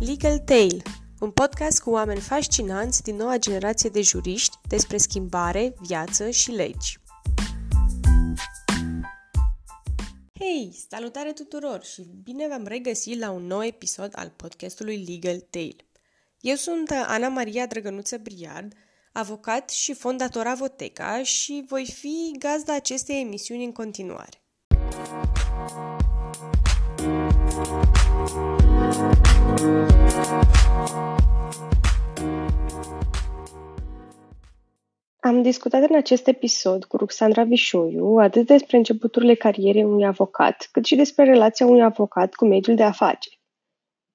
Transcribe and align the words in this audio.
Legal 0.00 0.38
Tale, 0.38 0.82
un 1.20 1.30
podcast 1.30 1.80
cu 1.80 1.90
oameni 1.90 2.20
fascinanți 2.20 3.02
din 3.02 3.16
noua 3.16 3.36
generație 3.36 3.90
de 3.90 4.00
juriști 4.00 4.56
despre 4.68 4.96
schimbare, 4.96 5.74
viață 5.80 6.30
și 6.30 6.50
legi. 6.50 6.98
Hei, 10.38 10.84
salutare 10.88 11.32
tuturor 11.32 11.84
și 11.84 12.06
bine 12.22 12.48
v-am 12.48 12.66
regăsit 12.66 13.18
la 13.18 13.30
un 13.30 13.46
nou 13.46 13.64
episod 13.64 14.12
al 14.14 14.32
podcastului 14.36 15.04
Legal 15.08 15.38
Tale. 15.50 15.86
Eu 16.40 16.54
sunt 16.54 16.90
Ana 17.06 17.28
Maria 17.28 17.66
Drăgănuță 17.66 18.18
Briard, 18.18 18.72
avocat 19.12 19.70
și 19.70 19.94
fondator 19.94 20.46
Avoteca 20.46 21.22
și 21.22 21.64
voi 21.68 21.86
fi 21.86 22.34
gazda 22.38 22.74
acestei 22.74 23.20
emisiuni 23.20 23.64
în 23.64 23.72
continuare. 23.72 24.40
Am 35.20 35.42
discutat 35.42 35.88
în 35.88 35.96
acest 35.96 36.26
episod 36.26 36.84
cu 36.84 36.96
Ruxandra 36.96 37.44
Vișoiu 37.44 38.16
atât 38.16 38.46
despre 38.46 38.76
începuturile 38.76 39.34
carierei 39.34 39.84
unui 39.84 40.06
avocat, 40.06 40.68
cât 40.72 40.84
și 40.84 40.96
despre 40.96 41.24
relația 41.24 41.66
unui 41.66 41.82
avocat 41.82 42.34
cu 42.34 42.46
mediul 42.46 42.76
de 42.76 42.82
afaceri. 42.82 43.40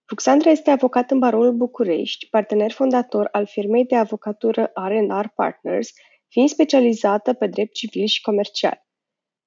Ruxandra 0.10 0.50
este 0.50 0.72
avocat 0.72 1.12
în 1.12 1.20
Baronul 1.20 1.54
București, 1.54 2.28
partener 2.30 2.72
fondator 2.72 3.30
al 3.32 3.46
firmei 3.46 3.86
de 3.86 3.96
avocatură 3.96 4.72
R&R 4.74 5.28
Partners, 5.36 5.90
fiind 6.28 6.50
specializată 6.50 7.34
pe 7.34 7.48
drept 7.48 7.74
civil 7.74 8.06
și 8.06 8.22
comercial. 8.22 8.86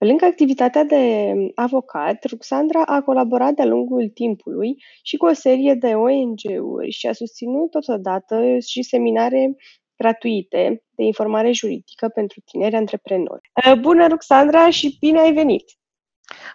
Pe 0.04 0.10
lângă 0.10 0.24
activitatea 0.24 0.84
de 0.84 1.32
avocat, 1.54 2.24
Ruxandra 2.24 2.82
a 2.84 3.02
colaborat 3.02 3.52
de-a 3.54 3.64
lungul 3.64 4.08
timpului 4.14 4.76
și 5.02 5.16
cu 5.16 5.26
o 5.26 5.32
serie 5.32 5.74
de 5.74 5.86
ONG-uri 5.86 6.90
și 6.90 7.06
a 7.06 7.12
susținut 7.12 7.70
totodată 7.70 8.58
și 8.66 8.82
seminare 8.82 9.56
gratuite 9.96 10.82
de 10.96 11.04
informare 11.04 11.52
juridică 11.52 12.08
pentru 12.08 12.40
tineri 12.44 12.74
antreprenori. 12.74 13.50
Bună, 13.80 14.06
Ruxandra, 14.06 14.70
și 14.70 14.96
bine 15.00 15.20
ai 15.20 15.32
venit! 15.32 15.64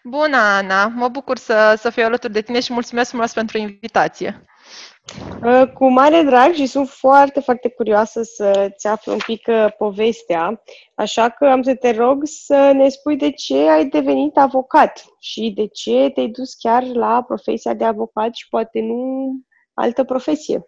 Bună, 0.04 0.38
Ana! 0.38 0.88
Mă 0.88 1.08
bucur 1.08 1.38
să, 1.38 1.74
să 1.78 1.90
fiu 1.90 2.04
alături 2.04 2.34
de 2.34 2.42
tine 2.42 2.60
și 2.60 2.74
mulțumesc 2.74 3.10
frumos 3.10 3.34
pentru 3.34 3.58
invitație. 3.58 4.44
Uh, 5.44 5.68
cu 5.74 5.90
mare 5.90 6.22
drag 6.22 6.54
și 6.54 6.66
sunt 6.66 6.90
foarte, 6.90 7.40
foarte 7.40 7.70
curioasă 7.70 8.22
să-ți 8.24 8.88
aflu 8.88 9.12
un 9.12 9.18
pic 9.26 9.48
uh, 9.48 9.68
povestea, 9.78 10.62
așa 10.96 11.30
că 11.30 11.46
am 11.46 11.62
să 11.62 11.76
te 11.76 11.92
rog 11.92 12.22
să 12.24 12.72
ne 12.74 12.90
spui 12.90 13.16
de 13.16 13.32
ce 13.32 13.70
ai 13.70 13.86
devenit 13.86 14.38
avocat 14.38 15.06
și 15.20 15.52
de 15.56 15.68
ce 15.68 16.10
te-ai 16.14 16.28
dus 16.28 16.54
chiar 16.54 16.84
la 16.84 17.24
profesia 17.24 17.74
de 17.74 17.86
avocat 17.86 18.36
și 18.36 18.48
poate 18.50 18.80
nu 18.80 19.32
altă 19.74 20.04
profesie. 20.04 20.66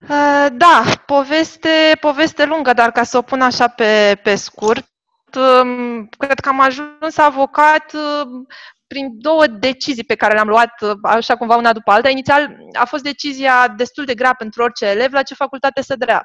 Uh, 0.00 0.46
da, 0.52 0.82
poveste, 1.06 1.96
poveste 2.00 2.44
lungă, 2.44 2.72
dar 2.72 2.92
ca 2.92 3.02
să 3.02 3.16
o 3.16 3.22
pun 3.22 3.40
așa 3.40 3.68
pe, 3.68 4.20
pe 4.22 4.34
scurt, 4.34 4.86
um, 5.36 6.08
cred 6.18 6.40
că 6.40 6.48
am 6.48 6.60
ajuns 6.60 7.16
avocat 7.16 7.92
prin 8.92 9.08
două 9.12 9.46
decizii 9.46 10.04
pe 10.04 10.14
care 10.14 10.34
le-am 10.34 10.48
luat 10.48 10.72
așa 11.02 11.36
cumva 11.36 11.56
una 11.56 11.72
după 11.72 11.90
alta. 11.90 12.08
Inițial 12.08 12.56
a 12.72 12.84
fost 12.84 13.02
decizia 13.02 13.68
destul 13.76 14.04
de 14.04 14.14
grea 14.14 14.34
pentru 14.34 14.62
orice 14.62 14.86
elev 14.86 15.12
la 15.12 15.22
ce 15.22 15.34
facultate 15.34 15.82
să 15.82 15.94
drea. 15.96 16.24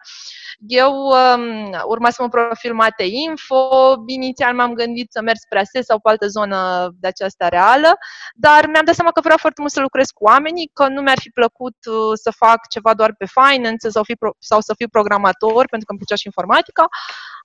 Eu 0.57 0.91
um, 0.93 1.71
urmasem 1.87 2.23
un 2.25 2.31
profil 2.31 2.73
mate 2.73 3.03
info, 3.03 3.67
inițial 4.05 4.53
m-am 4.55 4.73
gândit 4.73 5.11
să 5.11 5.21
merg 5.21 5.37
spre 5.37 5.59
ASE 5.59 5.81
sau 5.81 5.99
pe 5.99 6.09
altă 6.09 6.27
zonă 6.27 6.89
de 6.99 7.07
aceasta 7.07 7.47
reală, 7.47 7.91
dar 8.35 8.67
mi-am 8.71 8.85
dat 8.85 8.95
seama 8.95 9.11
că 9.11 9.21
vreau 9.21 9.37
foarte 9.37 9.61
mult 9.61 9.73
să 9.73 9.79
lucrez 9.81 10.07
cu 10.09 10.23
oamenii, 10.23 10.69
că 10.73 10.87
nu 10.87 11.01
mi-ar 11.01 11.19
fi 11.19 11.29
plăcut 11.29 11.77
uh, 11.85 12.13
să 12.23 12.31
fac 12.31 12.67
ceva 12.69 12.93
doar 12.93 13.15
pe 13.17 13.25
finance 13.39 13.89
sau, 13.89 14.03
fi 14.03 14.13
pro- 14.13 14.35
sau 14.39 14.59
să 14.61 14.73
fiu 14.77 14.87
programator, 14.87 15.63
pentru 15.73 15.85
că 15.85 15.91
îmi 15.91 15.99
plăcea 16.01 16.19
și 16.21 16.29
informatica. 16.31 16.85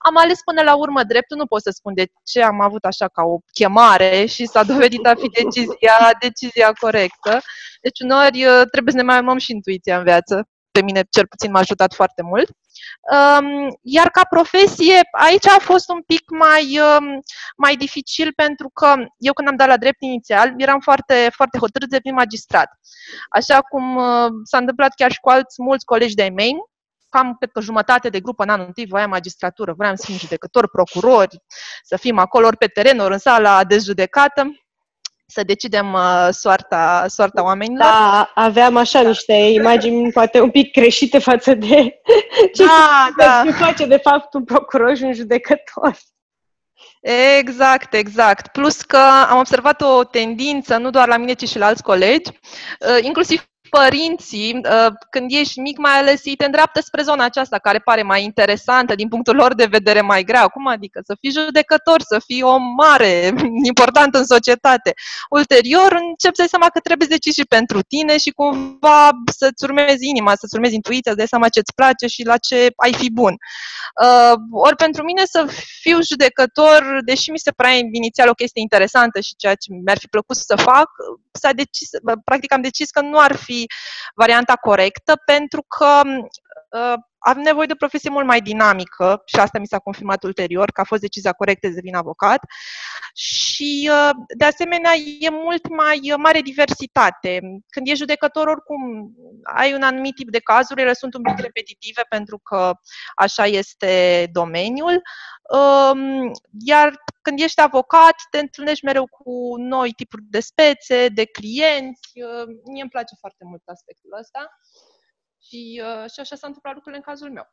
Am 0.02 0.16
ales 0.16 0.38
până 0.44 0.62
la 0.62 0.74
urmă 0.74 1.02
dreptul, 1.02 1.36
nu 1.36 1.46
pot 1.46 1.62
să 1.62 1.70
spun 1.70 1.94
de 1.94 2.06
ce 2.24 2.42
am 2.42 2.60
avut 2.60 2.84
așa 2.84 3.08
ca 3.08 3.22
o 3.22 3.38
chemare 3.52 4.24
și 4.26 4.46
s-a 4.46 4.62
dovedit 4.62 5.06
a 5.06 5.14
fi 5.14 5.28
decizia, 5.28 6.16
decizia 6.20 6.72
corectă. 6.80 7.40
Deci 7.80 8.00
uneori 8.00 8.44
uh, 8.44 8.62
trebuie 8.70 8.92
să 8.94 8.96
ne 8.96 9.02
mai 9.02 9.18
urmăm 9.18 9.38
și 9.38 9.52
intuiția 9.52 9.98
în 9.98 10.04
viață. 10.04 10.48
Pe 10.70 10.82
mine 10.82 11.02
cel 11.10 11.26
puțin 11.26 11.50
m-a 11.50 11.58
ajutat 11.58 11.94
foarte 11.94 12.22
mult. 12.22 12.48
Um, 13.12 13.78
iar 13.82 14.08
ca 14.10 14.24
profesie, 14.30 15.00
aici 15.10 15.46
a 15.46 15.58
fost 15.58 15.90
un 15.90 16.02
pic 16.02 16.30
mai, 16.30 16.78
um, 16.78 17.20
mai 17.56 17.76
dificil 17.76 18.32
pentru 18.36 18.70
că 18.74 18.94
eu 19.18 19.32
când 19.32 19.48
am 19.48 19.56
dat 19.56 19.68
la 19.68 19.76
drept 19.76 20.02
inițial, 20.02 20.52
eram 20.56 20.80
foarte, 20.80 21.28
foarte 21.32 21.58
hotărât 21.58 21.88
de 21.88 21.96
devin 21.96 22.14
magistrat. 22.14 22.68
Așa 23.28 23.60
cum 23.60 23.96
uh, 23.96 24.28
s-a 24.44 24.58
întâmplat 24.58 24.94
chiar 24.94 25.12
și 25.12 25.20
cu 25.20 25.28
alți 25.28 25.62
mulți 25.62 25.84
colegi 25.84 26.14
de-ai 26.14 26.30
mei, 26.30 26.52
cam, 27.12 27.34
cred 27.38 27.50
că 27.50 27.60
jumătate 27.60 28.08
de 28.08 28.20
grupă 28.20 28.42
în 28.42 28.48
anul 28.48 28.66
întâi 28.66 28.86
voia 28.86 29.06
magistratură, 29.06 29.74
vreau 29.76 29.96
să 29.96 30.04
fim 30.06 30.16
judecători, 30.16 30.68
procurori, 30.68 31.38
să 31.82 31.96
fim 31.96 32.18
acolo 32.18 32.46
ori 32.46 32.56
pe 32.56 32.66
teren, 32.66 32.98
ori 32.98 33.12
în 33.12 33.18
sala 33.18 33.64
de 33.64 33.78
judecată 33.78 34.50
să 35.26 35.42
decidem 35.42 35.92
uh, 35.92 36.28
soarta, 36.30 37.04
soarta 37.08 37.42
oamenilor. 37.42 37.86
Da, 37.86 38.30
aveam 38.34 38.76
așa 38.76 39.00
niște 39.00 39.32
imagini 39.32 40.12
poate 40.12 40.40
un 40.40 40.50
pic 40.50 40.72
creșite 40.72 41.18
față 41.18 41.54
de 41.54 42.00
ce 42.54 42.64
da, 42.64 43.08
da. 43.16 43.44
face 43.52 43.86
de 43.86 43.96
fapt 43.96 44.34
un 44.34 44.44
procuror 44.44 44.96
și 44.96 45.02
un 45.02 45.12
judecător. 45.12 45.96
Exact, 47.38 47.94
exact. 47.94 48.46
Plus 48.46 48.82
că 48.82 49.00
am 49.28 49.38
observat 49.38 49.80
o 49.80 50.04
tendință, 50.04 50.76
nu 50.76 50.90
doar 50.90 51.08
la 51.08 51.16
mine, 51.16 51.32
ci 51.32 51.48
și 51.48 51.58
la 51.58 51.66
alți 51.66 51.82
colegi, 51.82 52.30
uh, 52.30 52.98
inclusiv 53.00 53.51
părinții, 53.78 54.54
uh, 54.54 54.92
când 55.10 55.30
ești 55.30 55.60
mic, 55.60 55.78
mai 55.78 55.92
ales, 55.98 56.24
ei 56.24 56.36
te 56.36 56.44
îndreaptă 56.44 56.80
spre 56.80 57.02
zona 57.02 57.24
aceasta 57.24 57.58
care 57.58 57.78
pare 57.78 58.02
mai 58.02 58.24
interesantă 58.24 58.94
din 58.94 59.08
punctul 59.08 59.36
lor 59.36 59.54
de 59.54 59.64
vedere 59.64 60.00
mai 60.00 60.22
grea. 60.24 60.46
Cum 60.46 60.66
adică 60.66 61.00
să 61.04 61.16
fii 61.20 61.30
judecător, 61.30 62.00
să 62.00 62.18
fii 62.26 62.42
om 62.42 62.62
mare, 62.76 63.32
important 63.72 64.14
în 64.14 64.24
societate. 64.24 64.92
Ulterior, 65.30 65.92
încep 65.92 66.34
să-i 66.34 66.48
seama 66.48 66.68
că 66.68 66.80
trebuie 66.80 67.06
să 67.06 67.14
decizi 67.14 67.38
și 67.38 67.46
pentru 67.46 67.82
tine 67.82 68.18
și 68.18 68.30
cumva 68.30 69.10
să-ți 69.38 69.64
urmezi 69.64 70.08
inima, 70.08 70.34
să-ți 70.34 70.54
urmezi 70.54 70.74
intuiția, 70.74 71.10
să 71.10 71.16
dai 71.16 71.26
seama 71.26 71.48
ce-ți 71.48 71.74
place 71.74 72.06
și 72.06 72.24
la 72.24 72.36
ce 72.36 72.72
ai 72.76 72.94
fi 72.94 73.10
bun. 73.10 73.34
Uh, 74.02 74.34
ori 74.50 74.76
pentru 74.76 75.02
mine 75.04 75.22
să 75.24 75.46
fiu 75.80 76.02
judecător, 76.02 77.00
deși 77.04 77.30
mi 77.30 77.38
se 77.38 77.50
părea 77.50 77.72
inițial 77.72 78.28
o 78.28 78.40
chestie 78.40 78.62
interesantă 78.62 79.20
și 79.20 79.36
ceea 79.36 79.54
ce 79.54 79.72
mi-ar 79.84 79.98
fi 79.98 80.06
plăcut 80.06 80.36
să 80.36 80.56
fac, 80.56 80.88
s-a 81.32 81.52
decis, 81.52 81.88
practic 82.24 82.52
am 82.52 82.60
decis 82.60 82.90
că 82.90 83.00
nu 83.00 83.18
ar 83.18 83.36
fi 83.36 83.61
varianta 84.14 84.56
corectă 84.56 85.22
pentru 85.24 85.64
că 85.68 86.00
uh, 86.04 86.94
am 87.24 87.38
nevoie 87.38 87.66
de 87.66 87.72
o 87.72 87.76
profesie 87.76 88.10
mult 88.10 88.26
mai 88.26 88.40
dinamică 88.40 89.22
și 89.24 89.36
asta 89.36 89.58
mi 89.58 89.66
s-a 89.66 89.78
confirmat 89.78 90.22
ulterior 90.22 90.70
că 90.70 90.80
a 90.80 90.84
fost 90.84 91.00
decizia 91.00 91.32
corectă 91.32 91.66
să 91.66 91.74
devin 91.74 91.94
avocat 91.94 92.40
și 93.14 93.90
uh, 93.92 94.10
de 94.36 94.44
asemenea 94.44 94.92
e 95.20 95.30
mult 95.30 95.68
mai 95.68 96.14
mare 96.16 96.40
diversitate. 96.40 97.40
Când 97.68 97.86
ești 97.86 97.98
judecător 97.98 98.46
oricum 98.46 99.12
ai 99.42 99.74
un 99.74 99.82
anumit 99.82 100.14
tip 100.14 100.30
de 100.30 100.38
cazuri, 100.38 100.80
ele 100.80 100.92
sunt 100.92 101.14
un 101.14 101.22
pic 101.22 101.38
repetitive 101.38 102.02
pentru 102.08 102.38
că 102.38 102.72
așa 103.16 103.46
este 103.46 104.28
domeniul, 104.32 105.02
um, 105.58 106.30
iar 106.58 106.94
când 107.22 107.40
ești 107.40 107.60
avocat 107.60 108.14
te 108.30 108.38
întâlnești 108.38 108.84
mereu 108.84 109.06
cu 109.06 109.54
noi 109.56 109.92
tipuri 109.92 110.22
de 110.30 110.40
spețe, 110.40 111.08
de 111.08 111.24
clienți, 111.24 112.10
uh, 112.14 112.46
mie 112.64 112.82
îmi 112.82 112.90
place 112.90 113.14
foarte 113.20 113.44
mult 113.44 113.62
aspectul 113.64 114.18
ăsta. 114.20 114.48
Și, 115.44 115.82
uh, 115.84 116.10
și 116.10 116.20
așa 116.20 116.36
s-a 116.36 116.46
întâmplat 116.46 116.74
lucrurile 116.74 117.02
în 117.04 117.12
cazul 117.12 117.30
meu. 117.30 117.52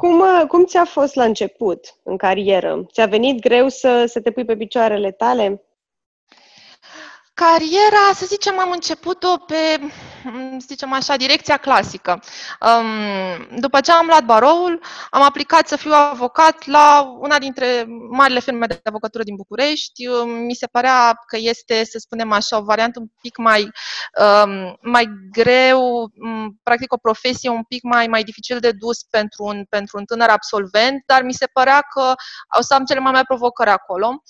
cum, 0.00 0.20
uh, 0.20 0.44
cum 0.48 0.64
ți-a 0.64 0.84
fost 0.84 1.14
la 1.14 1.24
început, 1.24 1.94
în 2.02 2.16
carieră? 2.16 2.86
Ți-a 2.92 3.06
venit 3.06 3.40
greu 3.40 3.68
să, 3.68 4.04
să 4.06 4.20
te 4.20 4.30
pui 4.30 4.44
pe 4.44 4.56
picioarele 4.56 5.12
tale? 5.12 5.62
Cariera, 7.34 8.12
să 8.14 8.26
zicem, 8.26 8.58
am 8.58 8.70
început-o 8.70 9.36
pe, 9.46 9.78
să 10.58 10.66
zicem 10.66 10.92
așa, 10.92 11.16
direcția 11.16 11.56
clasică. 11.56 12.22
După 13.58 13.80
ce 13.80 13.92
am 13.92 14.06
luat 14.06 14.24
baroul, 14.24 14.82
am 15.10 15.22
aplicat 15.22 15.68
să 15.68 15.76
fiu 15.76 15.92
avocat 15.92 16.66
la 16.66 17.16
una 17.18 17.38
dintre 17.38 17.86
marile 18.10 18.40
firme 18.40 18.66
de 18.66 18.80
avocatură 18.84 19.22
din 19.22 19.34
București. 19.36 20.06
Mi 20.24 20.54
se 20.54 20.66
părea 20.66 21.20
că 21.26 21.36
este, 21.40 21.84
să 21.84 21.98
spunem 21.98 22.32
așa, 22.32 22.58
o 22.58 22.62
variantă 22.62 23.00
un 23.00 23.06
pic 23.20 23.36
mai, 23.36 23.70
mai 24.80 25.08
greu, 25.32 26.10
practic 26.62 26.92
o 26.92 26.96
profesie 26.96 27.50
un 27.50 27.62
pic 27.68 27.82
mai, 27.82 28.06
mai 28.06 28.22
dificil 28.22 28.58
de 28.58 28.70
dus 28.70 29.02
pentru 29.02 29.44
un, 29.44 29.64
pentru 29.68 29.98
un 29.98 30.04
tânăr 30.04 30.28
absolvent, 30.28 31.02
dar 31.06 31.22
mi 31.22 31.32
se 31.32 31.46
părea 31.52 31.80
că 31.94 32.14
o 32.58 32.62
să 32.62 32.74
am 32.74 32.84
cele 32.84 33.00
mai 33.00 33.12
mari 33.12 33.26
provocări 33.26 33.70
acolo. 33.70 34.22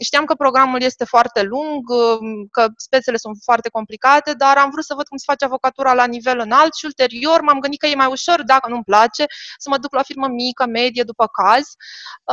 Știam 0.00 0.24
că 0.24 0.34
programul 0.34 0.82
este 0.82 1.04
foarte 1.04 1.42
lung, 1.42 1.82
Um, 2.24 2.46
că 2.50 2.66
spețele 2.76 3.16
sunt 3.16 3.36
foarte 3.42 3.68
complicate, 3.68 4.32
dar 4.32 4.58
am 4.64 4.70
vrut 4.70 4.84
să 4.84 4.94
văd 4.94 5.06
cum 5.08 5.16
se 5.16 5.24
face 5.26 5.44
avocatura 5.44 5.92
la 5.94 6.06
nivel 6.06 6.38
înalt 6.38 6.74
și 6.74 6.84
ulterior 6.84 7.40
m-am 7.40 7.58
gândit 7.58 7.80
că 7.80 7.86
e 7.86 7.94
mai 7.94 8.14
ușor, 8.16 8.42
dacă 8.42 8.68
nu-mi 8.68 8.90
place, 8.92 9.24
să 9.58 9.68
mă 9.68 9.78
duc 9.78 9.92
la 9.92 10.00
o 10.00 10.08
firmă 10.10 10.28
mică, 10.28 10.66
medie, 10.66 11.02
după 11.02 11.26
caz. 11.26 11.66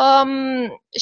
Um, 0.03 0.31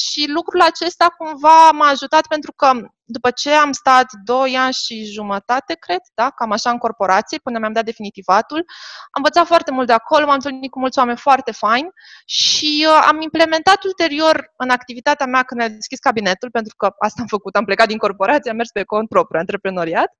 și 0.04 0.22
lucrul 0.28 0.60
acesta 0.60 1.06
cumva 1.18 1.70
m-a 1.70 1.88
ajutat 1.88 2.26
pentru 2.26 2.52
că 2.52 2.70
după 3.10 3.30
ce 3.30 3.50
am 3.52 3.72
stat 3.72 4.06
2 4.24 4.56
ani 4.56 4.72
și 4.72 5.04
jumătate, 5.04 5.74
cred, 5.74 6.00
da, 6.14 6.30
cam 6.30 6.50
așa 6.52 6.70
în 6.70 6.78
corporație, 6.78 7.38
până 7.38 7.58
mi-am 7.58 7.72
dat 7.72 7.84
definitivatul, 7.84 8.56
am 8.56 9.22
învățat 9.22 9.46
foarte 9.46 9.70
mult 9.70 9.86
de 9.86 9.92
acolo, 9.92 10.24
m-am 10.26 10.34
întâlnit 10.34 10.70
cu 10.70 10.78
mulți 10.78 10.98
oameni 10.98 11.18
foarte 11.18 11.52
faini 11.52 11.90
și 12.24 12.86
uh, 12.88 13.06
am 13.08 13.20
implementat 13.20 13.84
ulterior 13.84 14.52
în 14.56 14.70
activitatea 14.70 15.26
mea 15.26 15.42
când 15.42 15.60
am 15.62 15.68
deschis 15.68 15.98
cabinetul, 15.98 16.50
pentru 16.50 16.74
că 16.76 16.94
asta 16.98 17.20
am 17.20 17.26
făcut, 17.26 17.56
am 17.56 17.64
plecat 17.64 17.86
din 17.86 17.98
corporație, 17.98 18.50
am 18.50 18.56
mers 18.56 18.70
pe 18.70 18.84
cont 18.84 19.08
propriu, 19.08 19.38
antreprenoriat, 19.38 20.10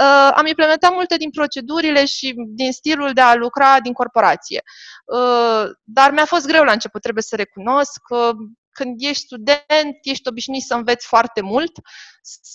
uh, 0.00 0.30
am 0.34 0.46
implementat 0.46 0.92
multe 0.92 1.16
din 1.16 1.30
procedurile 1.30 2.04
și 2.04 2.34
din 2.36 2.72
stilul 2.72 3.12
de 3.12 3.20
a 3.20 3.34
lucra 3.34 3.80
din 3.80 3.92
corporație. 3.92 4.62
Uh, 5.04 5.64
dar 5.82 6.10
mi-a 6.10 6.24
fost 6.24 6.46
greu 6.46 6.64
la 6.64 6.72
început, 6.72 7.00
trebuie 7.00 7.22
să 7.22 7.36
recunosc. 7.36 8.00
că 8.08 8.32
când 8.74 8.94
ești 8.98 9.22
student, 9.22 9.96
ești 10.02 10.28
obișnuit 10.28 10.62
să 10.62 10.74
înveți 10.74 11.06
foarte 11.06 11.40
mult, 11.40 11.72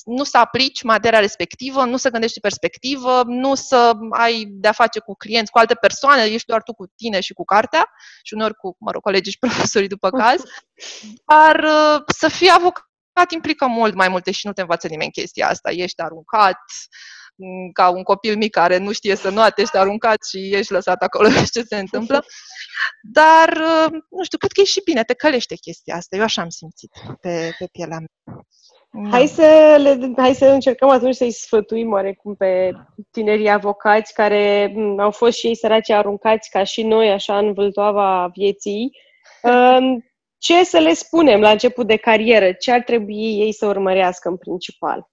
nu 0.06 0.24
să 0.24 0.38
aplici 0.38 0.84
materia 0.84 1.20
respectivă, 1.20 1.86
nu 1.86 1.98
să 1.98 2.10
gândești 2.10 2.40
perspectivă, 2.40 3.24
nu 3.26 3.56
să 3.56 3.94
ai 4.10 4.46
de-a 4.50 4.72
face 4.72 5.00
cu 5.00 5.16
clienți, 5.16 5.52
cu 5.52 5.58
alte 5.58 5.76
persoane, 5.76 6.24
ești 6.24 6.48
doar 6.48 6.64
tu 6.64 6.74
cu 6.74 6.86
tine 6.96 7.20
și 7.20 7.34
cu 7.34 7.44
cartea 7.44 7.90
și 8.24 8.34
uneori 8.34 8.56
cu, 8.56 8.76
mă 8.80 8.92
rog, 8.92 9.02
colegii 9.02 9.32
și 9.32 9.40
profesorii 9.48 9.88
după 9.88 10.10
caz, 10.10 10.42
dar 11.26 11.64
uh, 11.64 12.02
să 12.18 12.28
fii 12.28 12.50
avocat 12.50 13.32
implică 13.34 13.66
mult 13.68 13.94
mai 13.94 14.08
multe 14.08 14.32
și 14.32 14.48
nu 14.48 14.54
te 14.54 14.62
învață 14.62 14.88
nimeni 14.88 15.12
chestia 15.12 15.50
asta. 15.50 15.72
Ești 15.72 16.02
aruncat, 16.02 16.62
ca 17.74 17.90
un 17.90 18.04
copil 18.04 18.38
mic 18.38 18.52
care 18.52 18.78
nu 18.78 18.92
știe 18.92 19.16
să 19.16 19.30
noate, 19.30 19.62
ești 19.62 19.78
aruncat 19.78 20.26
și 20.26 20.56
ești 20.56 20.72
lăsat 20.72 21.02
acolo 21.02 21.30
și 21.46 21.50
ce 21.52 21.62
se 21.62 21.76
întâmplă. 21.78 22.26
Dar, 23.02 23.50
uh, 23.50 23.92
nu 24.10 24.24
știu, 24.24 24.38
cred 24.38 24.52
că 24.52 24.62
e 24.62 24.64
și 24.64 24.82
bine, 24.84 25.04
te 25.04 25.14
călește 25.14 25.56
chestia 25.56 25.96
asta. 25.96 26.16
Eu 26.16 26.24
așa 26.24 26.42
am 26.42 26.50
simțit 26.50 26.92
pe, 27.22 27.56
pe 27.58 27.68
pielea 27.72 27.98
mea. 27.98 28.44
Hai 29.10 29.28
să, 29.28 29.76
le, 29.80 30.12
hai 30.18 30.34
să 30.34 30.46
încercăm 30.46 30.90
atunci 30.90 31.16
să-i 31.16 31.32
sfătuim 31.32 31.92
oarecum 31.92 32.36
pe 32.36 32.72
tinerii 33.12 33.50
avocați 33.50 34.14
care 34.14 34.72
mm, 34.76 35.00
au 35.00 35.12
fost 35.12 35.38
și 35.38 35.48
ei 35.48 35.56
săraci 35.56 35.90
aruncați 35.90 36.50
ca 36.50 36.64
și 36.64 36.84
noi, 36.84 37.12
așa, 37.12 37.38
în 37.38 37.54
vâltoava 37.54 38.30
vieții. 38.34 38.92
Um, 39.42 40.04
ce 40.38 40.64
să 40.64 40.78
le 40.78 40.94
spunem 40.94 41.40
la 41.40 41.50
început 41.50 41.88
de 41.88 41.96
carieră? 41.96 42.52
Ce 42.52 42.72
ar 42.72 42.82
trebui 42.82 43.40
ei 43.40 43.54
să 43.54 43.66
urmărească 43.66 44.30
în 44.30 44.38
principal? 44.38 45.10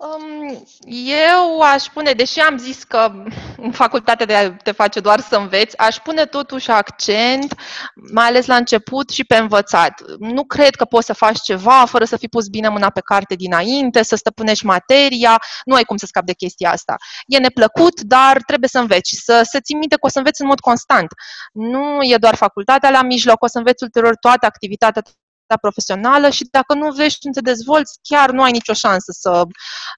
Um, 0.00 0.64
eu 1.04 1.60
aș 1.60 1.84
pune, 1.84 2.12
deși 2.12 2.40
am 2.40 2.58
zis 2.58 2.84
că 2.84 3.12
în 3.56 3.72
facultate 3.72 4.24
de 4.24 4.56
te 4.62 4.72
face 4.72 5.00
doar 5.00 5.20
să 5.20 5.36
înveți, 5.36 5.78
aș 5.78 5.96
pune 5.96 6.24
totuși 6.24 6.70
accent, 6.70 7.54
mai 8.12 8.26
ales 8.26 8.46
la 8.46 8.56
început 8.56 9.10
și 9.10 9.24
pe 9.24 9.36
învățat. 9.36 10.02
Nu 10.18 10.44
cred 10.44 10.74
că 10.74 10.84
poți 10.84 11.06
să 11.06 11.12
faci 11.12 11.40
ceva 11.40 11.84
fără 11.84 12.04
să 12.04 12.16
fi 12.16 12.28
pus 12.28 12.48
bine 12.48 12.68
mâna 12.68 12.90
pe 12.90 13.00
carte 13.00 13.34
dinainte, 13.34 14.02
să 14.02 14.16
stăpânești 14.16 14.64
materia, 14.64 15.42
nu 15.64 15.74
ai 15.74 15.84
cum 15.84 15.96
să 15.96 16.06
scapi 16.06 16.26
de 16.26 16.34
chestia 16.34 16.70
asta. 16.70 16.94
E 17.26 17.38
neplăcut, 17.38 18.00
dar 18.00 18.42
trebuie 18.46 18.68
să 18.68 18.78
înveți, 18.78 19.20
să, 19.24 19.40
să 19.50 19.60
ții 19.60 19.74
minte 19.74 19.94
că 19.94 20.06
o 20.06 20.08
să 20.08 20.18
înveți 20.18 20.40
în 20.40 20.46
mod 20.46 20.60
constant. 20.60 21.08
Nu 21.52 21.98
e 22.02 22.16
doar 22.16 22.34
facultatea 22.34 22.90
la 22.90 23.02
mijloc, 23.02 23.42
o 23.42 23.46
să 23.46 23.58
înveți 23.58 23.82
ulterior 23.82 24.16
toată 24.16 24.46
activitatea 24.46 25.02
ta 25.02 25.10
profesională 25.56 26.30
și 26.30 26.48
dacă 26.50 26.74
nu 26.74 26.92
vezi 26.92 27.18
cum 27.18 27.32
te 27.32 27.40
dezvolți, 27.40 27.98
chiar 28.02 28.30
nu 28.30 28.42
ai 28.42 28.50
nicio 28.50 28.72
șansă 28.72 29.12
să, 29.18 29.42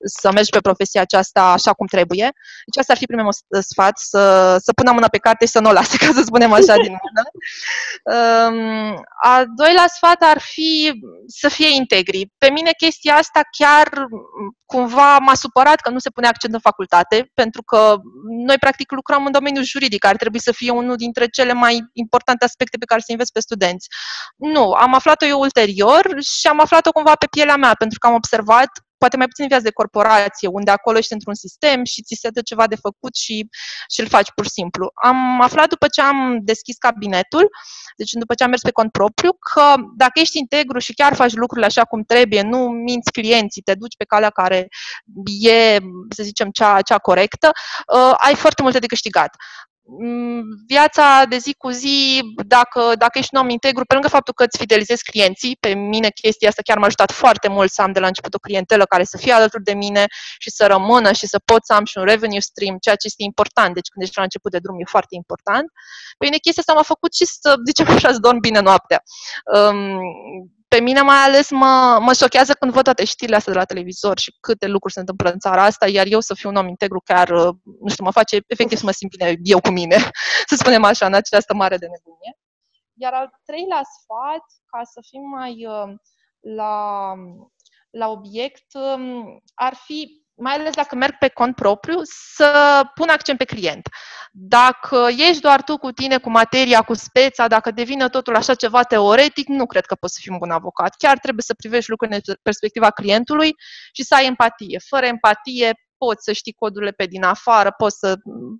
să 0.04 0.32
mergi 0.32 0.50
pe 0.50 0.60
profesia 0.60 1.00
aceasta 1.00 1.42
așa 1.42 1.72
cum 1.72 1.86
trebuie. 1.86 2.32
Deci 2.66 2.78
asta 2.78 2.92
ar 2.92 2.98
fi 2.98 3.06
primul 3.06 3.34
sfat, 3.60 3.98
să, 3.98 4.56
să 4.62 4.72
pună 4.72 4.92
mâna 4.92 5.08
pe 5.08 5.18
carte 5.18 5.44
și 5.44 5.50
să 5.52 5.60
nu 5.60 5.68
o 5.68 5.72
lase, 5.72 5.96
ca 5.96 6.10
să 6.14 6.22
spunem 6.24 6.52
așa 6.52 6.74
din 6.74 6.94
mână. 7.04 7.22
Um, 8.04 9.02
a 9.22 9.44
doilea 9.56 9.86
sfat 9.86 10.22
ar 10.22 10.38
fi 10.40 10.92
să 11.26 11.48
fie 11.48 11.74
integri. 11.74 12.32
Pe 12.38 12.50
mine 12.50 12.70
chestia 12.76 13.14
asta 13.14 13.40
chiar 13.58 14.06
cumva 14.64 15.18
m-a 15.18 15.34
supărat 15.34 15.80
că 15.80 15.90
nu 15.90 15.98
se 15.98 16.10
pune 16.10 16.26
accent 16.26 16.54
în 16.54 16.60
facultate, 16.60 17.30
pentru 17.34 17.62
că 17.62 17.96
noi 18.46 18.58
practic 18.58 18.90
lucrăm 18.92 19.24
în 19.26 19.32
domeniul 19.32 19.64
juridic, 19.64 20.04
ar 20.04 20.16
trebui 20.16 20.40
să 20.40 20.52
fie 20.52 20.70
unul 20.70 20.96
dintre 20.96 21.26
cele 21.26 21.52
mai 21.52 21.80
importante 21.92 22.44
aspecte 22.44 22.76
pe 22.78 22.84
care 22.84 23.00
să 23.00 23.06
înveți 23.10 23.32
pe 23.32 23.40
studenți. 23.40 23.88
Nu, 24.36 24.72
am 24.72 24.94
aflat-o 24.94 25.26
eu 25.26 25.40
ulterior 25.40 26.16
și 26.20 26.46
am 26.46 26.60
aflat-o 26.60 26.92
cumva 26.92 27.14
pe 27.14 27.26
pielea 27.30 27.56
mea, 27.56 27.74
pentru 27.78 27.98
că 27.98 28.06
am 28.06 28.14
observat 28.14 28.70
poate 29.02 29.16
mai 29.16 29.26
puțin 29.26 29.46
viață 29.46 29.62
de 29.62 29.78
corporație, 29.80 30.48
unde 30.48 30.70
acolo 30.70 30.98
ești 30.98 31.12
într-un 31.12 31.34
sistem 31.34 31.84
și 31.84 32.02
ți 32.02 32.20
se 32.20 32.28
dă 32.28 32.40
ceva 32.40 32.66
de 32.66 32.76
făcut 32.86 33.14
și, 33.14 33.48
și 33.92 34.00
îl 34.00 34.08
faci 34.08 34.30
pur 34.34 34.44
și 34.44 34.50
simplu. 34.50 34.90
Am 35.02 35.40
aflat 35.40 35.68
după 35.68 35.86
ce 35.88 36.00
am 36.00 36.38
deschis 36.42 36.76
cabinetul, 36.76 37.48
deci 37.96 38.12
după 38.12 38.34
ce 38.34 38.44
am 38.44 38.50
mers 38.50 38.62
pe 38.62 38.70
cont 38.70 38.90
propriu, 38.92 39.32
că 39.52 39.74
dacă 39.96 40.20
ești 40.20 40.38
integru 40.38 40.78
și 40.78 40.94
chiar 40.94 41.14
faci 41.14 41.34
lucrurile 41.34 41.66
așa 41.66 41.84
cum 41.84 42.02
trebuie, 42.02 42.42
nu 42.42 42.58
minți 42.58 43.12
clienții, 43.12 43.62
te 43.62 43.74
duci 43.74 43.96
pe 43.96 44.04
calea 44.04 44.30
care 44.30 44.68
e, 45.40 45.78
să 46.16 46.22
zicem, 46.22 46.48
cea, 46.50 46.80
cea 46.80 46.98
corectă, 46.98 47.50
uh, 47.94 48.14
ai 48.16 48.34
foarte 48.34 48.62
multe 48.62 48.78
de 48.78 48.86
câștigat. 48.86 49.36
Mm, 49.98 50.42
viața 50.66 51.24
de 51.28 51.36
zi 51.36 51.54
cu 51.54 51.70
zi, 51.70 52.20
dacă, 52.46 52.92
dacă 52.98 53.18
ești 53.18 53.34
un 53.34 53.40
om 53.40 53.48
integru, 53.48 53.84
pe 53.84 53.92
lângă 53.92 54.08
faptul 54.08 54.34
că 54.34 54.44
îți 54.44 54.58
fidelizezi 54.58 55.04
clienții, 55.04 55.56
pe 55.60 55.74
mine 55.74 56.08
chestia 56.10 56.48
asta 56.48 56.62
chiar 56.62 56.78
m-a 56.78 56.84
ajutat 56.84 57.12
foarte 57.12 57.48
mult 57.48 57.70
să 57.70 57.82
am 57.82 57.92
de 57.92 58.00
la 58.00 58.06
început 58.06 58.34
o 58.34 58.38
clientelă 58.38 58.84
care 58.84 59.04
să 59.04 59.16
fie 59.16 59.32
alături 59.32 59.62
de 59.62 59.74
mine 59.74 60.04
și 60.38 60.50
să 60.50 60.66
rămână 60.66 61.12
și 61.12 61.26
să 61.26 61.38
pot 61.44 61.64
să 61.64 61.72
am 61.72 61.84
și 61.84 61.98
un 61.98 62.04
revenue 62.04 62.40
stream, 62.40 62.76
ceea 62.80 62.94
ce 62.94 63.06
este 63.06 63.22
important. 63.22 63.74
Deci 63.74 63.88
când 63.88 64.04
ești 64.04 64.16
la 64.16 64.22
început 64.22 64.50
de 64.50 64.58
drum 64.58 64.80
e 64.80 64.84
foarte 64.84 65.14
important. 65.14 65.66
Pe 66.18 66.24
mine 66.24 66.36
chestia 66.36 66.62
asta 66.66 66.78
m-a 66.78 66.94
făcut 66.94 67.14
și 67.14 67.24
să, 67.24 67.54
zicem 67.66 67.86
așa, 67.94 68.12
să 68.12 68.18
dorm 68.18 68.38
bine 68.38 68.60
noaptea. 68.60 69.02
Um, 69.54 70.00
pe 70.74 70.80
mine 70.80 71.00
mai 71.00 71.16
ales 71.16 71.50
mă, 71.50 71.98
mă 72.00 72.12
șochează 72.12 72.52
când 72.52 72.72
văd 72.72 72.84
toate 72.84 73.04
știrile 73.04 73.36
astea 73.36 73.52
de 73.52 73.58
la 73.58 73.64
televizor 73.64 74.18
și 74.18 74.36
câte 74.40 74.66
lucruri 74.66 74.94
se 74.94 75.00
întâmplă 75.00 75.30
în 75.30 75.38
țara 75.38 75.64
asta, 75.64 75.88
iar 75.88 76.06
eu 76.06 76.20
să 76.20 76.34
fiu 76.34 76.48
un 76.48 76.56
om 76.56 76.68
integru 76.68 77.00
chiar, 77.04 77.28
uh, 77.30 77.54
nu 77.80 77.88
știu, 77.88 78.04
mă 78.04 78.10
face 78.10 78.38
efectiv 78.46 78.78
să 78.78 78.84
mă 78.84 78.90
simt 78.90 79.16
bine 79.16 79.36
eu 79.42 79.60
cu 79.60 79.70
mine, 79.70 79.96
să 80.50 80.54
spunem 80.56 80.84
așa, 80.84 81.06
în 81.06 81.14
această 81.14 81.54
mare 81.54 81.76
de 81.76 81.86
nebunie. 81.86 82.38
Iar 82.94 83.12
al 83.12 83.30
treilea 83.44 83.82
sfat, 84.00 84.44
ca 84.66 84.80
să 84.84 85.00
fim 85.10 85.22
mai 85.22 85.66
uh, 85.66 85.94
la, 86.40 87.14
la 87.90 88.08
obiect, 88.08 88.74
um, 88.74 89.42
ar 89.54 89.74
fi 89.74 90.19
mai 90.40 90.54
ales 90.54 90.74
dacă 90.74 90.96
merg 90.96 91.14
pe 91.18 91.28
cont 91.28 91.54
propriu, 91.54 92.00
să 92.34 92.82
pun 92.94 93.08
accent 93.08 93.38
pe 93.38 93.44
client. 93.44 93.88
Dacă 94.32 95.08
ești 95.28 95.40
doar 95.40 95.62
tu 95.62 95.76
cu 95.76 95.92
tine, 95.92 96.18
cu 96.18 96.30
materia, 96.30 96.82
cu 96.82 96.94
speța, 96.94 97.46
dacă 97.46 97.70
devine 97.70 98.08
totul 98.08 98.36
așa 98.36 98.54
ceva 98.54 98.82
teoretic, 98.82 99.48
nu 99.48 99.66
cred 99.66 99.86
că 99.86 99.94
poți 99.94 100.14
să 100.14 100.18
fii 100.22 100.32
un 100.32 100.38
bun 100.38 100.50
avocat. 100.50 100.94
Chiar 100.96 101.18
trebuie 101.18 101.44
să 101.46 101.54
privești 101.54 101.90
lucrurile 101.90 102.20
în 102.24 102.34
perspectiva 102.42 102.90
clientului 102.90 103.54
și 103.92 104.02
să 104.02 104.14
ai 104.14 104.26
empatie. 104.26 104.78
Fără 104.88 105.06
empatie, 105.06 105.72
poți 106.04 106.24
să 106.24 106.32
știi 106.32 106.52
codurile 106.52 106.90
pe 106.90 107.06
din 107.06 107.22
afară, 107.22 107.74
poți 107.76 107.98
să, 107.98 108.16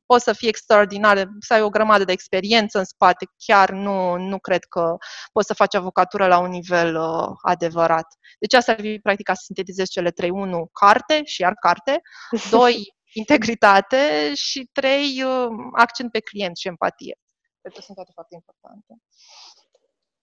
poți 0.07 0.25
să 0.25 0.33
fii 0.33 0.49
extraordinar, 0.49 1.29
să 1.39 1.55
ai 1.55 1.63
o 1.63 1.69
grămadă 1.69 2.05
de 2.05 2.13
experiență 2.13 2.79
în 2.79 2.85
spate. 2.85 3.27
Chiar 3.37 3.71
nu, 3.71 4.17
nu 4.17 4.39
cred 4.39 4.65
că 4.65 4.97
poți 5.33 5.47
să 5.47 5.55
faci 5.55 5.75
avocatură 5.75 6.27
la 6.27 6.39
un 6.39 6.51
nivel 6.51 6.97
uh, 6.97 7.29
adevărat. 7.43 8.07
Deci 8.39 8.55
asta 8.55 8.73
ar 8.73 8.81
fi 8.81 8.99
practic 9.03 9.29
să 9.29 9.43
sintetizez 9.45 9.89
cele 9.89 10.11
trei. 10.11 10.31
Unu, 10.31 10.69
carte 10.73 11.25
și 11.25 11.41
iar 11.41 11.55
carte. 11.55 12.01
Doi, 12.51 12.95
integritate 13.13 14.33
și 14.35 14.69
trei, 14.73 15.23
uh, 15.23 15.49
accent 15.73 16.11
pe 16.11 16.21
client 16.21 16.57
și 16.57 16.69
empatie. 16.69 17.19
Cred 17.61 17.73
că 17.75 17.81
sunt 17.81 17.97
toate 17.97 18.11
foarte 18.15 18.35
importante. 18.35 19.03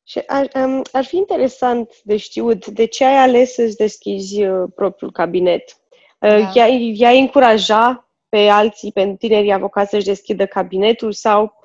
Și 0.03 0.19
ar, 0.27 0.49
um, 0.55 0.81
ar 0.91 1.05
fi 1.05 1.15
interesant 1.15 2.01
de 2.03 2.17
știut 2.17 2.67
de 2.67 2.85
ce 2.85 3.05
ai 3.05 3.17
ales 3.17 3.53
să-ți 3.53 3.75
deschizi 3.75 4.43
uh, 4.43 4.69
propriul 4.75 5.11
cabinet. 5.11 5.81
Uh, 6.19 6.29
da. 6.29 6.51
i-ai, 6.53 7.15
i 7.15 7.19
încuraja 7.19 8.09
pe 8.29 8.37
alții, 8.37 8.91
pe 8.91 9.15
tinerii 9.19 9.51
avocați 9.51 9.89
să-și 9.89 10.05
deschidă 10.05 10.45
cabinetul 10.45 11.11
sau 11.11 11.57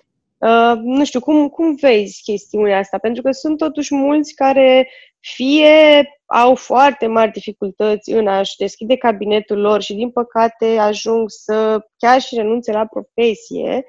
Uh, 0.42 0.78
nu 0.82 1.04
știu, 1.04 1.20
cum, 1.20 1.48
cum 1.48 1.74
vezi 1.74 2.22
chestiunea 2.22 2.78
asta? 2.78 2.98
Pentru 2.98 3.22
că 3.22 3.30
sunt 3.30 3.58
totuși 3.58 3.94
mulți 3.94 4.34
care 4.34 4.88
fie 5.20 6.08
au 6.26 6.54
foarte 6.54 7.06
mari 7.06 7.30
dificultăți 7.30 8.10
în 8.10 8.28
a-și 8.28 8.56
deschide 8.56 8.96
cabinetul 8.96 9.60
lor 9.60 9.82
și, 9.82 9.94
din 9.94 10.10
păcate, 10.10 10.76
ajung 10.78 11.30
să 11.30 11.86
chiar 11.96 12.20
și 12.20 12.34
renunțe 12.34 12.72
la 12.72 12.86
profesie, 12.86 13.84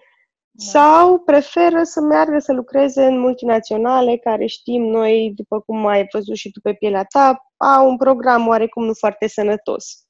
da. 0.52 0.64
sau 0.64 1.20
preferă 1.20 1.84
să 1.84 2.02
meargă 2.02 2.40
să 2.40 2.54
lucreze 2.54 3.06
în 3.06 3.20
multinaționale 3.20 4.18
care 4.18 4.46
știm 4.46 4.82
noi, 4.82 5.32
după 5.36 5.60
cum 5.60 5.86
ai 5.86 6.08
văzut 6.12 6.36
și 6.36 6.52
tu 6.52 6.60
pe 6.62 6.74
pielea 6.74 7.04
ta, 7.04 7.52
au 7.58 7.90
un 7.90 7.98
program 7.98 8.48
oarecum 8.48 8.86
nu 8.86 8.94
foarte 8.94 9.28
sănătos. 9.28 10.03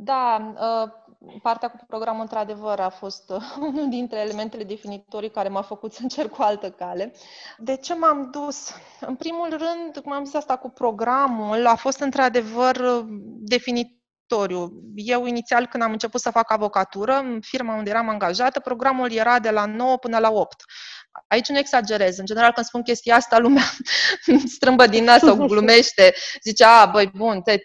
Da, 0.00 0.54
uh, 0.54 0.90
partea 1.42 1.68
cu 1.68 1.84
programul, 1.86 2.20
într-adevăr, 2.20 2.80
a 2.80 2.88
fost 2.88 3.30
uh, 3.30 3.42
unul 3.68 3.88
dintre 3.88 4.18
elementele 4.18 4.64
definitorii 4.64 5.30
care 5.30 5.48
m-a 5.48 5.62
făcut 5.62 5.92
să 5.92 5.98
încerc 6.02 6.38
o 6.38 6.42
altă 6.42 6.70
cale. 6.70 7.14
De 7.56 7.76
ce 7.76 7.94
m-am 7.94 8.30
dus? 8.30 8.70
În 9.00 9.14
primul 9.14 9.48
rând, 9.48 9.98
cum 10.02 10.12
am 10.12 10.24
zis 10.24 10.34
asta 10.34 10.56
cu 10.56 10.70
programul, 10.70 11.66
a 11.66 11.74
fost 11.74 12.00
într-adevăr 12.00 12.76
uh, 12.76 13.04
definitoriu. 13.38 14.72
Eu, 14.94 15.26
inițial, 15.26 15.66
când 15.66 15.82
am 15.82 15.92
început 15.92 16.20
să 16.20 16.30
fac 16.30 16.52
avocatură, 16.52 17.14
în 17.14 17.40
firma 17.40 17.74
unde 17.76 17.90
eram 17.90 18.08
angajată, 18.08 18.60
programul 18.60 19.12
era 19.12 19.38
de 19.38 19.50
la 19.50 19.64
9 19.64 19.96
până 19.96 20.18
la 20.18 20.30
8 20.30 20.62
Aici 21.26 21.48
nu 21.48 21.58
exagerez. 21.58 22.18
În 22.18 22.24
general, 22.24 22.52
când 22.52 22.66
spun 22.66 22.82
chestia 22.82 23.16
asta, 23.16 23.38
lumea 23.38 23.62
strâmbă 24.56 24.86
din 24.86 25.04
nas 25.04 25.20
sau 25.20 25.46
glumește. 25.46 26.14
Zice, 26.42 26.64
a, 26.64 26.86
băi, 26.86 27.10
bun, 27.14 27.42
te, 27.42 27.56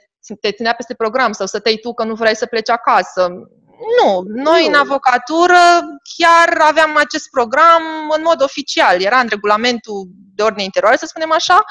te 0.41 0.51
ținea 0.51 0.73
peste 0.73 0.93
program 0.93 1.31
sau 1.31 1.45
să 1.45 1.59
te 1.59 1.75
tu 1.75 1.93
că 1.93 2.03
nu 2.03 2.15
vrei 2.15 2.35
să 2.35 2.45
pleci 2.45 2.69
acasă. 2.69 3.27
Nu, 3.99 4.21
noi 4.25 4.61
nu. 4.61 4.67
în 4.67 4.73
avocatură 4.73 5.59
chiar 6.17 6.57
aveam 6.59 6.97
acest 6.97 7.29
program 7.29 7.83
în 8.15 8.21
mod 8.21 8.41
oficial. 8.41 9.01
Era 9.01 9.19
în 9.19 9.27
regulamentul 9.29 10.07
de 10.35 10.43
ordine 10.43 10.63
interioară, 10.63 10.97
să 10.97 11.05
spunem 11.05 11.31
așa. 11.31 11.63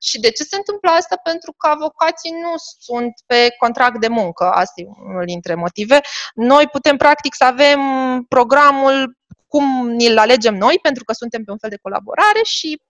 Și 0.00 0.20
de 0.20 0.30
ce 0.30 0.42
se 0.42 0.56
întâmplă 0.56 0.90
asta? 0.90 1.16
Pentru 1.22 1.52
că 1.52 1.66
avocații 1.68 2.30
nu 2.30 2.52
sunt 2.78 3.12
pe 3.26 3.54
contract 3.58 4.00
de 4.00 4.08
muncă. 4.08 4.44
Asta 4.44 4.72
e 4.76 5.08
unul 5.08 5.24
dintre 5.24 5.54
motive. 5.54 6.00
Noi 6.34 6.66
putem 6.66 6.96
practic 6.96 7.34
să 7.34 7.44
avem 7.44 7.80
programul 8.28 9.16
cum 9.56 9.88
ni-l 9.88 10.18
alegem 10.18 10.54
noi, 10.54 10.78
pentru 10.82 11.04
că 11.04 11.12
suntem 11.12 11.42
pe 11.44 11.50
un 11.50 11.58
fel 11.58 11.70
de 11.70 11.78
colaborare 11.82 12.40
și 12.44 12.80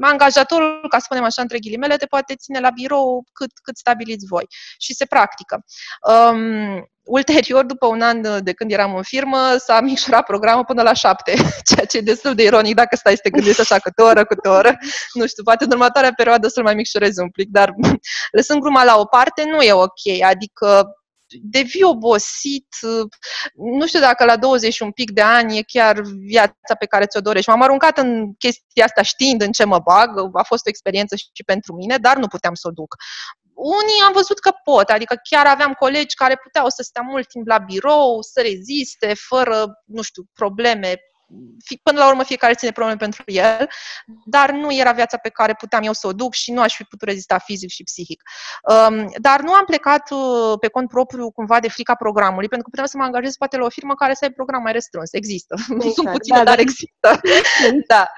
angajatorul, 0.00 0.88
ca 0.88 0.98
să 0.98 1.04
spunem 1.04 1.24
așa 1.24 1.42
între 1.42 1.58
ghilimele, 1.58 1.96
te 1.96 2.06
poate 2.06 2.34
ține 2.34 2.60
la 2.60 2.70
birou 2.70 3.24
cât, 3.32 3.50
cât 3.62 3.76
stabiliți 3.76 4.26
voi 4.26 4.44
și 4.78 4.94
se 4.94 5.04
practică. 5.04 5.64
Um, 6.10 6.88
ulterior, 7.02 7.64
după 7.64 7.86
un 7.86 8.00
an 8.00 8.44
de 8.44 8.52
când 8.52 8.72
eram 8.72 8.94
în 8.96 9.02
firmă, 9.02 9.56
s-a 9.56 9.80
micșorat 9.80 10.24
programul 10.24 10.64
până 10.64 10.82
la 10.82 10.92
șapte, 10.92 11.32
ceea 11.68 11.86
ce 11.86 11.96
e 11.96 12.00
destul 12.00 12.34
de 12.34 12.42
ironic 12.42 12.74
dacă 12.74 12.96
stai 12.96 13.14
să 13.14 13.20
te 13.22 13.30
gândești 13.30 13.60
așa 13.60 13.78
câte 13.78 14.02
o 14.02 14.06
oră, 14.06 14.24
câte 14.24 14.48
o 14.48 14.52
oră. 14.52 14.78
Nu 15.12 15.26
știu, 15.26 15.42
poate 15.42 15.64
în 15.64 15.70
următoarea 15.70 16.12
perioadă 16.16 16.48
să-l 16.48 16.62
mai 16.62 16.74
micșorez 16.74 17.16
un 17.16 17.30
pic, 17.30 17.48
dar 17.50 17.74
lăsând 18.36 18.60
gruma 18.60 18.84
la 18.84 18.98
o 18.98 19.04
parte, 19.04 19.44
nu 19.44 19.60
e 19.60 19.72
ok. 19.72 20.22
Adică 20.22 20.86
devii 21.42 21.82
obosit, 21.82 22.68
nu 23.54 23.86
știu 23.86 24.00
dacă 24.00 24.24
la 24.24 24.36
20 24.36 24.80
un 24.80 24.90
pic 24.90 25.10
de 25.10 25.20
ani 25.20 25.58
e 25.58 25.62
chiar 25.62 26.00
viața 26.26 26.74
pe 26.78 26.86
care 26.86 27.06
ți-o 27.06 27.20
dorești. 27.20 27.50
M-am 27.50 27.62
aruncat 27.62 27.98
în 27.98 28.34
chestia 28.34 28.84
asta 28.84 29.02
știind 29.02 29.42
în 29.42 29.52
ce 29.52 29.64
mă 29.64 29.78
bag, 29.78 30.18
a 30.32 30.42
fost 30.42 30.66
o 30.66 30.68
experiență 30.68 31.16
și 31.16 31.44
pentru 31.46 31.74
mine, 31.74 31.96
dar 31.96 32.16
nu 32.16 32.26
puteam 32.26 32.54
să 32.54 32.68
o 32.68 32.70
duc 32.70 32.94
unii 33.54 34.04
am 34.06 34.12
văzut 34.12 34.38
că 34.38 34.50
pot, 34.64 34.88
adică 34.88 35.14
chiar 35.30 35.46
aveam 35.46 35.72
colegi 35.72 36.14
care 36.14 36.36
puteau 36.42 36.68
să 36.68 36.82
stea 36.82 37.02
mult 37.02 37.28
timp 37.28 37.46
la 37.46 37.58
birou, 37.58 38.22
să 38.22 38.40
reziste, 38.40 39.14
fără, 39.28 39.82
nu 39.86 40.02
știu, 40.02 40.22
probleme 40.32 40.96
până 41.82 41.98
la 41.98 42.08
urmă 42.08 42.22
fiecare 42.22 42.54
ține 42.54 42.70
probleme 42.70 42.98
pentru 42.98 43.22
el, 43.26 43.68
dar 44.24 44.50
nu 44.50 44.72
era 44.72 44.92
viața 44.92 45.16
pe 45.16 45.28
care 45.28 45.54
puteam 45.58 45.82
eu 45.82 45.92
să 45.92 46.06
o 46.06 46.12
duc 46.12 46.32
și 46.32 46.52
nu 46.52 46.60
aș 46.60 46.74
fi 46.74 46.82
putut 46.82 47.08
rezista 47.08 47.38
fizic 47.38 47.70
și 47.70 47.82
psihic. 47.82 48.22
Um, 48.62 49.12
dar 49.16 49.40
nu 49.40 49.52
am 49.52 49.64
plecat 49.64 50.10
uh, 50.10 50.58
pe 50.60 50.68
cont 50.68 50.88
propriu 50.88 51.30
cumva 51.30 51.60
de 51.60 51.68
frica 51.68 51.94
programului, 51.94 52.48
pentru 52.48 52.62
că 52.62 52.70
puteam 52.70 52.86
să 52.86 52.96
mă 52.96 53.04
angajez 53.04 53.36
poate 53.36 53.56
la 53.56 53.64
o 53.64 53.68
firmă 53.68 53.94
care 53.94 54.14
să 54.14 54.18
aibă 54.22 54.34
program 54.34 54.62
mai 54.62 54.72
restrâns. 54.72 55.12
Există. 55.12 55.54
Exact, 55.74 55.94
Sunt 55.94 56.10
puține, 56.10 56.36
da, 56.36 56.44
dar 56.44 56.54
da. 56.56 56.60
există. 56.60 57.20
da. 57.92 58.10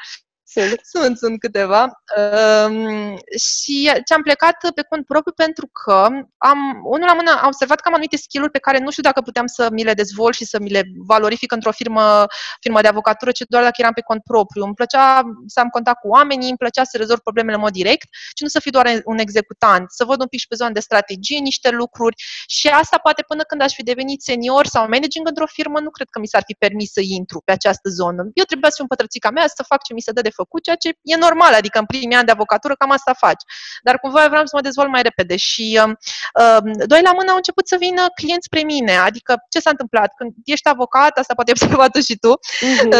Sunt. 0.49 0.81
Sunt, 0.83 1.19
sunt 1.19 1.41
câteva. 1.41 1.83
Um, 2.17 3.17
și 3.47 3.91
ce 4.05 4.15
am 4.15 4.23
plecat 4.23 4.57
pe 4.75 4.83
cont 4.89 5.07
propriu 5.07 5.33
pentru 5.33 5.69
că 5.73 6.09
am, 6.39 6.59
unul 6.85 7.07
la 7.07 7.15
mână, 7.15 7.31
am 7.31 7.47
observat 7.47 7.81
că 7.81 7.89
am 7.89 7.95
anumite 7.95 8.17
skill 8.17 8.51
pe 8.51 8.59
care 8.59 8.79
nu 8.79 8.91
știu 8.91 9.03
dacă 9.03 9.21
puteam 9.21 9.47
să 9.47 9.69
mi 9.71 9.85
le 9.85 9.95
dezvolt 9.95 10.35
și 10.35 10.45
să 10.45 10.59
mi 10.61 10.71
le 10.71 10.83
valorific 11.07 11.53
într-o 11.53 11.73
firmă, 11.73 12.25
firmă 12.61 12.81
de 12.81 12.89
avocatură, 12.89 13.31
ci 13.31 13.43
doar 13.49 13.63
dacă 13.63 13.75
eram 13.79 13.93
pe 13.93 14.01
cont 14.01 14.23
propriu. 14.23 14.65
Îmi 14.65 14.75
plăcea 14.75 15.23
să 15.47 15.61
am 15.61 15.69
contact 15.69 16.01
cu 16.01 16.09
oamenii, 16.09 16.49
îmi 16.49 16.57
plăcea 16.57 16.85
să 16.85 16.97
rezolv 16.97 17.19
problemele 17.19 17.57
în 17.57 17.63
mod 17.63 17.73
direct 17.73 18.09
și 18.13 18.43
nu 18.43 18.49
să 18.49 18.61
fiu 18.61 18.71
doar 18.71 18.87
un 19.05 19.19
executant, 19.19 19.87
să 19.91 20.05
văd 20.05 20.21
un 20.21 20.27
pic 20.27 20.41
și 20.41 20.47
pe 20.47 20.55
zona 20.55 20.71
de 20.71 20.81
strategie 20.81 21.39
niște 21.39 21.71
lucruri 21.71 22.15
și 22.47 22.69
asta 22.69 22.99
poate 22.99 23.23
până 23.27 23.43
când 23.43 23.63
aș 23.63 23.73
fi 23.73 23.83
devenit 23.83 24.23
senior 24.23 24.67
sau 24.67 24.83
managing 24.83 25.29
într-o 25.29 25.47
firmă, 25.47 25.81
nu 25.81 25.91
cred 25.91 26.09
că 26.11 26.19
mi 26.19 26.27
s-ar 26.27 26.43
fi 26.47 26.55
permis 26.55 26.93
să 26.93 27.01
intru 27.05 27.43
pe 27.45 27.53
această 27.53 27.89
zonă. 27.89 28.21
Eu 28.35 28.45
trebuia 28.45 28.71
să 28.71 28.77
fiu 28.77 28.87
pătrățica 28.87 29.31
mea, 29.31 29.47
să 29.47 29.63
fac 29.63 29.83
ce 29.83 29.93
mi 29.93 30.01
se 30.01 30.13
dă 30.13 30.21
de 30.21 30.35
făcut, 30.41 30.63
ceea 30.63 30.77
ce 30.77 30.89
e 31.03 31.17
normal, 31.17 31.53
adică 31.55 31.79
în 31.79 31.87
primii 31.87 32.17
ani 32.17 32.27
de 32.27 32.33
avocatură 32.33 32.75
cam 32.75 32.91
asta 32.91 33.13
faci. 33.25 33.43
Dar 33.83 33.99
cumva 33.99 34.29
vreau 34.29 34.47
să 34.47 34.55
mă 34.57 34.61
dezvolt 34.61 34.91
mai 34.91 35.03
repede 35.03 35.37
și 35.37 35.81
uh, 35.85 36.61
doi 36.93 37.03
la 37.03 37.13
mână 37.13 37.31
au 37.31 37.37
început 37.37 37.69
să 37.69 37.77
vină 37.77 38.03
clienți 38.15 38.49
spre 38.51 38.63
mine, 38.63 38.97
adică 38.97 39.33
ce 39.53 39.59
s-a 39.61 39.71
întâmplat? 39.71 40.11
Când 40.17 40.33
ești 40.45 40.69
avocat, 40.69 41.19
asta 41.19 41.35
poate 41.35 41.51
ai 41.51 41.57
observat 41.61 41.95
și 42.09 42.17
tu, 42.25 42.33
uh-huh. 42.39 42.91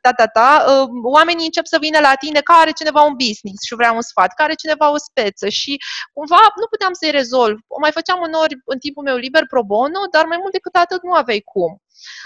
ta, 0.00 0.12
ta, 0.12 0.26
ta, 0.26 0.64
uh, 0.68 0.88
oamenii 1.02 1.44
încep 1.44 1.66
să 1.66 1.78
vină 1.80 1.98
la 1.98 2.14
tine 2.14 2.40
care 2.40 2.60
are 2.60 2.70
cineva 2.80 3.00
un 3.02 3.14
business 3.24 3.64
și 3.66 3.74
vrea 3.74 3.92
un 3.92 4.02
sfat, 4.10 4.30
care 4.34 4.48
are 4.48 4.62
cineva 4.64 4.90
o 4.90 4.98
speță 5.08 5.48
și 5.48 5.72
cumva 6.12 6.40
nu 6.60 6.66
puteam 6.66 6.92
să-i 6.92 7.10
rezolv. 7.10 7.56
O 7.66 7.78
mai 7.80 7.92
făceam 7.92 8.20
uneori 8.20 8.54
în 8.64 8.78
timpul 8.78 9.02
meu 9.02 9.16
liber 9.16 9.44
pro 9.46 9.62
bono, 9.62 10.00
dar 10.10 10.24
mai 10.24 10.38
mult 10.40 10.52
decât 10.52 10.74
atât 10.74 11.02
nu 11.02 11.12
aveai 11.12 11.42
cum. 11.52 11.82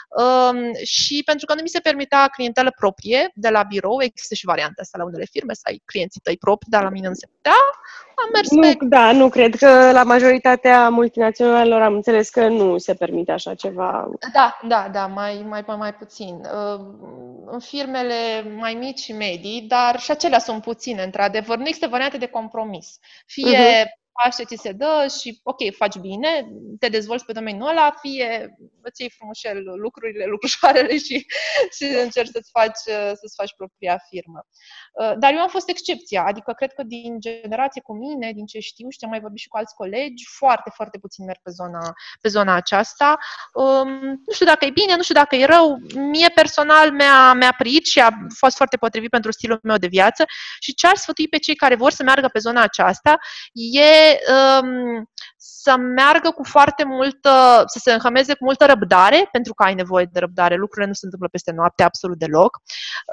Um, 0.08 0.74
și 0.84 1.22
pentru 1.24 1.46
că 1.46 1.54
nu 1.54 1.62
mi 1.62 1.68
se 1.68 1.80
permitea 1.80 2.26
clientelă 2.26 2.70
proprie 2.76 3.30
de 3.34 3.48
la 3.48 3.62
birou, 3.62 4.02
există 4.02 4.34
și 4.34 4.46
varianta 4.46 4.80
asta 4.82 4.98
la 4.98 5.04
unele 5.04 5.24
firme, 5.24 5.54
să 5.54 5.60
ai 5.64 5.82
clienții 5.84 6.20
tăi 6.20 6.36
proprii, 6.36 6.70
dar 6.70 6.82
la 6.82 6.88
mine 6.88 7.08
nu 7.08 7.14
se 7.14 7.26
putea, 7.26 7.60
am 8.16 8.30
mers 8.32 8.50
nu, 8.50 8.60
pe... 8.60 8.76
Da, 8.80 9.12
nu 9.12 9.28
cred 9.28 9.54
că 9.54 9.90
la 9.92 10.02
majoritatea 10.02 10.88
multinaționalelor 10.88 11.82
am 11.82 11.94
înțeles 11.94 12.28
că 12.28 12.48
nu 12.48 12.78
se 12.78 12.94
permite 12.94 13.32
așa 13.32 13.54
ceva. 13.54 14.10
Da, 14.32 14.58
da, 14.62 14.88
da, 14.92 15.06
mai, 15.06 15.44
mai, 15.48 15.64
mai 15.78 15.94
puțin. 15.94 16.34
Uh, 16.34 16.80
în 17.46 17.60
firmele 17.60 18.42
mai 18.58 18.74
mici 18.74 18.98
și 18.98 19.12
medii, 19.12 19.64
dar 19.68 19.98
și 19.98 20.10
acelea 20.10 20.38
sunt 20.38 20.62
puține, 20.62 21.02
într-adevăr. 21.02 21.56
Nu 21.56 21.66
există 21.66 21.86
variante 21.86 22.16
de 22.16 22.26
compromis. 22.26 22.98
Fie 23.26 23.58
uh-huh 23.58 24.04
faci 24.22 24.34
ce 24.34 24.44
ți 24.44 24.62
se 24.62 24.72
dă 24.72 25.06
și, 25.20 25.40
ok, 25.42 25.74
faci 25.74 25.96
bine, 25.96 26.46
te 26.78 26.88
dezvolți 26.88 27.24
pe 27.24 27.32
domeniul 27.32 27.68
ăla, 27.68 27.94
fie 28.00 28.56
îți 28.88 29.00
iei 29.00 29.10
frumușel 29.16 29.62
lucrurile, 29.76 30.24
lucrușoarele 30.24 30.98
și, 31.06 31.26
și 31.76 31.84
încerci 31.84 32.30
să-ți 32.30 32.50
faci, 32.50 32.80
să-ți 33.20 33.34
faci 33.36 33.54
propria 33.56 33.98
firmă. 34.08 34.46
Uh, 35.00 35.12
dar 35.18 35.32
eu 35.32 35.38
am 35.38 35.48
fost 35.48 35.68
excepția, 35.68 36.24
adică 36.24 36.52
cred 36.52 36.72
că 36.72 36.82
din 36.82 37.20
generație 37.20 37.80
cu 37.80 37.94
mine, 37.94 38.32
din 38.32 38.46
ce 38.46 38.58
știu 38.58 38.88
și 38.88 38.98
ce 38.98 39.06
mai 39.06 39.20
vorbit 39.20 39.40
și 39.40 39.48
cu 39.48 39.56
alți 39.56 39.74
colegi, 39.74 40.24
foarte, 40.38 40.70
foarte 40.74 40.98
puțin 40.98 41.24
merg 41.24 41.38
pe 41.42 41.50
zona, 41.50 41.92
pe 42.20 42.28
zona 42.28 42.54
aceasta. 42.54 43.18
Um, 43.54 43.90
nu 44.26 44.32
știu 44.32 44.46
dacă 44.46 44.64
e 44.64 44.70
bine, 44.70 44.96
nu 44.96 45.02
știu 45.02 45.14
dacă 45.14 45.36
e 45.36 45.44
rău. 45.44 45.78
Mie 45.94 46.28
personal 46.34 46.92
mi-a, 46.92 47.32
mi-a 47.32 47.54
prit 47.58 47.86
și 47.86 48.00
a 48.00 48.10
fost 48.38 48.56
foarte 48.56 48.76
potrivit 48.76 49.10
pentru 49.10 49.30
stilul 49.30 49.60
meu 49.62 49.76
de 49.76 49.86
viață 49.86 50.24
și 50.60 50.74
ce 50.74 50.86
ar 50.86 50.96
sfătui 50.96 51.28
pe 51.28 51.38
cei 51.38 51.54
care 51.54 51.74
vor 51.74 51.90
să 51.90 52.02
meargă 52.02 52.28
pe 52.28 52.38
zona 52.38 52.62
aceasta 52.62 53.18
e 53.52 54.05
um, 54.62 55.08
să 55.66 55.76
meargă 55.76 56.30
cu 56.30 56.44
foarte 56.44 56.84
multă, 56.84 57.62
să 57.66 57.78
se 57.82 57.92
înhămeze 57.92 58.32
cu 58.34 58.44
multă 58.44 58.64
răbdare, 58.66 59.28
pentru 59.32 59.54
că 59.54 59.62
ai 59.62 59.74
nevoie 59.74 60.08
de 60.12 60.18
răbdare, 60.18 60.54
lucrurile 60.54 60.86
nu 60.86 60.92
se 60.92 61.04
întâmplă 61.04 61.28
peste 61.28 61.52
noapte 61.52 61.82
absolut 61.82 62.18
deloc. 62.18 62.58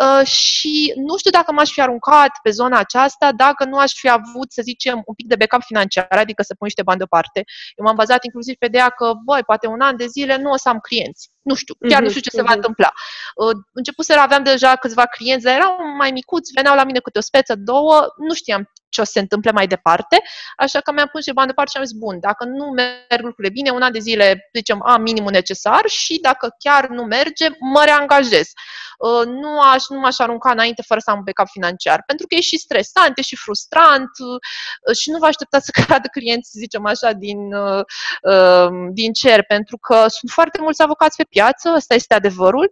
Uh, 0.04 0.28
și 0.28 0.94
nu 1.08 1.18
știu 1.18 1.32
dacă 1.32 1.52
m-aș 1.52 1.70
fi 1.72 1.82
aruncat 1.82 2.32
pe 2.44 2.50
zona 2.50 2.78
aceasta 2.80 3.32
dacă 3.32 3.66
nu 3.66 3.78
aș 3.78 3.92
fi 3.94 4.10
avut, 4.10 4.52
să 4.52 4.62
zicem, 4.62 5.02
un 5.06 5.14
pic 5.14 5.28
de 5.28 5.36
backup 5.36 5.62
financiar, 5.62 6.08
adică 6.10 6.42
să 6.44 6.54
pun 6.58 6.68
niște 6.68 6.84
bani 6.84 6.98
deoparte. 6.98 7.44
Eu 7.76 7.86
m-am 7.86 7.96
bazat 7.96 8.24
inclusiv 8.24 8.56
pe 8.56 8.66
ideea 8.66 8.90
că, 8.90 9.14
băi, 9.26 9.44
poate 9.44 9.68
un 9.68 9.82
an 9.82 9.96
de 9.98 10.06
zile 10.06 10.38
nu 10.38 10.52
o 10.52 10.58
să 10.58 10.70
am 10.70 10.80
clienți. 10.80 11.30
Nu 11.44 11.56
știu, 11.56 11.76
chiar 11.90 12.00
uh-huh, 12.00 12.04
nu 12.04 12.10
știu 12.10 12.22
ce 12.22 12.30
uh-huh. 12.30 12.36
se 12.36 12.42
va 12.42 12.48
mhm. 12.48 12.56
întâmpla. 12.56 12.92
Uh, 13.36 13.56
început 13.74 14.06
să 14.06 14.14
aveam 14.20 14.44
deja 14.44 14.76
câțiva 14.76 15.06
clienți, 15.06 15.44
dar 15.44 15.56
erau 15.56 15.76
mai 15.98 16.12
micuți, 16.12 16.52
veneau 16.56 16.76
la 16.76 16.84
mine 16.84 17.00
câte 17.00 17.18
o 17.18 17.22
speță, 17.22 17.56
două, 17.56 18.06
nu 18.18 18.34
știam 18.34 18.70
ce 18.94 19.02
o 19.02 19.04
să 19.04 19.12
se 19.14 19.20
întâmple 19.20 19.52
mai 19.52 19.68
departe, 19.68 20.22
așa 20.58 20.80
că 20.80 20.92
mi-am 20.92 21.10
pus 21.12 21.24
și 21.24 21.34
bani 21.34 21.48
deoparte 21.48 21.72
și 21.72 21.78
am 21.78 21.86
zis, 21.86 21.98
bun, 21.98 22.20
dacă 22.20 22.46
nu 22.46 22.66
merg 22.66 23.24
lucrurile 23.24 23.54
bine, 23.54 23.70
un 23.70 23.82
an 23.82 23.92
de 23.92 24.00
zile, 24.00 24.50
zicem, 24.54 24.82
am 24.86 25.02
minimul 25.02 25.32
necesar 25.32 25.84
și 25.88 26.20
dacă 26.22 26.56
chiar 26.58 26.88
nu 26.88 27.04
merge, 27.04 27.48
mă 27.60 27.82
reangajez. 27.86 28.48
Uh, 28.98 29.26
nu, 29.26 29.60
aș, 29.60 29.84
nu 29.90 30.00
m-aș 30.00 30.20
arunca 30.20 30.52
înainte 30.52 30.82
fără 30.82 31.00
să 31.00 31.10
am 31.10 31.18
un 31.18 31.24
backup 31.24 31.48
financiar, 31.48 32.04
pentru 32.06 32.28
că 32.28 32.36
e 32.36 32.42
și 32.42 32.58
stresant, 32.58 33.18
e 33.18 33.22
și 33.22 33.36
frustrant 33.36 34.10
uh, 34.20 34.96
și 34.98 35.10
nu 35.10 35.18
vă 35.18 35.26
așteptați 35.26 35.66
să 35.74 35.84
cadă 35.88 36.08
clienți, 36.12 36.58
zicem 36.58 36.86
așa, 36.86 37.12
din, 37.12 37.54
uh, 37.54 37.84
din 38.92 39.14
cer, 39.14 39.44
pentru 39.44 39.78
că 39.78 39.96
sunt 40.08 40.32
foarte 40.32 40.58
mulți 40.62 40.82
avocați 40.82 41.18
pe 41.18 41.24
piață, 41.36 41.74
ăsta 41.76 41.94
este 41.94 42.14
adevărul, 42.14 42.68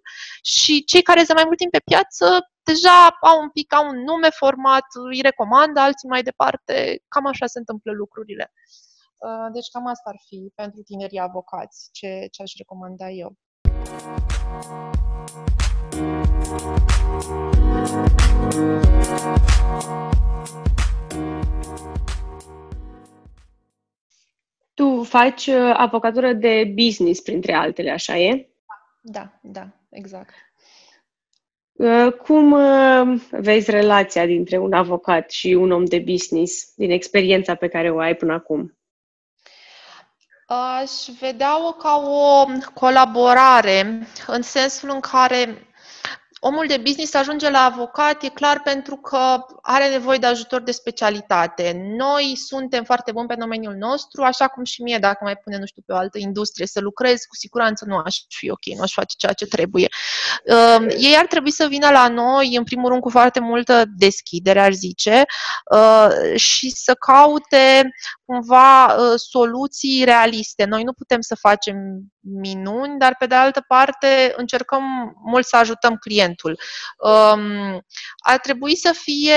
și 0.53 0.83
cei 0.83 1.01
care 1.01 1.23
sunt 1.23 1.37
mai 1.37 1.45
mult 1.45 1.57
timp 1.57 1.71
pe 1.71 1.87
piață 1.91 2.25
deja 2.63 2.99
au 3.21 3.41
un 3.41 3.49
pic, 3.49 3.73
au 3.73 3.87
un 3.87 3.97
nume 4.03 4.29
format, 4.29 4.85
îi 5.09 5.21
recomandă 5.21 5.79
alții 5.79 6.09
mai 6.09 6.23
departe, 6.23 7.03
cam 7.07 7.25
așa 7.25 7.45
se 7.45 7.59
întâmplă 7.59 7.91
lucrurile. 7.91 8.51
Uh, 9.17 9.47
deci 9.53 9.69
cam 9.73 9.87
asta 9.87 10.09
ar 10.09 10.19
fi 10.27 10.51
pentru 10.55 10.81
tinerii 10.81 11.19
avocați, 11.19 11.89
ce, 11.91 12.27
ce 12.31 12.41
aș 12.41 12.51
recomanda 12.57 13.09
eu. 13.09 13.35
Tu 24.73 25.03
faci 25.03 25.47
uh, 25.47 25.73
avocatură 25.73 26.33
de 26.33 26.73
business, 26.75 27.21
printre 27.21 27.53
altele, 27.53 27.91
așa 27.91 28.17
e? 28.17 28.50
Da, 29.01 29.39
da, 29.41 29.67
exact. 29.89 30.33
Uh, 31.71 32.13
cum 32.13 32.51
uh, 32.51 33.21
vezi 33.31 33.71
relația 33.71 34.25
dintre 34.25 34.57
un 34.57 34.73
avocat 34.73 35.31
și 35.31 35.47
un 35.47 35.71
om 35.71 35.85
de 35.85 35.99
business 35.99 36.73
din 36.75 36.91
experiența 36.91 37.55
pe 37.55 37.67
care 37.67 37.91
o 37.91 37.99
ai 37.99 38.15
până 38.15 38.33
acum? 38.33 38.77
Aș 40.45 40.91
vedea-o 41.19 41.71
ca 41.71 42.03
o 42.05 42.45
colaborare, 42.73 44.07
în 44.27 44.41
sensul 44.41 44.89
în 44.89 44.99
care 44.99 45.70
omul 46.43 46.67
de 46.67 46.77
business 46.77 47.13
ajunge 47.13 47.49
la 47.49 47.59
avocat, 47.59 48.23
e 48.23 48.29
clar 48.29 48.61
pentru 48.61 48.95
că 48.95 49.45
are 49.61 49.89
nevoie 49.89 50.17
de 50.17 50.25
ajutor 50.25 50.61
de 50.61 50.71
specialitate. 50.71 51.81
Noi 51.97 52.35
suntem 52.35 52.83
foarte 52.83 53.11
buni 53.11 53.27
pe 53.27 53.35
domeniul 53.35 53.75
nostru, 53.75 54.23
așa 54.23 54.47
cum 54.47 54.63
și 54.63 54.81
mie, 54.81 54.97
dacă 54.97 55.19
mai 55.23 55.35
pune, 55.35 55.57
nu 55.57 55.65
știu, 55.65 55.81
pe 55.85 55.93
o 55.93 55.95
altă 55.95 56.17
industrie 56.17 56.67
să 56.67 56.79
lucrez, 56.79 57.19
cu 57.23 57.35
siguranță 57.35 57.85
nu 57.85 57.95
aș 58.05 58.17
fi 58.27 58.49
ok, 58.49 58.65
nu 58.75 58.81
aș 58.81 58.93
face 58.93 59.15
ceea 59.17 59.33
ce 59.33 59.45
trebuie. 59.45 59.87
Uh, 60.45 60.85
ei 60.97 61.15
ar 61.17 61.25
trebui 61.25 61.51
să 61.51 61.67
vină 61.67 61.89
la 61.89 62.07
noi, 62.07 62.55
în 62.55 62.63
primul 62.63 62.89
rând, 62.89 63.01
cu 63.01 63.09
foarte 63.09 63.39
multă 63.39 63.83
deschidere, 63.97 64.59
ar 64.61 64.73
zice, 64.73 65.23
uh, 65.73 66.35
și 66.35 66.69
să 66.69 66.93
caute 66.93 67.91
cumva 68.25 68.85
uh, 68.85 69.13
soluții 69.15 70.03
realiste. 70.03 70.65
Noi 70.65 70.83
nu 70.83 70.93
putem 70.93 71.21
să 71.21 71.35
facem 71.35 71.75
minuni, 72.19 72.97
dar 72.97 73.15
pe 73.19 73.25
de 73.25 73.35
altă 73.35 73.63
parte 73.67 74.33
încercăm 74.37 74.83
mult 75.23 75.45
să 75.45 75.55
ajutăm 75.55 75.95
clientul. 76.35 76.59
Um, 76.97 77.85
ar 78.17 78.39
trebui 78.39 78.75
să 78.75 78.95
fie, 79.01 79.35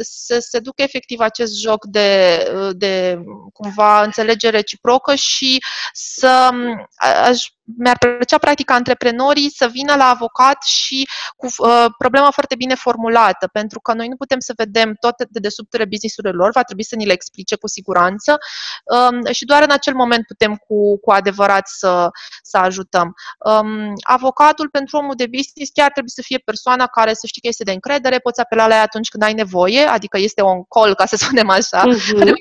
să 0.00 0.38
se 0.38 0.58
ducă 0.58 0.82
efectiv 0.82 1.20
acest 1.20 1.60
joc 1.60 1.84
de, 1.84 2.42
de 2.72 3.18
cumva 3.52 4.02
înțelegere 4.02 4.56
reciprocă 4.56 5.14
și 5.14 5.62
să 5.92 6.50
aș 6.96 7.44
mi-ar 7.78 7.98
plăcea 7.98 8.38
practic 8.38 8.70
antreprenorii 8.70 9.50
să 9.50 9.66
vină 9.66 9.94
la 9.96 10.04
avocat 10.04 10.62
și 10.62 11.08
cu 11.36 11.46
uh, 11.46 11.84
problema 11.98 12.30
foarte 12.30 12.54
bine 12.54 12.74
formulată, 12.74 13.48
pentru 13.52 13.80
că 13.80 13.92
noi 13.92 14.08
nu 14.08 14.16
putem 14.16 14.38
să 14.40 14.52
vedem 14.56 14.96
toate 15.00 15.26
de 15.30 15.38
desubturile 15.38 15.88
business-urile 15.88 16.32
lor, 16.32 16.50
va 16.50 16.62
trebui 16.62 16.84
să 16.84 16.94
ni 16.96 17.06
le 17.06 17.12
explice 17.12 17.56
cu 17.56 17.68
siguranță 17.68 18.38
um, 18.84 19.32
și 19.32 19.44
doar 19.44 19.62
în 19.62 19.70
acel 19.70 19.94
moment 19.94 20.26
putem 20.26 20.56
cu, 20.56 20.98
cu 20.98 21.10
adevărat 21.10 21.68
să, 21.68 22.08
să 22.42 22.56
ajutăm. 22.56 23.14
Um, 23.38 23.92
avocatul 24.02 24.68
pentru 24.68 24.96
omul 24.96 25.14
de 25.14 25.26
business 25.26 25.70
chiar 25.72 25.90
trebuie 25.90 26.12
să 26.16 26.22
fie 26.24 26.38
persoana 26.38 26.86
care 26.86 27.14
să 27.14 27.26
știe 27.26 27.40
că 27.42 27.48
este 27.48 27.64
de 27.64 27.72
încredere, 27.72 28.18
poți 28.18 28.40
apela 28.40 28.66
la 28.66 28.74
ea 28.74 28.82
atunci 28.82 29.08
când 29.08 29.22
ai 29.22 29.32
nevoie, 29.32 29.80
adică 29.80 30.18
este 30.18 30.42
un 30.42 30.64
call, 30.64 30.94
ca 30.94 31.06
să 31.06 31.16
spunem 31.22 31.48
așa, 31.48 31.82
uh-huh 31.88 32.34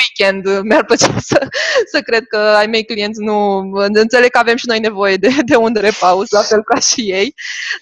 weekend 0.00 0.60
mi-ar 0.62 0.84
plăcea 0.84 1.14
să, 1.18 1.46
să 1.92 2.00
cred 2.00 2.26
că 2.26 2.36
ai 2.36 2.66
mei 2.66 2.84
clienți 2.84 3.20
nu 3.20 3.60
înțeleg 3.76 4.30
că 4.30 4.38
avem 4.38 4.56
și 4.64 4.70
noi 4.70 4.80
nevoie 4.80 5.16
de, 5.16 5.28
de 5.50 5.56
un 5.56 5.74
repaus, 5.74 6.30
la 6.30 6.40
fel 6.40 6.62
ca 6.62 6.78
și 6.78 7.00
ei. 7.12 7.34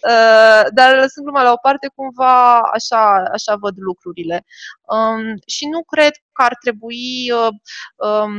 Uh, 0.09 0.65
dar 0.75 0.95
lăsând 0.95 1.27
gluma 1.27 1.43
la 1.43 1.53
o 1.53 1.62
parte, 1.62 1.93
cumva 1.95 2.59
așa, 2.59 3.23
așa 3.33 3.57
văd 3.57 3.75
lucrurile. 3.77 4.45
Um, 4.83 5.39
și 5.47 5.67
nu 5.67 5.83
cred 5.83 6.12
că 6.33 6.43
ar 6.43 6.57
trebui 6.61 7.31
uh, 7.31 7.53
um, 8.09 8.35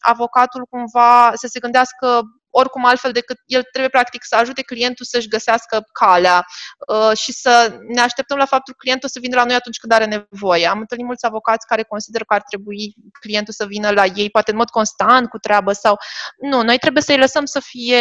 avocatul 0.00 0.66
cumva 0.70 1.32
să 1.34 1.46
se 1.46 1.60
gândească 1.60 2.22
oricum 2.56 2.84
altfel 2.84 3.12
decât 3.12 3.38
el 3.46 3.62
trebuie 3.62 3.90
practic 3.90 4.24
să 4.24 4.36
ajute 4.36 4.62
clientul 4.62 5.04
să-și 5.04 5.28
găsească 5.28 5.84
calea 5.92 6.44
uh, 6.88 7.16
și 7.16 7.32
să 7.32 7.78
ne 7.88 8.00
așteptăm 8.00 8.36
la 8.36 8.44
faptul 8.44 8.72
că 8.72 8.78
clientul 8.82 9.08
să 9.08 9.18
vină 9.20 9.36
la 9.36 9.44
noi 9.44 9.54
atunci 9.54 9.78
când 9.78 9.92
are 9.92 10.04
nevoie. 10.04 10.66
Am 10.66 10.78
întâlnit 10.78 11.06
mulți 11.06 11.26
avocați 11.26 11.66
care 11.66 11.82
consideră 11.82 12.24
că 12.24 12.34
ar 12.34 12.42
trebui 12.42 12.94
clientul 13.20 13.54
să 13.54 13.66
vină 13.66 13.90
la 13.90 14.04
ei, 14.04 14.30
poate 14.30 14.50
în 14.50 14.56
mod 14.56 14.70
constant, 14.70 15.28
cu 15.28 15.38
treabă 15.38 15.72
sau... 15.72 15.96
Nu, 16.38 16.62
noi 16.62 16.78
trebuie 16.78 17.02
să-i 17.02 17.18
lăsăm 17.18 17.44
să 17.44 17.60
fie 17.60 17.98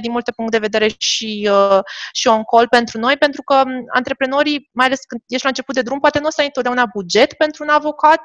din 0.00 0.10
multe 0.10 0.32
puncte 0.32 0.58
de 0.58 0.66
vedere 0.66 0.94
și, 0.98 1.48
uh, 1.52 1.78
și 2.12 2.26
on 2.26 2.42
call 2.44 2.68
pentru 2.68 2.98
noi, 2.98 3.16
pentru 3.16 3.42
că 3.42 3.54
um, 3.54 3.84
antreprenorii, 3.92 4.70
mai 4.72 4.86
ales 4.86 5.00
când 5.08 5.20
ești 5.26 5.44
la 5.44 5.48
început 5.48 5.74
de 5.74 5.82
drum, 5.82 6.00
poate 6.00 6.18
nu 6.18 6.26
o 6.26 6.30
să 6.30 6.40
ai 6.40 6.46
întotdeauna 6.46 6.86
buget 6.92 7.32
pentru 7.32 7.62
un 7.62 7.68
avocat, 7.68 8.20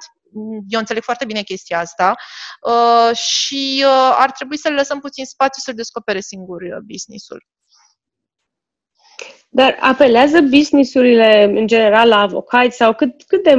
eu 0.68 0.80
înțeleg 0.80 1.04
foarte 1.04 1.26
bine 1.26 1.42
chestia 1.42 1.80
asta 1.80 2.16
uh, 2.62 3.16
și 3.16 3.84
uh, 3.86 4.16
ar 4.16 4.32
trebui 4.32 4.58
să 4.58 4.70
le 4.70 4.76
lăsăm 4.76 5.00
puțin 5.00 5.26
spațiu 5.26 5.62
să 5.62 5.72
descopere 5.72 6.20
singur 6.20 6.62
uh, 6.62 6.78
businessul. 6.86 7.46
Dar 9.50 9.78
apelează 9.80 10.42
businessurile 10.42 11.44
în 11.44 11.68
general 11.68 12.08
la 12.08 12.20
avocați 12.20 12.76
sau 12.76 12.94
cât, 12.94 13.24
cât, 13.24 13.44
de, 13.44 13.56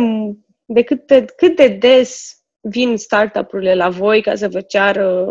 de 0.64 0.82
cât, 0.82 1.06
de, 1.06 1.24
cât 1.24 1.56
de 1.56 1.68
des 1.68 2.40
vin 2.60 2.96
startup-urile 2.96 3.74
la 3.74 3.88
voi 3.88 4.22
ca 4.22 4.34
să 4.34 4.48
vă 4.48 4.60
ceară 4.60 5.26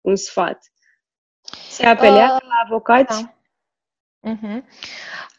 un 0.00 0.16
sfat? 0.16 0.72
Se 1.68 1.86
apelează 1.86 2.34
uh, 2.34 2.48
la 2.48 2.62
avocați? 2.64 3.22
Da. 3.22 3.34
Uh-huh. 4.32 4.62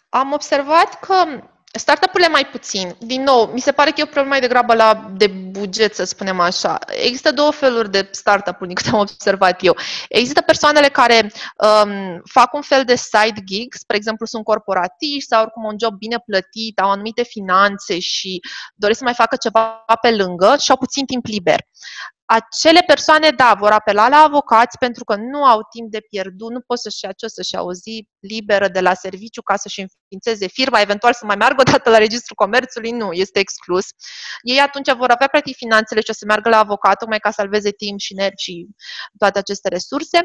Am 0.09 0.31
observat 0.31 0.99
că 0.99 1.43
Startup-urile 1.77 2.29
mai 2.29 2.45
puțin. 2.45 2.95
Din 2.99 3.23
nou, 3.23 3.45
mi 3.53 3.59
se 3.59 3.71
pare 3.71 3.89
că 3.89 3.95
e 3.99 4.03
o 4.03 4.05
problemă 4.05 4.29
mai 4.29 4.39
degrabă 4.39 4.73
la, 4.73 5.11
de 5.17 5.27
buget, 5.27 5.95
să 5.95 6.03
spunem 6.03 6.39
așa. 6.39 6.77
Există 6.87 7.31
două 7.31 7.51
feluri 7.51 7.91
de 7.91 8.09
startup-uri, 8.11 8.67
din 8.67 8.75
câte 8.75 8.89
am 8.89 8.99
observat 8.99 9.63
eu. 9.63 9.77
Există 10.09 10.41
persoanele 10.41 10.87
care 10.87 11.31
um, 11.83 12.21
fac 12.31 12.53
un 12.53 12.61
fel 12.61 12.83
de 12.83 12.95
side 12.95 13.41
gig, 13.45 13.73
spre 13.73 13.95
exemplu, 13.95 14.25
sunt 14.25 14.43
corporatiști 14.43 15.29
sau 15.29 15.41
oricum 15.41 15.63
un 15.63 15.75
job 15.79 15.97
bine 15.97 16.17
plătit, 16.25 16.79
au 16.79 16.89
anumite 16.89 17.23
finanțe 17.23 17.99
și 17.99 18.39
doresc 18.75 18.97
să 18.97 19.03
mai 19.05 19.13
facă 19.13 19.35
ceva 19.35 19.83
pe 20.01 20.11
lângă 20.11 20.55
și 20.59 20.71
au 20.71 20.77
puțin 20.77 21.05
timp 21.05 21.25
liber 21.25 21.59
acele 22.25 22.83
persoane, 22.87 23.29
da, 23.29 23.55
vor 23.59 23.71
apela 23.71 24.07
la 24.07 24.17
avocați 24.17 24.77
pentru 24.77 25.03
că 25.03 25.15
nu 25.15 25.43
au 25.43 25.67
timp 25.69 25.91
de 25.91 25.99
pierdut, 26.09 26.51
nu 26.51 26.61
pot 26.61 26.79
să-și 26.79 27.05
ia 27.05 27.11
ce 27.11 27.27
să-și 27.27 27.55
au 27.55 27.71
zi 27.71 28.07
liberă 28.19 28.67
de 28.67 28.79
la 28.79 28.93
serviciu 28.93 29.41
ca 29.41 29.55
să-și 29.55 29.81
înființeze 29.81 30.47
firma, 30.47 30.79
eventual 30.79 31.13
să 31.13 31.25
mai 31.25 31.35
meargă 31.35 31.63
o 31.67 31.71
dată 31.71 31.89
la 31.89 31.97
Registrul 31.97 32.35
Comerțului, 32.35 32.91
nu, 32.91 33.11
este 33.11 33.39
exclus. 33.39 33.85
Ei 34.41 34.59
atunci 34.59 34.91
vor 34.91 35.09
avea 35.09 35.27
practic 35.27 35.55
finanțele 35.55 35.99
și 35.99 36.09
o 36.09 36.13
să 36.13 36.25
meargă 36.25 36.49
la 36.49 36.57
avocat, 36.57 36.97
tocmai 36.97 37.19
ca 37.19 37.29
să 37.29 37.35
salveze 37.39 37.69
timp 37.71 37.99
și 37.99 38.13
nervi 38.13 38.41
și 38.41 38.67
toate 39.17 39.39
aceste 39.39 39.69
resurse. 39.69 40.19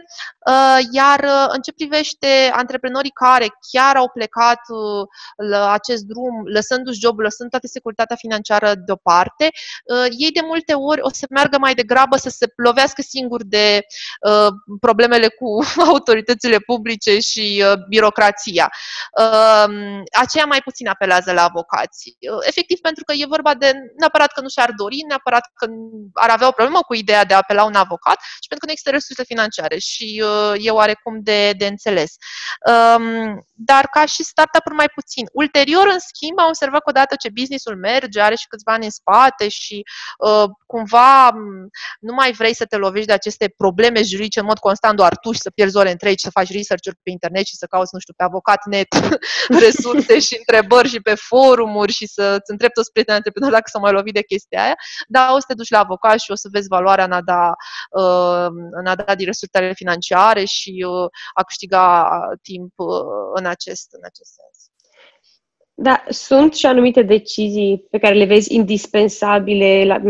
Uh, 0.46 0.78
iar 0.90 1.20
uh, 1.20 1.46
în 1.48 1.60
ce 1.60 1.72
privește 1.72 2.50
antreprenorii 2.52 3.10
care 3.24 3.46
chiar 3.72 3.96
au 3.96 4.08
plecat 4.10 4.60
uh, 4.68 5.06
la 5.36 5.72
acest 5.72 6.02
drum, 6.02 6.34
lăsându-și 6.44 7.00
jobul, 7.00 7.22
lăsând 7.22 7.50
toată 7.50 7.66
securitatea 7.66 8.16
financiară 8.16 8.74
deoparte, 8.74 9.48
ei 10.18 10.30
de 10.30 10.40
multe 10.44 10.72
ori 10.72 11.00
o 11.00 11.08
să 11.12 11.26
meargă 11.30 11.58
mai 11.58 11.74
degrabă 11.74 11.89
să 12.16 12.28
se 12.28 12.46
lovească 12.56 13.02
singur 13.02 13.44
de 13.44 13.80
problemele 14.80 15.28
cu 15.28 15.64
autoritățile 15.92 16.58
publice 16.58 17.18
și 17.18 17.64
birocrația. 17.88 18.70
Ehm, 19.18 20.02
aceia 20.18 20.44
mai 20.44 20.60
puțin 20.64 20.88
apelează 20.88 21.32
la 21.32 21.42
avocați. 21.42 22.16
Efectiv, 22.40 22.78
pentru 22.78 23.04
că 23.04 23.12
e 23.12 23.24
vorba 23.28 23.54
de 23.54 23.72
neapărat 23.98 24.32
că 24.32 24.40
nu 24.40 24.48
și-ar 24.48 24.72
dori, 24.76 25.04
neapărat 25.08 25.50
că 25.54 25.66
ar 26.12 26.30
avea 26.30 26.46
o 26.46 26.52
problemă 26.52 26.80
cu 26.80 26.94
ideea 26.94 27.24
de 27.24 27.34
a 27.34 27.36
apela 27.36 27.64
un 27.64 27.74
avocat 27.74 28.18
și 28.40 28.48
pentru 28.48 28.58
că 28.58 28.66
nu 28.66 28.70
există 28.70 28.90
resurse 28.90 29.24
financiare 29.24 29.78
și 29.78 30.22
uh, 30.24 30.52
e 30.66 30.70
oarecum 30.70 31.20
de, 31.22 31.52
de 31.52 31.66
înțeles. 31.66 32.14
Ehm, 32.70 33.46
dar 33.54 33.86
ca 33.86 34.04
și 34.04 34.22
startup-uri 34.22 34.74
mai 34.74 34.88
puțin. 34.94 35.24
Ulterior, 35.32 35.86
în 35.92 35.98
schimb, 35.98 36.38
am 36.38 36.46
observat 36.46 36.82
că 36.82 36.90
odată 36.90 37.14
ce 37.16 37.30
businessul 37.30 37.76
merge, 37.76 38.20
are 38.20 38.34
și 38.34 38.46
câțiva 38.46 38.72
ani 38.72 38.84
în 38.84 38.90
spate 38.90 39.48
și 39.48 39.82
uh, 40.18 40.44
cumva 40.66 41.30
nu 42.00 42.12
mai 42.14 42.32
vrei 42.32 42.54
să 42.54 42.64
te 42.64 42.76
lovești 42.76 43.06
de 43.06 43.12
aceste 43.12 43.54
probleme 43.56 44.02
juridice 44.02 44.40
în 44.40 44.46
mod 44.46 44.58
constant 44.58 44.96
doar 44.96 45.18
tu 45.18 45.32
și 45.32 45.40
să 45.40 45.50
pierzi 45.50 45.76
ore 45.76 45.90
întregi, 45.90 46.24
să 46.24 46.30
faci 46.30 46.52
research 46.52 46.88
pe 47.02 47.10
internet 47.10 47.46
și 47.46 47.56
să 47.56 47.66
cauți, 47.66 47.90
nu 47.92 47.98
știu, 47.98 48.14
pe 48.16 48.22
avocat 48.22 48.60
net 48.64 48.88
resurse 49.64 50.18
și 50.18 50.36
întrebări 50.38 50.88
și 50.88 51.00
pe 51.00 51.14
forumuri 51.14 51.92
și 51.92 52.06
să-ți 52.06 52.50
întrebi 52.50 52.72
toți 52.72 52.92
prietenii 52.92 53.18
antreprenori 53.18 53.52
dacă 53.52 53.68
s-au 53.70 53.80
mai 53.80 53.92
lovit 53.92 54.14
de 54.14 54.22
chestia 54.22 54.62
aia, 54.62 54.74
dar 55.08 55.28
o 55.34 55.38
să 55.38 55.44
te 55.48 55.54
duci 55.54 55.70
la 55.70 55.78
avocat 55.78 56.18
și 56.20 56.30
o 56.30 56.34
să 56.34 56.48
vezi 56.52 56.68
valoarea 56.68 57.04
în 57.04 57.12
a 57.12 57.22
da, 57.22 57.54
uh, 57.90 58.48
în 58.70 58.86
a 58.86 58.94
da 58.94 59.14
din 59.14 59.26
resursele 59.26 59.72
financiare 59.72 60.44
și 60.44 60.84
uh, 60.88 61.08
a 61.34 61.42
câștiga 61.42 62.08
timp 62.42 62.72
uh, 62.76 62.88
în 63.34 63.46
acest, 63.46 63.88
în 63.90 64.00
acest 64.02 64.30
sens. 64.38 64.70
Da, 65.74 66.04
sunt 66.08 66.54
și 66.54 66.66
anumite 66.66 67.02
decizii 67.02 67.86
pe 67.90 67.98
care 67.98 68.14
le 68.14 68.24
vezi 68.24 68.54
indispensabile 68.54 69.84
la, 69.86 70.00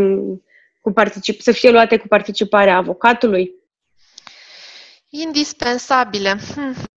cu 0.81 0.91
particip, 0.91 1.41
să 1.41 1.51
fie 1.51 1.69
luate 1.69 1.97
cu 1.97 2.07
participarea 2.07 2.75
avocatului? 2.75 3.51
Indispensabile. 5.09 6.37
Hm 6.55 6.89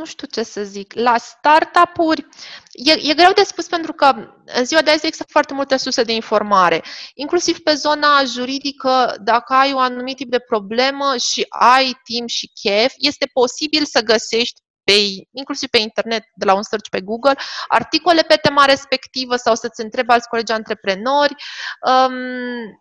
nu 0.00 0.06
știu 0.06 0.26
ce 0.26 0.42
să 0.42 0.62
zic, 0.64 0.92
la 0.94 1.16
startup-uri 1.18 2.26
e, 2.72 2.92
e 2.92 3.14
greu 3.14 3.32
de 3.32 3.42
spus 3.42 3.66
pentru 3.66 3.92
că 3.92 4.06
în 4.44 4.64
ziua 4.64 4.82
de 4.82 4.90
azi 4.90 5.06
există 5.06 5.26
foarte 5.28 5.54
multe 5.54 5.76
surse 5.76 6.02
de 6.02 6.12
informare, 6.12 6.82
inclusiv 7.14 7.58
pe 7.58 7.74
zona 7.74 8.24
juridică, 8.24 9.16
dacă 9.22 9.52
ai 9.54 9.72
un 9.72 9.80
anumit 9.80 10.16
tip 10.16 10.30
de 10.30 10.38
problemă 10.38 11.16
și 11.16 11.46
ai 11.48 12.00
timp 12.04 12.28
și 12.28 12.50
chef, 12.62 12.92
este 12.96 13.30
posibil 13.32 13.84
să 13.84 14.00
găsești 14.02 14.60
pe, 14.90 15.28
inclusiv 15.32 15.68
pe 15.68 15.78
internet, 15.78 16.24
de 16.34 16.44
la 16.44 16.54
un 16.54 16.62
search 16.62 16.88
pe 16.88 17.00
Google, 17.00 17.34
articole 17.68 18.22
pe 18.22 18.34
tema 18.34 18.64
respectivă 18.64 19.36
sau 19.36 19.54
să-ți 19.54 19.80
întrebi 19.80 20.10
alți 20.10 20.28
colegi 20.28 20.52
antreprenori, 20.52 21.34
um, 21.80 22.14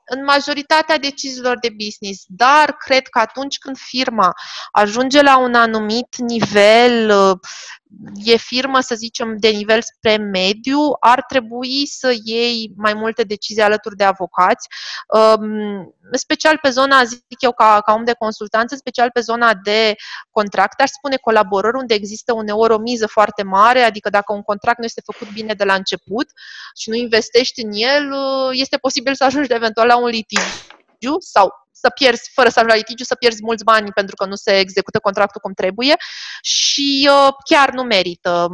în 0.05 0.23
majoritatea 0.23 0.97
deciziilor 0.97 1.59
de 1.59 1.69
business. 1.83 2.23
Dar 2.27 2.71
cred 2.71 3.07
că 3.07 3.19
atunci 3.19 3.57
când 3.57 3.77
firma 3.77 4.33
ajunge 4.71 5.21
la 5.21 5.37
un 5.37 5.53
anumit 5.53 6.15
nivel, 6.17 7.09
uh, 7.09 7.39
e 8.23 8.35
firmă, 8.35 8.79
să 8.79 8.95
zicem, 8.95 9.37
de 9.39 9.49
nivel 9.49 9.81
spre 9.81 10.17
mediu, 10.17 10.79
ar 10.99 11.23
trebui 11.23 11.87
să 11.87 12.15
iei 12.23 12.73
mai 12.75 12.93
multe 12.93 13.23
decizii 13.23 13.61
alături 13.61 13.95
de 13.95 14.03
avocați, 14.03 14.67
um, 15.07 15.95
special 16.11 16.57
pe 16.61 16.69
zona, 16.69 17.03
zic 17.03 17.23
eu, 17.39 17.51
ca, 17.51 17.81
ca 17.85 17.93
om 17.93 18.03
de 18.03 18.13
consultanță, 18.13 18.75
special 18.75 19.09
pe 19.13 19.19
zona 19.19 19.53
de 19.63 19.95
contract, 20.31 20.81
aș 20.81 20.89
spune 20.89 21.15
colaborări 21.15 21.77
unde 21.77 21.93
există 21.93 22.33
uneori 22.33 22.73
o 22.73 22.77
miză 22.77 23.07
foarte 23.07 23.43
mare, 23.43 23.81
adică 23.81 24.09
dacă 24.09 24.33
un 24.33 24.41
contract 24.41 24.77
nu 24.77 24.85
este 24.85 25.01
făcut 25.05 25.33
bine 25.33 25.53
de 25.53 25.63
la 25.63 25.73
început 25.73 26.27
și 26.75 26.89
nu 26.89 26.95
investești 26.95 27.63
în 27.63 27.71
el, 27.73 28.13
este 28.51 28.77
posibil 28.77 29.15
să 29.15 29.23
ajungi 29.23 29.53
eventual 29.53 29.87
la 29.87 29.97
un 29.97 30.07
litigiu 30.07 31.15
sau 31.19 31.51
să 31.79 31.89
pierzi, 31.89 32.29
fără 32.33 32.49
să 32.49 32.59
ajungi 32.59 32.75
la 32.75 32.81
litigiu, 32.81 33.03
să 33.03 33.15
pierzi 33.15 33.43
mulți 33.43 33.63
bani 33.63 33.91
pentru 33.91 34.15
că 34.15 34.25
nu 34.25 34.35
se 34.35 34.59
execută 34.59 34.99
contractul 34.99 35.41
cum 35.41 35.53
trebuie 35.53 35.95
și 36.41 37.09
uh, 37.11 37.33
chiar 37.49 37.69
nu 37.71 37.83
merită. 37.83 38.47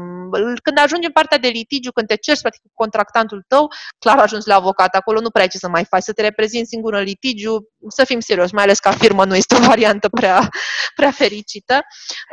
Când 0.63 0.77
ajungi 0.79 1.05
în 1.05 1.11
partea 1.11 1.37
de 1.37 1.47
litigiu, 1.47 1.91
când 1.91 2.07
te 2.07 2.15
cerți 2.15 2.41
practic 2.41 2.61
cu 2.61 2.71
contractantul 2.73 3.43
tău, 3.47 3.67
clar 3.99 4.17
ajungi 4.19 4.47
la 4.47 4.55
avocat. 4.55 4.95
Acolo 4.95 5.19
nu 5.19 5.29
prea 5.29 5.43
ai 5.43 5.49
ce 5.49 5.57
să 5.57 5.67
mai 5.67 5.85
faci, 5.85 6.03
să 6.03 6.13
te 6.13 6.21
reprezinți 6.21 6.69
singur 6.69 6.93
în 6.93 7.03
litigiu, 7.03 7.67
să 7.87 8.03
fim 8.03 8.19
serioși, 8.19 8.53
mai 8.53 8.63
ales 8.63 8.79
ca 8.79 8.91
firmă 8.91 9.25
nu 9.25 9.35
este 9.35 9.55
o 9.55 9.59
variantă 9.71 10.09
prea, 10.09 10.49
prea 10.95 11.11
fericită. 11.11 11.79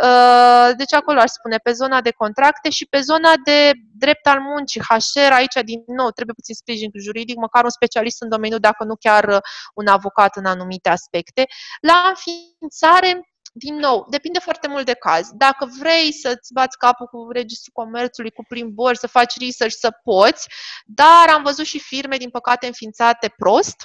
Uh, 0.03 0.71
deci 0.77 0.93
acolo 0.95 1.19
aș 1.21 1.31
spune 1.31 1.57
pe 1.57 1.73
zona 1.73 2.01
de 2.01 2.11
contracte 2.11 2.71
și 2.71 2.87
pe 2.91 3.01
zona 3.01 3.33
de 3.45 3.73
drept 3.99 4.27
al 4.27 4.41
muncii, 4.41 4.81
HR, 4.89 5.33
aici 5.33 5.59
din 5.65 5.83
nou 5.87 6.11
trebuie 6.11 6.35
puțin 6.35 6.55
sprijin 6.55 6.91
juridic, 7.07 7.37
măcar 7.37 7.65
un 7.65 7.71
specialist 7.71 8.23
în 8.23 8.29
domeniu, 8.29 8.59
dacă 8.59 8.85
nu 8.85 8.95
chiar 8.97 9.41
un 9.75 9.87
avocat 9.87 10.37
în 10.37 10.45
anumite 10.45 10.82
aspecte. 10.89 11.47
La 11.81 12.03
înființare, 12.09 13.33
din 13.53 13.75
nou, 13.75 14.07
depinde 14.11 14.39
foarte 14.39 14.69
mult 14.69 14.87
de 14.87 14.95
caz. 14.95 15.29
Dacă 15.33 15.69
vrei 15.79 16.13
să-ți 16.13 16.53
bați 16.53 16.79
capul 16.79 17.07
cu 17.07 17.31
registrul 17.31 17.85
comerțului, 17.85 18.31
cu 18.31 18.45
plimbări, 18.49 18.99
să 18.99 19.07
faci 19.07 19.39
research, 19.39 19.75
să 19.79 19.91
poți, 20.03 20.49
dar 20.85 21.29
am 21.29 21.43
văzut 21.43 21.65
și 21.65 21.79
firme, 21.79 22.17
din 22.17 22.31
păcate, 22.31 22.67
înființate 22.67 23.35
prost, 23.37 23.85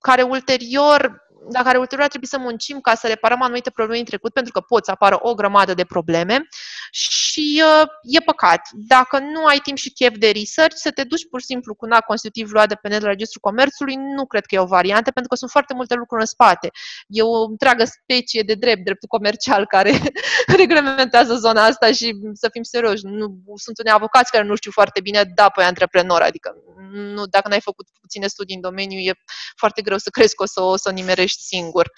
care 0.00 0.22
ulterior 0.22 1.26
la 1.52 1.62
care 1.62 1.78
ulterior 1.78 2.02
ar 2.02 2.08
trebui 2.08 2.26
să 2.26 2.38
muncim 2.38 2.80
ca 2.80 2.94
să 2.94 3.06
reparăm 3.06 3.42
anumite 3.42 3.70
probleme 3.70 3.98
în 3.98 4.04
trecut, 4.04 4.32
pentru 4.32 4.52
că 4.52 4.60
pot 4.60 4.84
să 4.84 4.90
apară 4.90 5.18
o 5.20 5.34
grămadă 5.34 5.74
de 5.74 5.84
probleme 5.84 6.48
și 6.90 7.62
uh, 7.80 7.88
e 8.02 8.20
păcat. 8.20 8.68
Dacă 8.72 9.18
nu 9.18 9.44
ai 9.44 9.58
timp 9.58 9.76
și 9.76 9.90
chef 9.90 10.16
de 10.16 10.30
research, 10.30 10.76
să 10.76 10.90
te 10.90 11.04
duci 11.04 11.28
pur 11.30 11.40
și 11.40 11.46
simplu 11.46 11.74
cu 11.74 11.84
un 11.84 11.92
act 11.92 12.04
constitutiv 12.04 12.50
luat 12.50 12.68
de 12.68 12.74
pe 12.74 12.88
net 12.88 13.02
la 13.02 13.08
Registrul 13.08 13.40
Comerțului, 13.40 13.94
nu 13.94 14.26
cred 14.26 14.46
că 14.46 14.54
e 14.54 14.58
o 14.58 14.64
variantă, 14.66 15.10
pentru 15.10 15.28
că 15.28 15.36
sunt 15.36 15.50
foarte 15.50 15.74
multe 15.74 15.94
lucruri 15.94 16.20
în 16.20 16.26
spate. 16.26 16.70
E 17.06 17.22
o 17.22 17.42
întreagă 17.42 17.84
specie 17.84 18.42
de 18.42 18.54
drept, 18.54 18.84
dreptul 18.84 19.08
comercial, 19.08 19.66
care 19.66 19.92
reglementează 20.60 21.34
zona 21.34 21.64
asta 21.64 21.92
și 21.92 22.14
să 22.32 22.48
fim 22.52 22.62
serioși, 22.62 23.04
nu 23.04 23.42
sunt 23.54 23.78
unii 23.78 23.92
avocați 23.92 24.30
care 24.30 24.44
nu 24.44 24.54
știu 24.54 24.70
foarte 24.70 25.00
bine, 25.00 25.24
da, 25.34 25.48
păi 25.48 25.64
antreprenor, 25.64 26.20
adică 26.20 26.56
nu, 26.90 27.26
dacă 27.26 27.48
n-ai 27.48 27.60
făcut 27.60 27.86
puține 28.00 28.26
studii 28.26 28.54
în 28.54 28.60
domeniu, 28.60 28.98
e 28.98 29.12
foarte 29.56 29.82
greu 29.82 29.98
să 29.98 30.10
crezi 30.10 30.34
că 30.34 30.42
o 30.42 30.46
să 30.46 30.60
o, 30.60 30.76
să 30.76 30.88
o 30.88 30.92
nimerești 31.28 31.42
singur. 31.42 31.90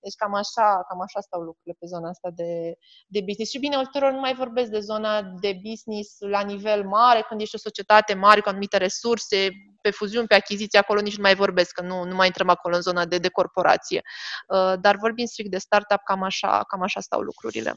Deci 0.00 0.14
cam 0.14 0.34
așa, 0.34 0.84
cam 0.88 1.00
așa 1.00 1.20
stau 1.20 1.40
lucrurile 1.40 1.76
pe 1.78 1.86
zona 1.86 2.08
asta 2.08 2.30
de, 2.34 2.76
de 3.06 3.20
business. 3.20 3.50
Și 3.50 3.58
bine, 3.58 3.76
ulterior 3.76 4.12
nu 4.12 4.20
mai 4.20 4.34
vorbesc 4.34 4.70
de 4.70 4.80
zona 4.80 5.22
de 5.22 5.60
business 5.68 6.16
la 6.18 6.40
nivel 6.40 6.84
mare, 6.84 7.24
când 7.28 7.40
ești 7.40 7.54
o 7.54 7.58
societate 7.58 8.14
mare 8.14 8.40
cu 8.40 8.48
anumite 8.48 8.76
resurse, 8.76 9.50
pe 9.80 9.90
fuziuni, 9.90 10.26
pe 10.26 10.34
achiziții, 10.34 10.78
acolo 10.78 11.00
nici 11.00 11.16
nu 11.16 11.22
mai 11.22 11.34
vorbesc, 11.34 11.72
că 11.72 11.82
nu, 11.82 12.04
nu 12.04 12.14
mai 12.14 12.26
intrăm 12.26 12.48
acolo 12.48 12.74
în 12.76 12.82
zona 12.82 13.04
de, 13.06 13.18
de 13.18 13.28
corporație. 13.28 14.02
Uh, 14.48 14.74
dar 14.80 14.96
vorbim 14.96 15.26
strict 15.26 15.50
de 15.50 15.58
startup, 15.58 16.00
cam 16.04 16.22
așa, 16.22 16.64
cam 16.68 16.82
așa 16.82 17.00
stau 17.00 17.20
lucrurile. 17.20 17.74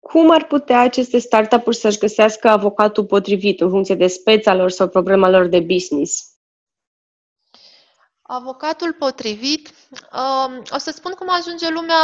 Cum 0.00 0.30
ar 0.30 0.44
putea 0.44 0.80
aceste 0.80 1.18
startup-uri 1.18 1.76
să-și 1.76 1.98
găsească 1.98 2.48
avocatul 2.48 3.04
potrivit 3.04 3.60
în 3.60 3.70
funcție 3.70 3.94
de 3.94 4.06
speța 4.06 4.54
lor 4.54 4.70
sau 4.70 4.88
problema 4.88 5.28
lor 5.28 5.46
de 5.46 5.60
business? 5.60 6.29
Avocatul 8.32 8.92
potrivit, 8.92 9.70
um, 10.12 10.62
o 10.70 10.78
să 10.78 10.90
spun 10.90 11.12
cum 11.12 11.30
ajunge 11.30 11.68
lumea 11.68 11.96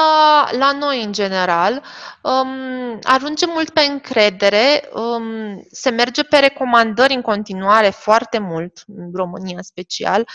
la 0.50 0.72
noi 0.72 1.02
în 1.02 1.12
general. 1.12 1.82
Um, 2.22 2.98
ajunge 3.02 3.46
mult 3.46 3.70
pe 3.70 3.80
încredere, 3.80 4.88
um, 4.94 5.66
se 5.70 5.90
merge 5.90 6.22
pe 6.22 6.38
recomandări 6.38 7.14
în 7.14 7.22
continuare 7.22 7.90
foarte 7.90 8.38
mult, 8.38 8.82
în 8.86 9.10
România 9.14 9.58
special, 9.62 10.28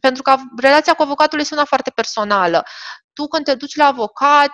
pentru 0.00 0.22
că 0.22 0.36
relația 0.60 0.94
cu 0.94 1.02
avocatul 1.02 1.40
este 1.40 1.54
una 1.54 1.64
foarte 1.64 1.90
personală. 1.90 2.64
Tu 3.12 3.26
când 3.26 3.44
te 3.44 3.54
duci 3.54 3.76
la 3.76 3.86
avocat, 3.86 4.52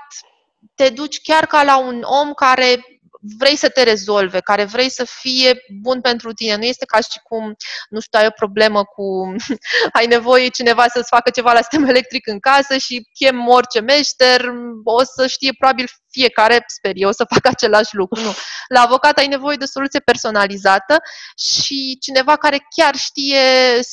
te 0.74 0.88
duci 0.88 1.20
chiar 1.22 1.46
ca 1.46 1.62
la 1.62 1.78
un 1.78 2.02
om 2.02 2.32
care 2.32 2.93
vrei 3.38 3.56
să 3.56 3.68
te 3.68 3.82
rezolve, 3.82 4.40
care 4.40 4.64
vrei 4.64 4.90
să 4.90 5.04
fie 5.20 5.56
bun 5.82 6.00
pentru 6.00 6.32
tine. 6.32 6.56
Nu 6.56 6.64
este 6.64 6.84
ca 6.84 7.00
și 7.00 7.20
cum, 7.22 7.54
nu 7.88 8.00
știu, 8.00 8.18
ai 8.18 8.26
o 8.26 8.30
problemă 8.30 8.84
cu, 8.84 9.34
ai 9.98 10.06
nevoie 10.06 10.48
cineva 10.48 10.86
să-ți 10.88 11.08
facă 11.08 11.30
ceva 11.30 11.52
la 11.52 11.60
sistem 11.60 11.84
electric 11.84 12.26
în 12.26 12.38
casă 12.38 12.76
și 12.76 13.08
chem 13.18 13.48
orice 13.48 13.80
meșter, 13.80 14.44
o 14.84 15.04
să 15.04 15.26
știe 15.26 15.52
probabil 15.58 15.86
fiecare, 16.16 16.64
sper 16.66 16.92
eu, 16.94 17.12
să 17.12 17.24
facă 17.34 17.48
același 17.48 17.94
lucru. 18.00 18.20
Nu. 18.20 18.32
La 18.74 18.80
avocat 18.80 19.18
ai 19.18 19.26
nevoie 19.26 19.56
de 19.56 19.64
o 19.64 19.74
soluție 19.76 20.00
personalizată 20.00 20.94
și 21.36 21.98
cineva 22.00 22.36
care 22.36 22.58
chiar 22.76 22.94
știe, 22.94 23.44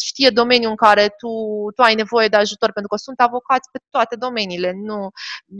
știe 0.10 0.30
domeniul 0.30 0.70
în 0.70 0.82
care 0.88 1.06
tu, 1.22 1.32
tu 1.76 1.82
ai 1.82 1.96
nevoie 1.96 2.28
de 2.28 2.38
ajutor, 2.38 2.72
pentru 2.72 2.92
că 2.92 2.98
sunt 2.98 3.20
avocați 3.20 3.70
pe 3.72 3.80
toate 3.90 4.16
domeniile. 4.16 4.72
Nu, 4.76 5.10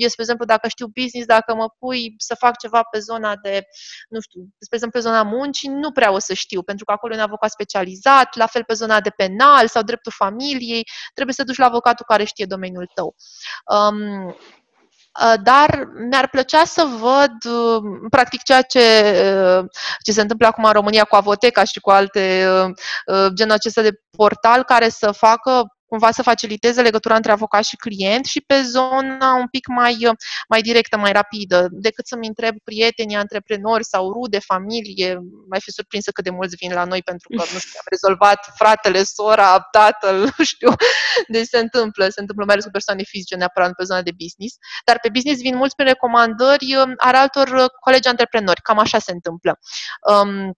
eu, 0.04 0.10
spre 0.10 0.24
exemplu, 0.26 0.46
dacă 0.46 0.68
știu 0.68 0.88
business, 1.00 1.28
dacă 1.28 1.56
mă 1.56 1.68
pui 1.80 2.16
să 2.18 2.36
fac 2.36 2.58
ceva 2.58 2.82
pe 2.92 3.00
zona 3.00 3.32
de, 3.44 3.54
nu 4.10 4.20
știu, 4.20 4.42
spre 4.66 4.76
exemplu, 4.78 5.00
pe 5.00 5.08
zona 5.08 5.24
muncii, 5.24 5.70
nu 5.70 5.92
prea 5.92 6.12
o 6.12 6.20
să 6.20 6.34
știu, 6.34 6.62
pentru 6.64 6.86
că 6.86 6.92
acolo 6.92 7.14
e 7.14 7.18
un 7.18 7.24
avocat 7.30 7.52
specializat, 7.52 8.36
la 8.36 8.46
fel 8.46 8.64
pe 8.64 8.74
zona 8.74 9.02
de 9.02 9.10
penal 9.10 9.68
sau 9.68 9.82
dreptul 9.84 10.12
familiei, 10.16 10.84
trebuie 11.14 11.36
să 11.36 11.44
duci 11.44 11.58
la 11.58 11.66
avocatul 11.66 12.06
care 12.08 12.24
știe 12.24 12.46
domeniul 12.46 12.88
tău. 12.94 13.16
Um, 13.66 14.02
Uh, 14.12 14.36
dar 15.44 15.88
mi-ar 16.10 16.28
plăcea 16.28 16.64
să 16.66 16.88
văd, 17.00 17.54
uh, 17.54 17.82
practic, 18.10 18.44
ceea 18.44 18.62
ce, 18.62 18.80
uh, 19.60 19.66
ce 20.04 20.12
se 20.12 20.22
întâmplă 20.22 20.48
acum 20.48 20.64
în 20.64 20.72
România 20.72 21.04
cu 21.04 21.16
Avoteca 21.16 21.64
și 21.64 21.80
cu 21.80 21.90
alte 21.90 22.48
genul 23.34 23.54
acesta 23.54 23.82
de 23.82 23.92
portal 24.18 24.64
care 24.64 24.90
să 24.90 25.12
facă 25.12 25.66
cumva 25.92 26.12
să 26.12 26.22
faciliteze 26.22 26.82
legătura 26.82 27.16
între 27.16 27.32
avocat 27.32 27.64
și 27.64 27.76
client 27.76 28.26
și 28.26 28.42
pe 28.42 28.62
zona 28.62 29.34
un 29.34 29.48
pic 29.48 29.68
mai, 29.68 29.98
mai 30.48 30.62
directă, 30.62 30.98
mai 30.98 31.12
rapidă, 31.12 31.68
decât 31.72 32.08
să-mi 32.08 32.28
întreb 32.28 32.56
prietenii, 32.64 33.16
antreprenori 33.16 33.86
sau 33.86 34.12
rude, 34.12 34.40
familie, 34.40 35.20
mai 35.50 35.60
fi 35.62 35.72
surprinsă 35.72 36.12
cât 36.12 36.24
de 36.24 36.30
mulți 36.30 36.56
vin 36.56 36.74
la 36.74 36.86
noi 36.86 37.02
pentru 37.02 37.28
că, 37.30 37.44
nu 37.54 37.60
știu, 37.60 37.80
am 37.82 37.88
rezolvat 37.90 38.40
fratele, 38.56 39.04
sora, 39.04 39.60
tatăl, 39.60 40.18
nu 40.38 40.44
știu. 40.44 40.70
Deci 41.28 41.48
se 41.48 41.60
întâmplă, 41.60 42.04
se 42.10 42.20
întâmplă 42.20 42.46
mai 42.46 42.54
ales 42.54 42.66
cu 42.66 42.72
persoane 42.72 43.04
fizice, 43.04 43.36
neapărat 43.36 43.74
pe 43.74 43.84
zona 43.84 44.02
de 44.02 44.14
business. 44.22 44.56
Dar 44.86 45.00
pe 45.00 45.10
business 45.10 45.42
vin 45.42 45.56
mulți 45.56 45.76
prin 45.76 45.88
recomandări 45.88 46.76
um, 46.76 46.94
ale 46.98 47.18
altor 47.18 47.48
colegi 47.80 48.08
antreprenori, 48.08 48.62
cam 48.62 48.80
așa 48.80 49.00
se 49.00 49.12
întâmplă. 49.12 49.60
Um, 50.12 50.56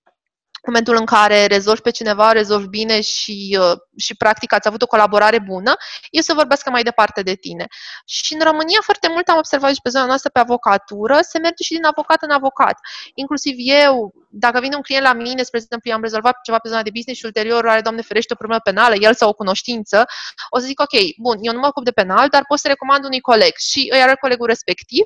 momentul 0.66 0.96
în 0.96 1.06
care 1.06 1.46
rezolvi 1.46 1.82
pe 1.82 1.90
cineva, 1.90 2.32
rezolvi 2.32 2.68
bine 2.68 3.02
și, 3.02 3.58
uh, 3.60 3.78
și 3.98 4.16
practic 4.16 4.54
ați 4.54 4.68
avut 4.68 4.82
o 4.82 4.86
colaborare 4.88 5.40
bună, 5.40 5.74
e 6.12 6.22
să 6.22 6.34
vorbească 6.34 6.70
mai 6.70 6.84
departe 6.84 7.22
de 7.22 7.36
tine. 7.36 7.68
Și 8.06 8.34
în 8.34 8.40
România 8.40 8.80
foarte 8.84 9.08
mult 9.12 9.28
am 9.28 9.38
observat 9.38 9.74
și 9.74 9.82
pe 9.84 9.90
zona 9.90 10.06
noastră 10.06 10.30
pe 10.30 10.40
avocatură, 10.40 11.18
se 11.22 11.40
merge 11.40 11.64
și 11.64 11.74
din 11.74 11.86
avocat 11.86 12.22
în 12.22 12.30
avocat. 12.30 12.80
Inclusiv 13.14 13.56
eu, 13.58 14.14
dacă 14.30 14.60
vine 14.60 14.76
un 14.76 14.82
client 14.82 15.06
la 15.06 15.14
mine, 15.14 15.44
spre 15.44 15.60
exemplu, 15.64 15.90
i-am 15.90 16.02
rezolvat 16.02 16.42
ceva 16.44 16.58
pe 16.58 16.70
zona 16.70 16.84
de 16.84 16.90
business 16.94 17.20
și 17.20 17.26
ulterior 17.26 17.68
are, 17.68 17.82
Doamne 17.82 18.02
ferește, 18.02 18.34
o 18.34 18.36
problemă 18.36 18.62
penală, 18.64 18.96
el 18.96 19.14
sau 19.14 19.30
o 19.30 19.34
cunoștință, 19.34 20.06
o 20.50 20.60
să 20.60 20.66
zic, 20.66 20.80
ok, 20.80 20.96
bun, 21.18 21.38
eu 21.42 21.54
nu 21.54 21.60
mă 21.60 21.68
ocup 21.68 21.84
de 21.84 21.92
penal, 21.92 22.28
dar 22.30 22.44
pot 22.48 22.60
să 22.60 22.68
recomand 22.68 23.06
unui 23.06 23.20
coleg 23.20 23.56
și 23.56 23.90
îi 23.92 24.02
arăt 24.02 24.20
colegul 24.20 24.48
respectiv, 24.48 25.04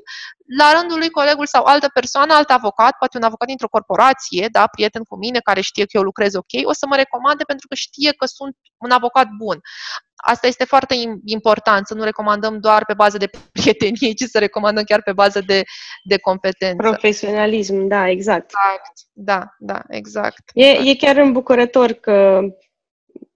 la 0.58 0.80
rândul 0.80 0.98
lui 0.98 1.10
colegul 1.10 1.46
sau 1.46 1.63
altă 1.63 1.89
persoană, 1.93 2.34
alt 2.34 2.50
avocat, 2.50 2.98
poate 2.98 3.17
un 3.17 3.24
avocat 3.24 3.48
dintr-o 3.48 3.67
corporație, 3.67 4.48
da, 4.52 4.67
prieten 4.67 5.04
cu 5.04 5.17
mine, 5.17 5.39
care 5.47 5.62
știe 5.62 5.83
că 5.83 5.93
eu 5.97 6.01
lucrez 6.01 6.33
ok, 6.33 6.53
o 6.63 6.73
să 6.73 6.86
mă 6.89 6.95
recomande 6.95 7.43
pentru 7.43 7.67
că 7.67 7.75
știe 7.75 8.12
că 8.12 8.25
sunt 8.25 8.55
un 8.77 8.91
avocat 8.91 9.27
bun. 9.38 9.57
Asta 10.15 10.47
este 10.47 10.65
foarte 10.65 10.95
important, 11.25 11.88
să 11.88 11.93
nu 11.93 12.03
recomandăm 12.03 12.60
doar 12.60 12.86
pe 12.86 12.93
bază 12.93 13.17
de 13.17 13.29
prietenie, 13.57 14.13
ci 14.13 14.23
să 14.23 14.39
recomandăm 14.39 14.83
chiar 14.83 15.01
pe 15.03 15.13
bază 15.13 15.39
de, 15.45 15.63
de 16.03 16.17
competență. 16.19 16.75
Profesionalism, 16.75 17.88
da, 17.88 18.10
exact. 18.10 18.51
Exact, 18.51 18.95
da, 19.13 19.41
da, 19.60 19.81
exact. 19.89 20.41
E, 20.53 20.69
exact. 20.69 20.88
e 20.88 20.95
chiar 20.95 21.17
îmbucurător 21.17 21.91
că 21.91 22.41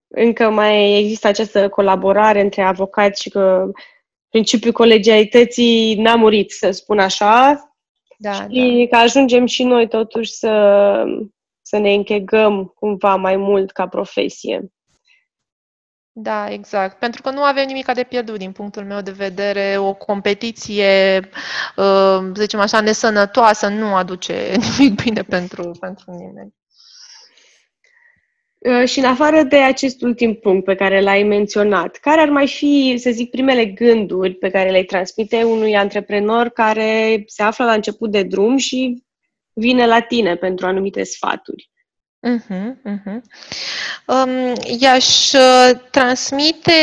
încă 0.08 0.50
mai 0.50 1.00
există 1.00 1.28
această 1.28 1.70
colaborare 1.70 2.42
între 2.42 2.62
avocați 2.62 3.22
și 3.22 3.30
că 3.30 3.72
principiul 4.30 4.74
colegialității 4.74 5.96
n-a 5.96 6.16
murit, 6.16 6.52
să 6.52 6.72
spun 6.72 7.00
așa, 7.00 7.66
da, 8.22 8.32
și 8.32 8.88
da. 8.90 8.98
că 8.98 9.04
ajungem 9.04 9.46
și 9.46 9.64
noi 9.64 9.88
totuși 9.88 10.32
să 10.32 11.04
să 11.72 11.78
ne 11.78 11.94
închegăm 11.94 12.66
cumva 12.66 13.16
mai 13.16 13.36
mult 13.36 13.72
ca 13.72 13.88
profesie. 13.88 14.72
Da, 16.12 16.50
exact. 16.50 17.00
Pentru 17.00 17.22
că 17.22 17.30
nu 17.30 17.42
avem 17.42 17.66
nimic 17.66 17.92
de 17.92 18.04
pierdut 18.04 18.38
din 18.38 18.52
punctul 18.52 18.86
meu 18.86 19.02
de 19.02 19.12
vedere. 19.12 19.78
O 19.78 19.94
competiție, 19.94 21.20
uh, 21.76 22.20
să 22.34 22.42
zicem 22.42 22.60
așa, 22.60 22.82
nesănătoasă 22.82 23.68
nu 23.68 23.96
aduce 23.96 24.34
nimic 24.78 25.04
bine 25.04 25.22
pentru, 25.22 25.72
pentru 25.80 26.12
nimeni. 26.12 26.54
Uh, 28.58 28.88
și 28.88 29.00
în 29.00 29.06
afară 29.06 29.44
de 29.44 29.58
acest 29.58 30.02
ultim 30.02 30.34
punct 30.34 30.66
pe 30.66 30.76
care 30.76 31.02
l-ai 31.02 31.24
menționat, 31.24 31.96
care 31.96 32.22
ar 32.22 32.30
mai 32.30 32.48
fi, 32.48 32.96
să 32.98 33.10
zic, 33.12 33.30
primele 33.30 33.66
gânduri 33.66 34.34
pe 34.34 34.50
care 34.50 34.70
le-ai 34.70 34.84
transmite 34.84 35.44
unui 35.44 35.76
antreprenor 35.76 36.50
care 36.50 37.24
se 37.26 37.44
află 37.44 37.66
la 37.66 37.74
început 37.74 38.12
de 38.12 38.24
drum 38.24 38.58
și 38.58 39.04
vine 39.54 39.86
la 39.86 40.00
tine 40.00 40.36
pentru 40.36 40.66
anumite 40.66 41.04
sfaturi? 41.04 41.70
Uh-huh, 42.28 42.76
uh-huh. 42.86 43.22
Um, 44.06 44.54
i-aș 44.80 45.34
uh, 45.34 45.80
transmite, 45.92 46.74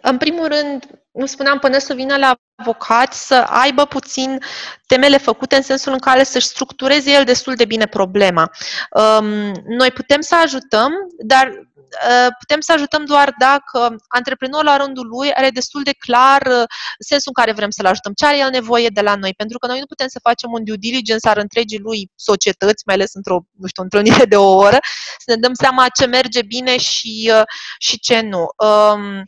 în 0.00 0.18
primul 0.18 0.46
rând, 0.46 0.86
nu 1.12 1.26
spuneam, 1.26 1.58
până 1.58 1.78
să 1.78 1.94
vină 1.94 2.16
la 2.16 2.36
avocat, 2.54 3.12
să 3.12 3.34
aibă 3.34 3.84
puțin 3.84 4.38
temele 4.86 5.16
făcute 5.16 5.56
în 5.56 5.62
sensul 5.62 5.92
în 5.92 5.98
care 5.98 6.24
să-și 6.24 6.46
structureze 6.46 7.10
el 7.10 7.24
destul 7.24 7.54
de 7.54 7.64
bine 7.64 7.86
problema. 7.86 8.50
Um, 8.90 9.26
noi 9.66 9.90
putem 9.94 10.20
să 10.20 10.34
ajutăm, 10.42 10.92
dar 11.18 11.46
uh, 11.46 12.28
putem 12.38 12.60
să 12.60 12.72
ajutăm 12.72 13.04
doar 13.04 13.34
dacă 13.38 13.96
antreprenorul 14.08 14.64
la 14.64 14.76
rândul 14.76 15.06
lui 15.06 15.32
are 15.32 15.50
destul 15.50 15.82
de 15.82 15.94
clar 15.98 16.42
uh, 16.46 16.64
sensul 16.98 17.32
în 17.36 17.42
care 17.42 17.56
vrem 17.56 17.70
să-l 17.70 17.86
ajutăm, 17.86 18.12
ce 18.12 18.26
are 18.26 18.38
el 18.38 18.50
nevoie 18.50 18.88
de 18.88 19.00
la 19.00 19.14
noi, 19.14 19.34
pentru 19.36 19.58
că 19.58 19.66
noi 19.66 19.78
nu 19.78 19.86
putem 19.86 20.08
să 20.08 20.18
facem 20.22 20.52
un 20.52 20.64
due 20.64 20.76
diligence 20.76 21.28
al 21.28 21.38
întregii 21.38 21.78
lui 21.78 22.10
societăți, 22.14 22.82
mai 22.86 22.94
ales 22.94 23.14
într-o, 23.14 23.38
nu 23.52 23.66
știu, 23.66 23.82
întâlnire 23.82 24.24
de 24.24 24.36
o 24.36 24.54
oră, 24.54 24.78
să 25.18 25.30
ne 25.30 25.36
dăm 25.36 25.54
seama 25.54 25.86
ce 25.88 26.06
merge 26.06 26.42
bine 26.42 26.78
și, 26.78 27.32
uh, 27.34 27.42
și 27.78 27.98
ce 27.98 28.20
nu. 28.20 28.46
Um, 28.56 29.24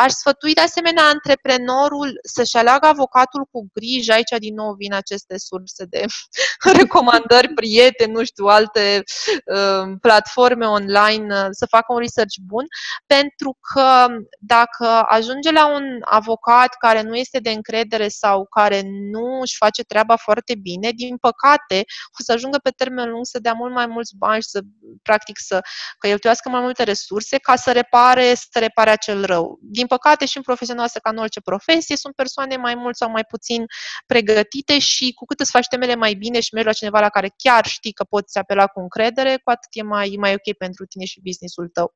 Aș 0.00 0.12
sfătui 0.12 0.54
de 0.54 0.60
asemenea 0.60 1.04
antreprenorul 1.04 2.20
să-și 2.22 2.56
aleagă 2.56 2.86
avocatul 2.86 3.44
cu 3.50 3.68
grijă. 3.72 4.12
Aici 4.12 4.34
din 4.38 4.54
nou 4.54 4.72
vin 4.72 4.92
aceste 4.98 5.38
surse 5.38 5.84
de 5.84 6.04
recomandări, 6.78 7.48
prieteni, 7.54 8.12
nu 8.12 8.24
știu, 8.24 8.44
alte 8.44 9.02
uh, 9.44 9.96
platforme 10.00 10.66
online, 10.66 11.34
uh, 11.34 11.46
să 11.50 11.66
facă 11.66 11.92
un 11.92 11.98
research 11.98 12.34
bun, 12.46 12.64
pentru 13.06 13.58
că 13.72 14.06
dacă 14.40 14.86
ajunge 15.08 15.50
la 15.50 15.66
un 15.74 15.84
avocat 16.00 16.74
care 16.74 17.02
nu 17.02 17.16
este 17.16 17.38
de 17.38 17.50
încredere 17.50 18.08
sau 18.08 18.46
care 18.46 18.82
nu 18.84 19.40
își 19.40 19.56
face 19.56 19.82
treaba 19.82 20.16
foarte 20.16 20.54
bine, 20.54 20.90
din 20.90 21.16
păcate, 21.16 21.84
o 22.20 22.22
să 22.24 22.32
ajungă 22.32 22.58
pe 22.62 22.70
termen 22.70 23.10
lung 23.10 23.26
să 23.26 23.38
dea 23.38 23.52
mult 23.52 23.72
mai 23.72 23.86
mulți 23.86 24.16
bani 24.16 24.42
și 24.42 24.48
să, 24.48 24.60
practic, 25.02 25.38
să 25.38 25.60
cheltuiască 25.98 26.48
mai 26.48 26.60
multe 26.60 26.82
resurse 26.82 27.38
ca 27.38 27.56
să 27.56 27.72
repare, 27.72 28.34
să 28.34 28.58
repare 28.58 28.90
acel 28.90 29.24
rău. 29.24 29.58
Din 29.62 29.86
păcate, 29.86 30.26
și 30.26 30.36
în 30.36 30.42
profesia 30.42 30.74
noastră, 30.74 31.00
ca 31.02 31.10
în 31.10 31.16
orice 31.16 31.40
profesie, 31.40 31.96
sunt 31.96 32.14
persoane 32.14 32.56
mai 32.56 32.74
mult 32.74 32.96
sau 32.96 33.10
mai 33.10 33.24
puțin 33.24 33.64
pregătite 34.06 34.77
și 34.78 35.12
cu 35.12 35.24
cât 35.24 35.40
îți 35.40 35.50
faci 35.50 35.66
temele 35.66 35.94
mai 35.94 36.14
bine 36.14 36.40
și 36.40 36.54
mergi 36.54 36.68
la 36.68 36.74
cineva 36.74 37.00
la 37.00 37.08
care 37.08 37.34
chiar 37.36 37.66
știi 37.66 37.92
că 37.92 38.04
poți 38.04 38.38
apela 38.38 38.66
cu 38.66 38.80
încredere, 38.80 39.40
cu 39.44 39.50
atât 39.50 39.68
e 39.70 39.82
mai, 39.82 40.14
mai 40.18 40.32
ok 40.32 40.56
pentru 40.56 40.86
tine 40.86 41.04
și 41.04 41.20
businessul 41.20 41.68
tău. 41.68 41.94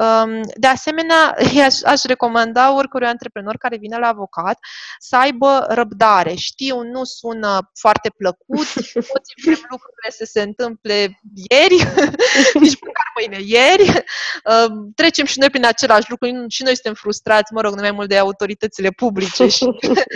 Um, 0.00 0.40
de 0.56 0.66
asemenea, 0.66 1.36
aș, 1.68 1.82
aș 1.82 2.02
recomanda 2.02 2.74
oricărui 2.74 3.06
antreprenor 3.06 3.56
care 3.56 3.76
vine 3.76 3.98
la 3.98 4.08
avocat 4.08 4.58
să 4.98 5.16
aibă 5.16 5.66
răbdare. 5.68 6.34
Știu, 6.34 6.82
nu 6.82 7.04
sună 7.04 7.70
foarte 7.80 8.10
plăcut, 8.16 8.66
poți 9.12 9.32
lucrurile 9.46 10.10
să 10.10 10.24
se 10.24 10.42
întâmple 10.42 11.20
ieri, 11.50 11.76
nici 12.64 12.80
măcar 12.80 13.03
mâine, 13.14 13.38
ieri. 13.40 13.92
Um, 14.44 14.92
trecem 14.94 15.24
și 15.24 15.38
noi 15.38 15.50
prin 15.50 15.64
același 15.64 16.10
lucru 16.10 16.26
și 16.48 16.62
noi 16.62 16.74
suntem 16.74 16.94
frustrați, 16.94 17.52
mă 17.52 17.60
rog, 17.60 17.74
nu 17.74 17.80
mai 17.80 17.90
mult 17.90 18.08
de 18.08 18.18
autoritățile 18.18 18.90
publice 18.90 19.46
și 19.46 19.66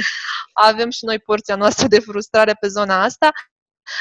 avem 0.69 0.91
și 0.91 1.05
noi 1.05 1.19
porția 1.19 1.57
noastră 1.57 1.87
de 1.87 2.01
frustrare 2.01 2.57
pe 2.61 2.69
zona 2.69 3.03
asta, 3.03 3.31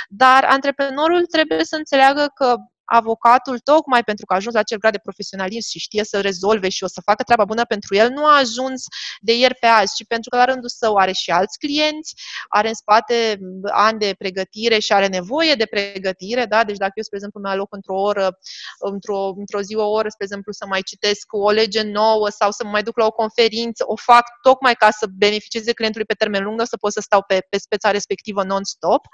dar 0.08 0.44
antreprenorul 0.44 1.26
trebuie 1.26 1.64
să 1.64 1.76
înțeleagă 1.76 2.32
că 2.36 2.56
avocatul, 2.88 3.60
tocmai 3.60 4.04
pentru 4.04 4.26
că 4.26 4.34
a 4.34 4.36
ajuns 4.36 4.54
la 4.54 4.60
acel 4.60 4.78
grad 4.78 4.91
de 4.91 5.00
profesionalism 5.04 5.69
și 5.69 5.80
știe 5.80 6.04
să 6.04 6.21
rezolve 6.21 6.69
și 6.69 6.84
o 6.84 6.88
să 6.88 7.02
facă 7.06 7.23
treaba 7.23 7.45
bună 7.45 7.65
pentru 7.65 7.95
el, 7.95 8.10
nu 8.10 8.26
a 8.26 8.38
ajuns 8.38 8.84
de 9.21 9.38
ieri 9.38 9.56
pe 9.56 9.65
azi, 9.65 9.95
ci 9.95 10.08
pentru 10.08 10.30
că 10.30 10.38
la 10.38 10.45
rândul 10.45 10.69
său 10.69 10.95
are 10.95 11.12
și 11.12 11.32
alți 11.32 11.58
clienți, 11.58 12.13
are 12.47 12.67
în 12.67 12.73
spate 12.73 13.39
ani 13.63 14.00
de 14.00 14.15
pregătire 14.17 14.80
și 14.80 14.93
are 14.93 15.08
nevoie 15.08 15.54
de 15.54 15.65
pregătire, 15.65 16.45
da? 16.45 16.63
Deci 16.63 16.78
dacă 16.78 16.91
eu, 16.95 17.04
spre 17.04 17.15
exemplu, 17.15 17.39
mi 17.39 17.50
aloc 17.50 17.73
într-o 17.73 18.02
oră, 18.02 18.38
într-o, 18.80 19.34
într-o 19.38 19.62
zi, 19.62 19.76
o 19.76 19.89
oră, 19.89 20.10
spre 20.10 20.26
exemplu, 20.26 20.52
să 20.52 20.65
mai 20.67 20.82
citesc 20.82 21.26
o 21.30 21.52
lege 21.52 21.82
nouă 21.82 22.30
sau 22.30 22.52
să 22.52 22.63
mă 22.63 22.69
mai 22.69 22.84
duc 22.84 22.97
la 22.97 23.06
o 23.06 23.12
conferință, 23.12 23.84
o 23.88 23.95
fac 23.95 24.26
tocmai 24.41 24.73
ca 24.73 24.89
să 24.91 25.06
beneficieze 25.17 25.73
clientului 25.73 26.08
pe 26.08 26.13
termen 26.13 26.43
lung, 26.43 26.58
nu 26.58 26.63
o 26.63 26.65
să 26.65 26.78
pot 26.78 26.91
să 26.91 27.02
stau 27.02 27.23
pe, 27.28 27.38
pe 27.50 27.58
speța 27.58 27.91
respectivă 27.91 28.43
non-stop, 28.43 29.06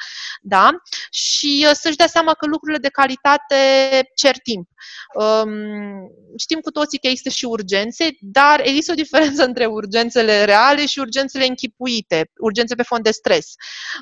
da? 0.41 0.69
Și 1.09 1.65
uh, 1.69 1.75
să-și 1.75 1.95
dea 1.95 2.07
seama 2.07 2.33
că 2.33 2.45
lucrurile 2.45 2.79
de 2.79 2.89
calitate 2.89 3.62
cer 4.15 4.37
timp. 4.37 4.69
Um, 5.13 6.11
știm 6.37 6.59
cu 6.59 6.71
toții 6.71 6.99
că 6.99 7.07
există 7.07 7.29
și 7.29 7.45
urgențe, 7.45 8.09
dar 8.19 8.61
există 8.63 8.91
o 8.91 8.95
diferență 8.95 9.43
între 9.49 9.65
urgențele 9.65 10.43
reale 10.43 10.85
și 10.85 10.99
urgențele 10.99 11.45
închipuite, 11.45 12.31
urgențe 12.37 12.75
pe 12.75 12.83
fond 12.83 13.03
de 13.03 13.11
stres. 13.11 13.53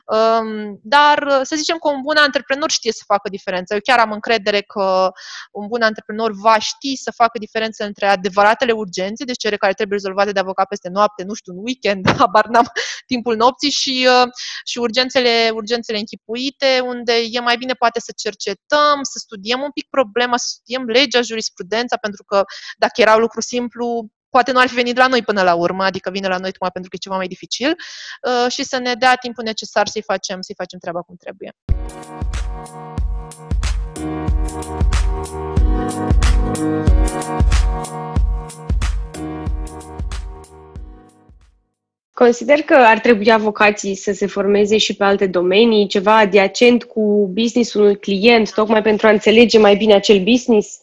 Um, 0.05 0.79
dar 0.83 1.39
să 1.43 1.55
zicem 1.55 1.77
că 1.77 1.89
un 1.89 2.01
bun 2.01 2.15
antreprenor 2.17 2.71
știe 2.71 2.91
să 2.91 3.03
facă 3.05 3.29
diferența. 3.29 3.73
Eu 3.73 3.79
chiar 3.83 3.99
am 3.99 4.11
încredere 4.11 4.61
că 4.61 5.11
un 5.51 5.67
bun 5.67 5.81
antreprenor 5.81 6.31
va 6.33 6.59
ști 6.59 6.95
să 6.95 7.11
facă 7.11 7.37
diferența 7.39 7.85
între 7.85 8.05
adevăratele 8.05 8.71
urgențe, 8.71 9.23
deci 9.23 9.37
cele 9.37 9.57
care 9.57 9.73
trebuie 9.73 9.97
rezolvate 9.97 10.31
de 10.31 10.39
avocat 10.39 10.67
peste 10.67 10.89
noapte, 10.89 11.23
nu 11.23 11.33
știu, 11.33 11.53
în 11.53 11.59
weekend, 11.63 12.09
habar 12.19 12.45
n-am 12.45 12.71
timpul 13.11 13.35
nopții 13.35 13.71
și, 13.71 14.07
uh, 14.09 14.29
și 14.65 14.77
urgențele, 14.77 15.49
urgențele 15.53 15.97
închipuite, 15.97 16.79
unde 16.83 17.13
e 17.31 17.39
mai 17.39 17.57
bine 17.57 17.73
poate 17.73 17.99
să 17.99 18.11
cercetăm, 18.15 18.97
să 19.01 19.17
studiem 19.17 19.50
studiem 19.51 19.61
un 19.61 19.71
pic 19.71 19.87
problema, 19.89 20.37
să 20.37 20.45
studiem 20.47 20.83
legea, 20.85 21.21
jurisprudența, 21.21 21.97
pentru 21.97 22.23
că 22.23 22.43
dacă 22.77 23.01
era 23.01 23.13
un 23.13 23.21
lucru 23.21 23.41
simplu, 23.41 24.07
poate 24.29 24.51
nu 24.51 24.59
ar 24.59 24.67
fi 24.67 24.73
venit 24.73 24.97
la 24.97 25.07
noi 25.07 25.23
până 25.23 25.41
la 25.41 25.53
urmă, 25.53 25.83
adică 25.83 26.09
vine 26.09 26.27
la 26.27 26.37
noi 26.37 26.51
tocmai 26.51 26.71
pentru 26.71 26.89
că 26.89 26.95
e 26.95 27.05
ceva 27.05 27.15
mai 27.15 27.27
dificil 27.27 27.75
uh, 27.75 28.51
și 28.51 28.63
să 28.63 28.77
ne 28.77 28.93
dea 28.93 29.15
timpul 29.15 29.43
necesar 29.43 29.87
să-i 29.87 30.03
facem, 30.03 30.41
să-i 30.41 30.55
facem 30.55 30.79
treaba 30.79 31.01
cum 31.01 31.15
trebuie. 31.15 31.51
Consider 42.21 42.61
că 42.61 42.73
ar 42.73 42.99
trebui 42.99 43.31
avocații 43.31 43.95
să 43.95 44.11
se 44.11 44.27
formeze 44.27 44.77
și 44.77 44.95
pe 44.95 45.03
alte 45.03 45.27
domenii, 45.27 45.87
ceva 45.87 46.17
adiacent 46.17 46.83
cu 46.83 47.29
businessul 47.33 47.81
unui 47.81 47.99
client, 47.99 48.53
tocmai 48.53 48.81
pentru 48.81 49.07
a 49.07 49.09
înțelege 49.09 49.57
mai 49.59 49.75
bine 49.75 49.93
acel 49.93 50.23
business? 50.23 50.79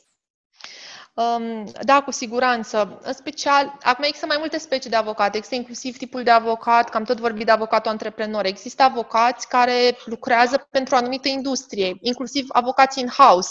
Um, 1.18 1.64
da, 1.82 2.02
cu 2.02 2.10
siguranță. 2.10 2.98
În 3.02 3.12
special, 3.12 3.78
acum 3.82 4.04
există 4.04 4.26
mai 4.26 4.36
multe 4.38 4.58
specii 4.58 4.90
de 4.90 4.96
avocat. 4.96 5.34
Există 5.34 5.54
inclusiv 5.54 5.96
tipul 5.96 6.22
de 6.22 6.30
avocat, 6.30 6.88
cam 6.88 7.04
tot 7.04 7.18
vorbit 7.18 7.46
de 7.46 7.52
avocatul 7.52 7.90
antreprenor. 7.90 8.44
Există 8.44 8.82
avocați 8.82 9.48
care 9.48 9.96
lucrează 10.04 10.66
pentru 10.70 10.94
o 10.94 10.98
anumită 10.98 11.28
industrie, 11.28 11.98
inclusiv 12.00 12.46
avocați 12.48 13.00
in-house. 13.00 13.50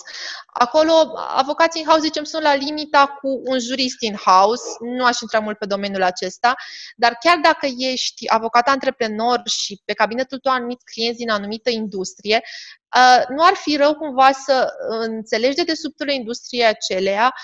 Acolo, 0.53 0.91
avocații 1.35 1.81
in-house, 1.81 2.05
zicem, 2.05 2.23
sunt 2.23 2.43
la 2.43 2.55
limita 2.55 3.17
cu 3.21 3.41
un 3.45 3.59
jurist 3.59 4.01
in-house. 4.01 4.63
Nu 4.79 5.05
aș 5.05 5.19
intra 5.21 5.39
mult 5.39 5.57
pe 5.57 5.65
domeniul 5.65 6.03
acesta, 6.03 6.55
dar 6.95 7.17
chiar 7.19 7.37
dacă 7.37 7.67
ești 7.77 8.29
avocat 8.29 8.67
antreprenor 8.67 9.41
și 9.45 9.81
pe 9.85 9.93
cabinetul 9.93 10.39
tău 10.39 10.51
anumit 10.51 10.81
clienți 10.83 11.17
din 11.17 11.29
anumită 11.29 11.69
industrie, 11.69 12.41
Uh, 12.86 12.86
nu 13.29 13.43
ar 13.43 13.53
fi 13.53 13.75
rău 13.75 13.95
cumva 13.95 14.31
să 14.31 14.73
înțelegi 14.99 15.55
de 15.55 15.63
desubturile 15.63 16.15
industriei 16.15 16.65
aceleia, 16.65 17.35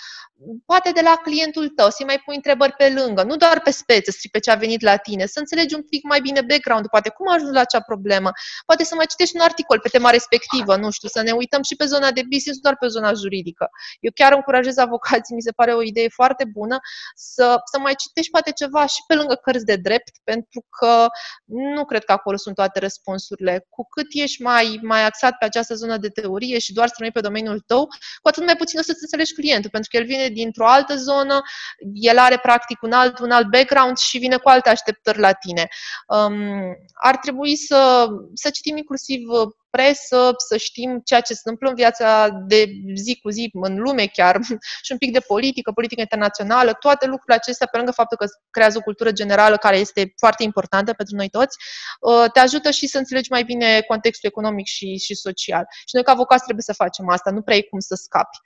poate 0.66 0.92
de 0.92 1.02
la 1.02 1.16
clientul 1.24 1.70
tău, 1.70 1.90
să-i 1.90 2.06
mai 2.06 2.22
pui 2.26 2.36
întrebări 2.36 2.72
pe 2.72 2.90
lângă, 2.90 3.24
nu 3.24 3.36
doar 3.36 3.62
pe 3.62 3.72
speță, 3.72 4.12
stric 4.12 4.32
pe 4.32 4.40
ce 4.40 4.52
a 4.52 4.56
venit 4.56 4.82
la 4.82 4.96
tine, 4.96 5.26
să 5.26 5.40
înțelegi 5.40 5.76
un 5.76 5.84
pic 5.84 6.04
mai 6.04 6.22
bine 6.22 6.42
background 6.42 6.88
poate 6.88 7.10
cum 7.10 7.30
a 7.30 7.34
ajuns 7.34 7.52
la 7.52 7.60
acea 7.60 7.82
problemă, 7.82 8.32
poate 8.66 8.84
să 8.84 8.96
mai 8.96 9.06
citești 9.06 9.36
un 9.36 9.42
articol 9.42 9.80
pe 9.80 9.90
tema 9.90 10.10
respectivă, 10.10 10.76
nu 10.76 10.90
știu, 10.92 11.08
să 11.08 11.22
ne 11.22 11.32
uităm 11.32 11.62
și 11.64 11.76
pe 11.76 11.86
zona 11.86 12.12
de 12.12 12.22
business, 12.30 12.60
nu 12.60 12.62
doar 12.62 12.78
pe 12.78 12.88
zona 12.88 13.14
juridică. 13.14 13.70
Eu 14.00 14.12
chiar 14.16 14.32
încurajez 14.34 14.78
avocații, 14.78 15.36
mi 15.36 15.42
se 15.42 15.52
pare 15.52 15.74
o 15.74 15.82
idee 15.82 16.10
foarte 16.10 16.46
bună, 16.54 16.78
să, 17.16 17.62
să 17.72 17.80
mai 17.80 17.96
citești 17.96 18.32
poate 18.32 18.52
ceva 18.52 18.86
și 18.86 19.02
pe 19.08 19.14
lângă 19.16 19.36
cărți 19.36 19.66
de 19.66 19.76
drept, 19.76 20.12
pentru 20.24 20.66
că 20.80 21.08
nu 21.46 21.86
cred 21.86 22.04
că 22.04 22.12
acolo 22.12 22.38
sunt 22.38 22.56
toate 22.56 22.80
răspunsurile. 22.80 23.66
Cu 23.70 23.88
cât 23.88 24.08
ești 24.10 24.42
mai, 24.42 24.80
mai 24.82 25.06
axat 25.06 25.38
pe 25.38 25.46
această 25.46 25.74
zonă 25.76 25.98
de 25.98 26.10
teorie 26.10 26.60
și 26.60 26.74
doar 26.74 26.88
să 26.88 27.10
pe 27.14 27.20
domeniul 27.20 27.60
tău, 27.60 27.86
cu 28.22 28.28
atât 28.28 28.46
mai 28.46 28.56
puțin 28.56 28.80
o 28.80 28.82
să-ți 28.82 29.02
înțelegi 29.02 29.34
clientul, 29.34 29.70
pentru 29.70 29.90
că 29.90 29.98
el 29.98 30.06
vine 30.06 30.28
dintr-o 30.34 30.68
altă 30.68 30.96
zonă, 30.96 31.42
el 31.94 32.18
are 32.18 32.38
practic 32.38 32.82
un 32.82 32.92
alt, 32.92 33.20
un 33.20 33.32
alt 33.32 33.48
background 33.50 33.98
și 33.98 34.18
vine 34.18 34.38
cu 34.38 34.50
alte 34.50 34.70
așteptări 34.70 35.20
la 35.20 35.32
tine. 35.32 35.68
Um, 36.08 36.76
ar 36.94 37.18
trebui 37.18 37.56
să, 37.56 38.08
să 38.34 38.50
citim 38.50 38.78
inclusiv 38.78 39.20
presă, 39.78 40.34
să 40.48 40.58
știm 40.58 41.02
ceea 41.04 41.22
ce 41.22 41.34
se 41.34 41.42
întâmplă 41.44 41.70
în 41.70 41.76
viața 41.76 42.30
de 42.48 42.66
zi 42.96 43.20
cu 43.22 43.30
zi, 43.30 43.50
în 43.54 43.76
lume 43.80 44.06
chiar, 44.06 44.40
și 44.86 44.92
un 44.92 44.98
pic 44.98 45.12
de 45.12 45.20
politică, 45.20 45.72
politică 45.72 46.02
internațională, 46.02 46.74
toate 46.74 47.06
lucrurile 47.06 47.36
acestea, 47.36 47.68
pe 47.72 47.78
lângă 47.78 47.92
faptul 47.92 48.18
că 48.18 48.26
creează 48.50 48.78
o 48.78 48.82
cultură 48.82 49.12
generală 49.12 49.58
care 49.58 49.78
este 49.78 50.14
foarte 50.18 50.44
importantă 50.44 50.94
pentru 50.94 51.16
noi 51.16 51.30
toți, 51.30 51.58
uh, 52.00 52.32
te 52.34 52.40
ajută 52.40 52.72
și 52.72 52.88
să 52.88 52.98
înțelegi 52.98 53.32
mai 53.32 53.44
bine 53.44 53.82
contextul 53.82 54.30
economic 54.30 54.66
și, 54.66 54.98
și 54.98 55.16
social. 55.16 55.66
Și 55.70 55.94
noi, 55.96 56.04
ca 56.04 56.12
avocați, 56.12 56.44
trebuie 56.44 56.64
să 56.64 56.74
facem 56.74 57.10
asta, 57.10 57.32
nu 57.32 57.42
prea 57.42 57.58
e 57.58 57.62
cum 57.62 57.80
să 57.80 57.96
scapi. 57.96 58.38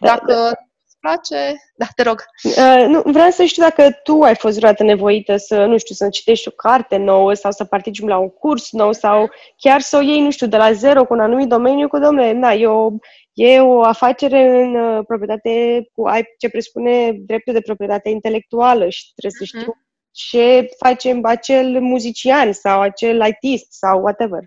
Da, 0.00 0.06
Dacă 0.06 0.32
da, 0.32 0.42
da 0.42 0.71
place. 1.02 1.56
Da, 1.74 1.86
te 1.96 2.02
rog. 2.02 2.24
Uh, 2.44 2.84
nu, 2.88 3.02
vreau 3.04 3.30
să 3.30 3.44
știu 3.44 3.62
dacă 3.62 3.90
tu 4.02 4.20
ai 4.20 4.34
fost 4.34 4.56
vreodată 4.56 4.82
nevoită 4.82 5.36
să, 5.36 5.64
nu 5.64 5.78
știu, 5.78 5.94
să 5.94 6.08
citești 6.08 6.48
o 6.48 6.50
carte 6.50 6.96
nouă 6.96 7.34
sau 7.34 7.50
să 7.50 7.64
participi 7.64 8.08
la 8.08 8.18
un 8.18 8.28
curs 8.28 8.70
nou 8.70 8.92
sau 8.92 9.30
chiar 9.56 9.80
să 9.80 9.96
o 9.96 10.00
iei, 10.00 10.20
nu 10.20 10.30
știu, 10.30 10.46
de 10.46 10.56
la 10.56 10.72
zero 10.72 11.04
cu 11.04 11.12
un 11.12 11.20
anumit 11.20 11.48
domeniu, 11.48 11.88
cu 11.88 11.98
domnule, 11.98 12.32
na, 12.32 12.52
e 12.52 12.66
o, 12.66 12.90
e 13.32 13.60
o 13.60 13.82
afacere 13.82 14.62
în 14.62 14.74
uh, 14.74 15.04
proprietate 15.06 15.82
cu 15.94 16.06
ai, 16.06 16.24
ce 16.38 16.48
presupune 16.48 17.12
dreptul 17.12 17.52
de 17.52 17.60
proprietate 17.60 18.08
intelectuală 18.08 18.88
și 18.88 19.12
trebuie 19.14 19.46
să 19.46 19.56
știu 19.56 19.72
uh-huh. 19.72 20.10
ce 20.10 20.68
facem 20.78 21.20
acel 21.24 21.80
muzician 21.80 22.52
sau 22.52 22.80
acel 22.80 23.20
artist 23.20 23.66
sau 23.72 24.00
whatever. 24.00 24.40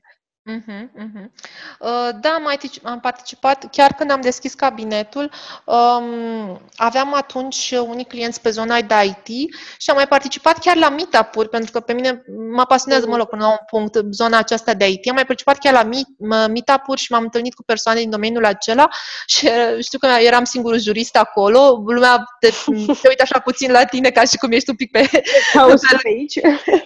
Uh-huh, 0.48 0.88
uh-huh. 0.98 1.30
Uh, 1.80 2.10
da, 2.22 2.30
am, 2.30 2.60
am 2.84 3.00
participat 3.00 3.70
chiar 3.72 3.94
când 3.94 4.12
am 4.12 4.22
deschis 4.22 4.54
cabinetul. 4.54 5.32
Um, 5.66 6.62
aveam 6.76 7.14
atunci 7.14 7.74
unii 7.88 8.06
clienți 8.06 8.42
pe 8.42 8.50
zona 8.50 8.82
de 8.82 8.94
IT 9.04 9.52
și 9.78 9.90
am 9.90 9.96
mai 9.96 10.08
participat 10.08 10.60
chiar 10.60 10.76
la 10.76 10.90
meetup-uri, 10.90 11.50
pentru 11.50 11.72
că 11.72 11.80
pe 11.80 11.94
mine 11.94 12.24
mă 12.52 12.66
pasionează, 12.66 13.08
mă 13.08 13.18
rog, 13.18 13.28
până 13.28 13.44
la 13.44 13.50
un 13.50 13.58
punct, 13.70 13.98
zona 14.12 14.38
aceasta 14.38 14.74
de 14.74 14.88
IT. 14.88 15.10
Am 15.10 15.16
mai 15.16 15.26
participat 15.26 15.58
chiar 15.58 15.74
la 15.74 15.84
meetup-uri 16.48 17.02
și 17.02 17.12
m-am 17.12 17.24
întâlnit 17.24 17.54
cu 17.54 17.64
persoane 17.64 18.00
din 18.00 18.10
domeniul 18.10 18.46
acela 18.46 18.88
și 19.26 19.46
uh, 19.46 19.84
știu 19.84 20.00
că 20.00 20.08
eram 20.08 20.44
singurul 20.44 20.80
jurist 20.80 21.16
acolo. 21.16 21.84
Lumea 21.86 22.24
te, 22.40 22.50
te 23.02 23.08
uită 23.08 23.22
așa 23.22 23.40
puțin 23.40 23.72
la 23.72 23.86
tine 23.86 24.10
ca 24.10 24.24
și 24.24 24.38
cum 24.38 24.52
ești 24.52 24.70
un 24.70 24.76
pic 24.76 24.92
pe... 24.92 25.10
Cauți 25.54 25.88
pe 25.88 26.02
aici. 26.06 26.40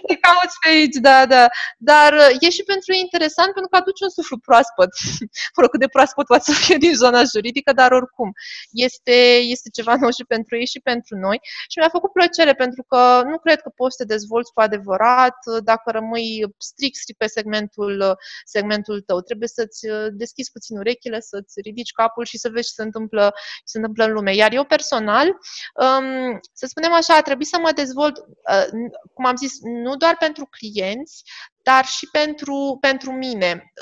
Te 0.08 0.16
cauți 0.16 0.58
pe 0.62 0.70
aici, 0.70 0.96
da, 0.96 1.26
da. 1.26 1.48
Dar 1.78 2.14
uh, 2.14 2.36
e 2.40 2.50
și 2.50 2.64
pentru 2.64 2.94
interesant 2.94 3.48
important 3.50 3.54
pentru 3.54 3.72
că 3.72 3.78
aduce 3.78 4.04
un 4.04 4.10
suflu 4.20 4.38
proaspăt. 4.48 4.92
Mă 5.56 5.60
rog, 5.62 5.70
cât 5.70 5.80
de 5.80 5.88
proaspăt 5.96 6.26
poate 6.26 6.44
să 6.52 6.54
fie 6.66 6.78
din 6.86 6.94
zona 7.04 7.22
juridică, 7.34 7.72
dar 7.74 7.92
oricum 7.92 8.30
este, 8.72 9.18
este 9.56 9.70
ceva 9.78 9.96
nou 9.96 10.12
și 10.18 10.24
pentru 10.34 10.58
ei 10.58 10.68
și 10.74 10.80
pentru 10.80 11.14
noi. 11.18 11.38
Și 11.72 11.78
mi-a 11.80 11.90
făcut 11.98 12.12
plăcere 12.12 12.54
pentru 12.54 12.84
că 12.84 13.22
nu 13.32 13.38
cred 13.46 13.60
că 13.62 13.70
poți 13.70 13.96
să 13.96 14.04
te 14.04 14.14
dezvolți 14.14 14.54
cu 14.54 14.60
adevărat 14.62 15.38
dacă 15.64 15.88
rămâi 15.92 16.30
strict, 16.58 16.98
strict 17.04 17.20
pe 17.20 17.28
segmentul, 17.28 18.18
segmentul 18.46 19.02
tău. 19.02 19.20
Trebuie 19.22 19.48
să-ți 19.48 19.82
deschizi 20.12 20.52
puțin 20.52 20.78
urechile, 20.78 21.20
să-ți 21.20 21.62
ridici 21.62 21.92
capul 21.92 22.26
și 22.26 22.38
să 22.38 22.50
vezi 22.50 22.68
ce 22.68 22.74
se 22.74 22.84
întâmplă, 22.84 23.24
ce 23.36 23.72
se 23.74 23.78
întâmplă 23.78 24.04
în 24.06 24.12
lume. 24.12 24.36
Iar 24.36 24.52
eu 24.54 24.64
personal, 24.64 25.28
um, 25.28 26.40
să 26.54 26.66
spunem 26.66 26.94
așa, 26.94 27.16
a 27.16 27.22
trebuit 27.22 27.48
să 27.48 27.58
mă 27.62 27.72
dezvolt, 27.72 28.18
uh, 28.18 28.68
cum 29.14 29.26
am 29.26 29.36
zis, 29.36 29.54
nu 29.62 29.96
doar 29.96 30.16
pentru 30.18 30.46
clienți, 30.46 31.24
dar 31.64 31.86
și 31.86 32.08
pentru, 32.12 32.78
pentru 32.82 33.12
mine. 33.12 33.74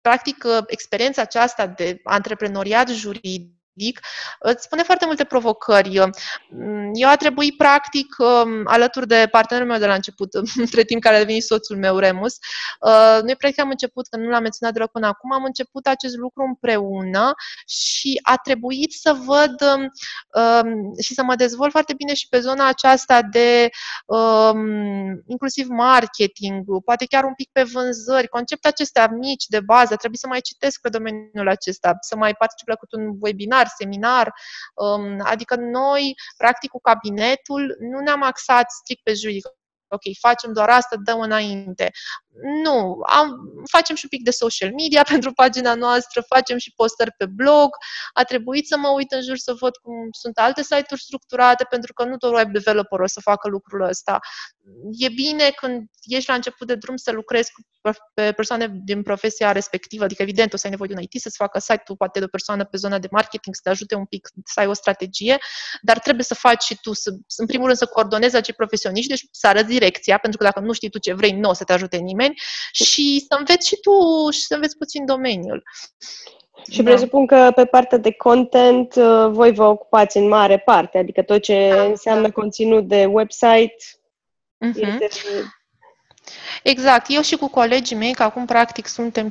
Practic, 0.00 0.44
experiența 0.66 1.22
aceasta 1.22 1.66
de 1.66 2.00
antreprenoriat 2.04 2.88
juridic 2.88 3.59
ridic, 3.80 4.00
îți 4.38 4.64
spune 4.64 4.82
foarte 4.82 5.06
multe 5.06 5.24
provocări. 5.24 5.94
Eu 6.92 7.08
a 7.08 7.16
trebuit, 7.16 7.56
practic, 7.56 8.16
um, 8.18 8.62
alături 8.64 9.06
de 9.06 9.28
partenerul 9.30 9.70
meu 9.70 9.78
de 9.78 9.86
la 9.86 9.94
început, 9.94 10.34
între 10.64 10.82
timp 10.82 11.02
care 11.02 11.14
a 11.16 11.18
devenit 11.18 11.44
soțul 11.44 11.76
meu, 11.76 11.98
Remus, 11.98 12.34
uh, 12.80 13.18
noi, 13.22 13.36
practic, 13.36 13.60
am 13.60 13.70
început, 13.70 14.08
că 14.08 14.16
nu 14.16 14.28
l-am 14.28 14.42
menționat 14.42 14.74
deloc 14.74 14.90
până 14.90 15.06
acum, 15.06 15.32
am 15.32 15.44
început 15.44 15.86
acest 15.86 16.16
lucru 16.16 16.42
împreună 16.42 17.32
și 17.66 18.20
a 18.22 18.36
trebuit 18.36 18.92
să 18.92 19.12
văd 19.26 19.54
um, 19.74 19.90
um, 20.42 20.92
și 21.00 21.14
să 21.14 21.22
mă 21.22 21.34
dezvolt 21.34 21.70
foarte 21.70 21.94
bine 21.96 22.14
și 22.14 22.28
pe 22.28 22.38
zona 22.40 22.66
aceasta 22.66 23.22
de 23.22 23.68
inclusiv 25.26 25.66
marketing, 25.68 26.64
poate 26.84 27.04
chiar 27.04 27.24
un 27.24 27.34
pic 27.34 27.48
pe 27.52 27.62
vânzări, 27.62 28.28
concepte 28.28 28.68
acestea 28.68 29.06
mici 29.06 29.46
de 29.46 29.60
bază, 29.60 29.96
trebuie 29.96 30.18
să 30.18 30.26
mai 30.26 30.40
citesc 30.40 30.80
pe 30.80 30.88
domeniul 30.88 31.48
acesta, 31.48 31.96
să 32.00 32.16
mai 32.16 32.34
particip 32.34 32.68
la 32.68 32.74
un 32.90 33.16
webinar, 33.20 33.66
seminar, 33.76 34.34
um, 34.74 35.20
adică 35.22 35.56
noi, 35.56 36.14
practic, 36.36 36.70
cu 36.70 36.80
cabinetul, 36.80 37.76
nu 37.80 37.98
ne-am 37.98 38.22
axat 38.22 38.70
strict 38.70 39.02
pe 39.02 39.12
juridică 39.14 39.59
ok, 39.90 40.02
facem 40.20 40.52
doar 40.52 40.68
asta, 40.68 40.96
dăm 41.04 41.20
înainte. 41.20 41.90
Nu, 42.64 42.98
am, 43.06 43.28
facem 43.70 43.96
și 43.96 44.04
un 44.04 44.08
pic 44.08 44.24
de 44.24 44.30
social 44.30 44.72
media 44.74 45.02
pentru 45.12 45.32
pagina 45.32 45.74
noastră, 45.74 46.20
facem 46.20 46.58
și 46.58 46.72
postări 46.76 47.12
pe 47.16 47.26
blog. 47.26 47.68
A 48.12 48.22
trebuit 48.22 48.66
să 48.66 48.76
mă 48.76 48.88
uit 48.88 49.12
în 49.12 49.22
jur 49.22 49.36
să 49.36 49.54
văd 49.60 49.76
cum 49.76 49.94
sunt 50.10 50.38
alte 50.38 50.62
site-uri 50.62 51.02
structurate, 51.02 51.64
pentru 51.64 51.92
că 51.92 52.04
nu 52.04 52.16
doar 52.16 52.32
web 52.32 52.52
developer 52.52 53.00
o 53.00 53.06
să 53.06 53.20
facă 53.20 53.48
lucrul 53.48 53.80
ăsta. 53.80 54.18
E 54.90 55.08
bine 55.08 55.50
când 55.50 55.88
ești 56.02 56.28
la 56.28 56.34
început 56.34 56.66
de 56.66 56.74
drum 56.74 56.96
să 56.96 57.10
lucrezi 57.10 57.52
cu 57.52 57.62
pe 58.14 58.32
persoane 58.32 58.80
din 58.84 59.02
profesia 59.02 59.52
respectivă, 59.52 60.04
adică 60.04 60.22
evident 60.22 60.52
o 60.52 60.56
să 60.56 60.62
ai 60.64 60.70
nevoie 60.70 60.88
de 60.88 60.94
un 60.94 61.02
IT 61.02 61.20
să-ți 61.20 61.36
facă 61.36 61.58
site-ul, 61.58 61.96
poate 61.96 62.18
de 62.18 62.24
o 62.24 62.28
persoană 62.28 62.64
pe 62.64 62.76
zona 62.76 62.98
de 62.98 63.08
marketing, 63.10 63.54
să 63.54 63.60
te 63.64 63.70
ajute 63.70 63.94
un 63.94 64.04
pic 64.04 64.28
să 64.44 64.60
ai 64.60 64.66
o 64.66 64.72
strategie, 64.72 65.38
dar 65.82 65.98
trebuie 65.98 66.24
să 66.24 66.34
faci 66.34 66.62
și 66.62 66.78
tu, 66.80 66.92
să, 66.92 67.10
în 67.36 67.46
primul 67.46 67.66
rând 67.66 67.78
să 67.78 67.86
coordonezi 67.86 68.36
acei 68.36 68.54
profesioniști, 68.54 69.08
deci 69.08 69.24
să 69.30 69.46
arăți 69.46 69.66
direcția, 69.80 70.18
pentru 70.18 70.38
că 70.38 70.44
dacă 70.44 70.60
nu 70.60 70.72
știi 70.72 70.90
tu 70.90 70.98
ce 70.98 71.14
vrei, 71.14 71.32
nu 71.32 71.48
o 71.48 71.52
să 71.52 71.64
te 71.64 71.72
ajute 71.72 71.96
nimeni 71.96 72.34
și 72.72 73.24
să 73.28 73.36
înveți 73.38 73.68
și 73.68 73.76
tu 73.80 74.30
și 74.30 74.40
să 74.40 74.54
înveți 74.54 74.76
puțin 74.76 75.04
domeniul. 75.04 75.62
Și 76.70 76.82
da. 76.82 76.90
presupun 76.90 77.26
că 77.26 77.52
pe 77.54 77.64
partea 77.64 77.98
de 77.98 78.12
content 78.12 78.94
uh, 78.94 79.28
voi 79.30 79.52
vă 79.52 79.64
ocupați 79.64 80.16
în 80.16 80.28
mare 80.28 80.58
parte, 80.58 80.98
adică 80.98 81.22
tot 81.22 81.42
ce 81.42 81.70
da, 81.74 81.82
înseamnă 81.82 82.26
da. 82.26 82.32
conținut 82.32 82.88
de 82.88 83.04
website 83.04 83.74
uh-huh. 84.66 84.74
este 84.74 85.08
Exact. 86.62 87.06
Eu 87.08 87.22
și 87.22 87.36
cu 87.36 87.48
colegii 87.48 87.96
mei, 87.96 88.12
că 88.12 88.22
acum 88.22 88.44
practic 88.44 88.86
suntem 88.86 89.30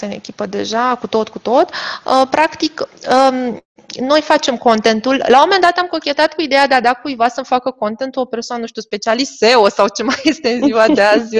în 0.00 0.10
echipă 0.10 0.46
deja, 0.46 0.96
cu 1.00 1.06
tot, 1.06 1.28
cu 1.28 1.38
tot, 1.38 1.70
uh, 2.04 2.26
practic 2.30 2.88
um, 3.30 3.60
noi 4.00 4.20
facem 4.20 4.56
contentul. 4.56 5.24
La 5.28 5.36
un 5.36 5.42
moment 5.44 5.60
dat 5.60 5.78
am 5.78 5.86
cochetat 5.86 6.34
cu 6.34 6.40
ideea 6.40 6.66
de 6.66 6.74
a 6.74 6.80
da 6.80 6.92
cuiva 6.92 7.28
să 7.28 7.42
facă 7.42 7.70
contentul 7.70 8.22
o 8.22 8.24
persoană, 8.24 8.60
nu 8.60 8.66
știu, 8.66 8.82
specialist 8.82 9.36
SEO 9.36 9.68
sau 9.68 9.86
ce 9.88 10.02
mai 10.10 10.20
este 10.24 10.52
în 10.52 10.66
ziua 10.66 10.86
de 10.88 11.02
azi 11.02 11.36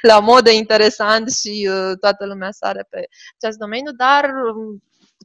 la 0.00 0.18
modă 0.18 0.50
interesant 0.50 1.32
și 1.32 1.68
uh, 1.70 1.98
toată 2.00 2.26
lumea 2.26 2.50
sare 2.50 2.86
pe 2.90 3.08
acest 3.40 3.58
domeniu, 3.58 3.92
dar 3.92 4.24
um, 4.24 4.82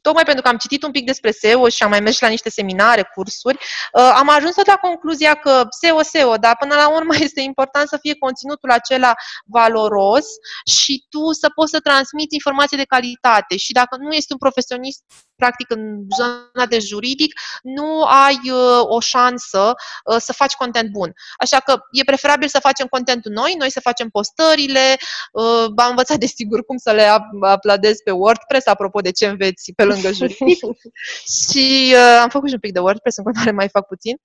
tocmai 0.08 0.24
pentru 0.24 0.44
că 0.44 0.50
am 0.50 0.58
citit 0.58 0.84
un 0.84 0.92
pic 0.92 1.06
despre 1.06 1.32
SEO 1.32 1.70
și 1.70 1.84
am 1.84 1.90
mai 1.90 2.00
mers 2.00 2.20
la 2.20 2.28
niște 2.28 2.50
seminare, 2.50 3.12
cursuri, 3.14 3.58
uh, 3.58 4.12
am 4.16 4.30
ajuns 4.30 4.56
la 4.66 4.76
concluzia 4.76 5.34
că 5.34 5.68
SEO, 5.80 6.02
SEO, 6.02 6.36
dar 6.36 6.56
până 6.60 6.76
la 6.76 6.96
urmă 6.96 7.14
este 7.28 7.42
important 7.42 7.88
să 7.88 7.98
fie 8.02 8.16
conținutul 8.16 8.70
acela 8.72 9.14
valoros 9.46 10.26
și 10.66 11.06
tu 11.10 11.32
să 11.32 11.48
poți 11.56 11.72
să 11.72 11.80
transmiți 11.80 12.34
informații 12.34 12.78
de 12.78 12.92
calitate. 12.96 13.58
Și 13.58 13.72
dacă 13.72 13.96
nu 14.00 14.12
ești 14.14 14.32
un 14.32 14.38
profesionist 14.38 15.04
practic 15.44 15.72
în 15.72 15.82
zona 16.16 16.66
de 16.70 16.80
juridic, 16.80 17.34
nu 17.64 18.04
ai 18.04 18.40
uh, 18.44 18.82
o 18.82 19.00
șansă 19.00 19.74
uh, 20.04 20.18
să 20.20 20.34
faci 20.34 20.54
content 20.54 20.90
bun. 20.90 21.14
Așa 21.38 21.60
că 21.60 21.80
e 21.92 22.04
preferabil 22.04 22.48
să 22.48 22.60
facem 22.60 22.88
contentul 22.88 23.32
noi, 23.32 23.56
noi 23.58 23.72
să 23.72 23.80
facem 23.80 24.10
postările, 24.10 24.98
uh, 25.32 25.66
am 25.76 25.90
învățat 25.90 26.18
desigur 26.18 26.66
cum 26.66 26.78
să 26.78 26.92
le 26.92 27.06
apladez 27.42 27.98
pe 28.04 28.12
WordPress, 28.12 28.68
apropo 28.68 29.00
de 29.00 29.12
ce 29.12 29.26
înveți 29.28 29.72
pe 29.76 29.84
lângă 29.84 30.12
juridic. 30.12 30.60
și 31.40 31.94
uh, 31.94 32.20
am 32.22 32.30
făcut 32.30 32.48
și 32.48 32.54
un 32.54 32.60
pic 32.60 32.74
de 32.74 32.80
WordPress, 32.80 33.18
în 33.18 33.24
continuare 33.24 33.56
mai 33.56 33.70
fac 33.70 33.88
puțin. 33.88 34.16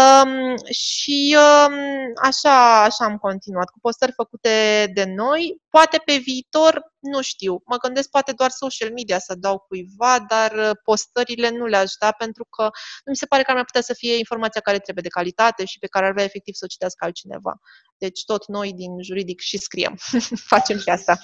Um, 0.00 0.54
și 0.70 1.36
um, 1.38 1.74
așa, 2.22 2.82
așa 2.82 3.04
am 3.04 3.16
continuat, 3.16 3.68
cu 3.70 3.78
postări 3.80 4.12
făcute 4.12 4.86
de 4.94 5.04
noi. 5.16 5.60
Poate 5.70 6.02
pe 6.04 6.16
viitor 6.24 6.90
nu 7.00 7.20
știu, 7.20 7.62
mă 7.66 7.76
gândesc 7.76 8.10
poate 8.10 8.32
doar 8.32 8.50
social 8.50 8.92
media 8.92 9.18
să 9.18 9.34
dau 9.34 9.58
cuiva, 9.58 10.24
dar 10.28 10.52
uh, 10.52 10.70
postările 10.84 11.50
nu 11.50 11.66
le-aș 11.66 11.92
da 12.00 12.10
pentru 12.12 12.44
că 12.44 12.62
nu 13.04 13.10
mi 13.10 13.16
se 13.16 13.26
pare 13.26 13.42
că 13.42 13.50
ar 13.50 13.56
mai 13.56 13.64
putea 13.64 13.80
să 13.80 13.94
fie 13.94 14.16
informația 14.16 14.60
care 14.60 14.78
trebuie 14.78 15.02
de 15.02 15.16
calitate 15.18 15.64
și 15.64 15.78
pe 15.78 15.86
care 15.86 16.06
ar 16.06 16.12
vrea 16.12 16.24
efectiv 16.24 16.54
să 16.54 16.64
o 16.64 16.72
citească 16.74 17.04
altcineva. 17.04 17.54
Deci 17.98 18.24
tot 18.24 18.46
noi 18.46 18.72
din 18.72 19.02
juridic 19.02 19.40
și 19.40 19.58
scriem. 19.58 19.98
Facem 20.52 20.78
și 20.78 20.88
asta. 20.88 21.18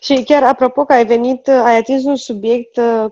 Și 0.00 0.22
chiar 0.24 0.42
apropo 0.42 0.84
că 0.84 0.92
ai 0.92 1.06
venit, 1.06 1.48
ai 1.48 1.76
atins 1.76 2.04
un 2.04 2.16
subiect 2.16 2.76
uh, 2.76 3.06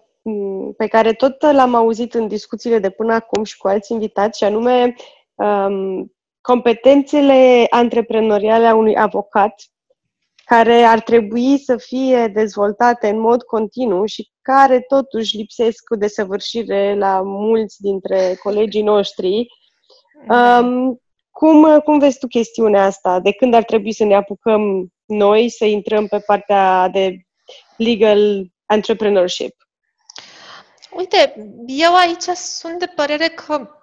pe 0.77 0.87
care 0.87 1.13
tot 1.13 1.41
l-am 1.41 1.75
auzit 1.75 2.15
în 2.15 2.29
discuțiile 2.29 2.79
de 2.79 2.91
până 2.91 3.15
acum 3.15 3.45
și 3.45 3.57
cu 3.57 3.69
alți 3.69 3.93
invitați, 3.93 4.39
și 4.39 4.45
anume 4.45 4.95
um, 5.35 6.13
competențele 6.41 7.67
antreprenoriale 7.71 8.67
a 8.67 8.75
unui 8.75 8.97
avocat 8.97 9.63
care 10.47 10.83
ar 10.83 11.01
trebui 11.01 11.59
să 11.59 11.77
fie 11.77 12.29
dezvoltate 12.29 13.09
în 13.09 13.21
mod 13.21 13.43
continuu 13.43 14.05
și 14.05 14.31
care 14.43 14.81
totuși 14.81 15.37
lipsesc 15.37 15.85
cu 15.85 15.97
desăvârșire 15.97 16.95
la 16.99 17.21
mulți 17.23 17.81
dintre 17.81 18.37
colegii 18.43 18.83
noștri. 18.83 19.47
Um, 20.29 21.01
cum, 21.31 21.81
cum 21.81 21.99
vezi 21.99 22.19
tu 22.19 22.27
chestiunea 22.27 22.85
asta? 22.85 23.21
De 23.21 23.33
când 23.33 23.55
ar 23.55 23.65
trebui 23.65 23.93
să 23.93 24.05
ne 24.05 24.15
apucăm 24.15 24.89
noi 25.05 25.49
să 25.49 25.65
intrăm 25.65 26.07
pe 26.07 26.19
partea 26.19 26.89
de 26.89 27.17
legal 27.77 28.47
entrepreneurship? 28.67 29.55
Uite, 30.97 31.35
eu 31.67 31.95
aici 31.95 32.37
sunt 32.37 32.79
de 32.79 32.93
părere 32.95 33.29
că 33.29 33.76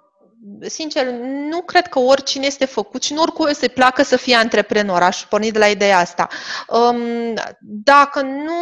sincer, 0.61 1.05
nu 1.49 1.61
cred 1.61 1.87
că 1.87 1.99
oricine 1.99 2.45
este 2.45 2.65
făcut 2.65 3.03
și 3.03 3.13
nu 3.13 3.21
oricum 3.21 3.53
se 3.53 3.67
placă 3.67 4.03
să 4.03 4.15
fie 4.15 4.35
antreprenor. 4.35 5.01
Aș 5.01 5.21
porni 5.21 5.51
de 5.51 5.59
la 5.59 5.67
ideea 5.67 5.99
asta. 5.99 6.27
Um, 6.67 7.33
dacă 7.59 8.21
nu 8.21 8.53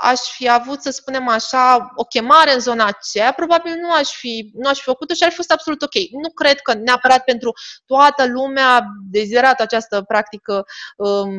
aș 0.00 0.20
fi 0.36 0.48
avut, 0.48 0.82
să 0.82 0.90
spunem 0.90 1.28
așa, 1.28 1.92
o 1.94 2.04
chemare 2.04 2.54
în 2.54 2.60
zona 2.60 2.86
aceea, 2.86 3.32
probabil 3.32 3.72
nu 3.80 3.92
aș 3.92 4.08
fi, 4.08 4.50
nu 4.54 4.68
aș 4.68 4.76
fi 4.76 4.84
făcut-o 4.84 5.14
și 5.14 5.22
ar 5.22 5.30
fi 5.30 5.36
fost 5.36 5.52
absolut 5.52 5.82
ok. 5.82 5.94
Nu 6.22 6.30
cred 6.30 6.60
că 6.60 6.74
neapărat 6.74 7.24
pentru 7.24 7.52
toată 7.86 8.26
lumea 8.26 8.84
dezirată 9.10 9.62
această 9.62 10.02
practică 10.02 10.64
um, 10.96 11.32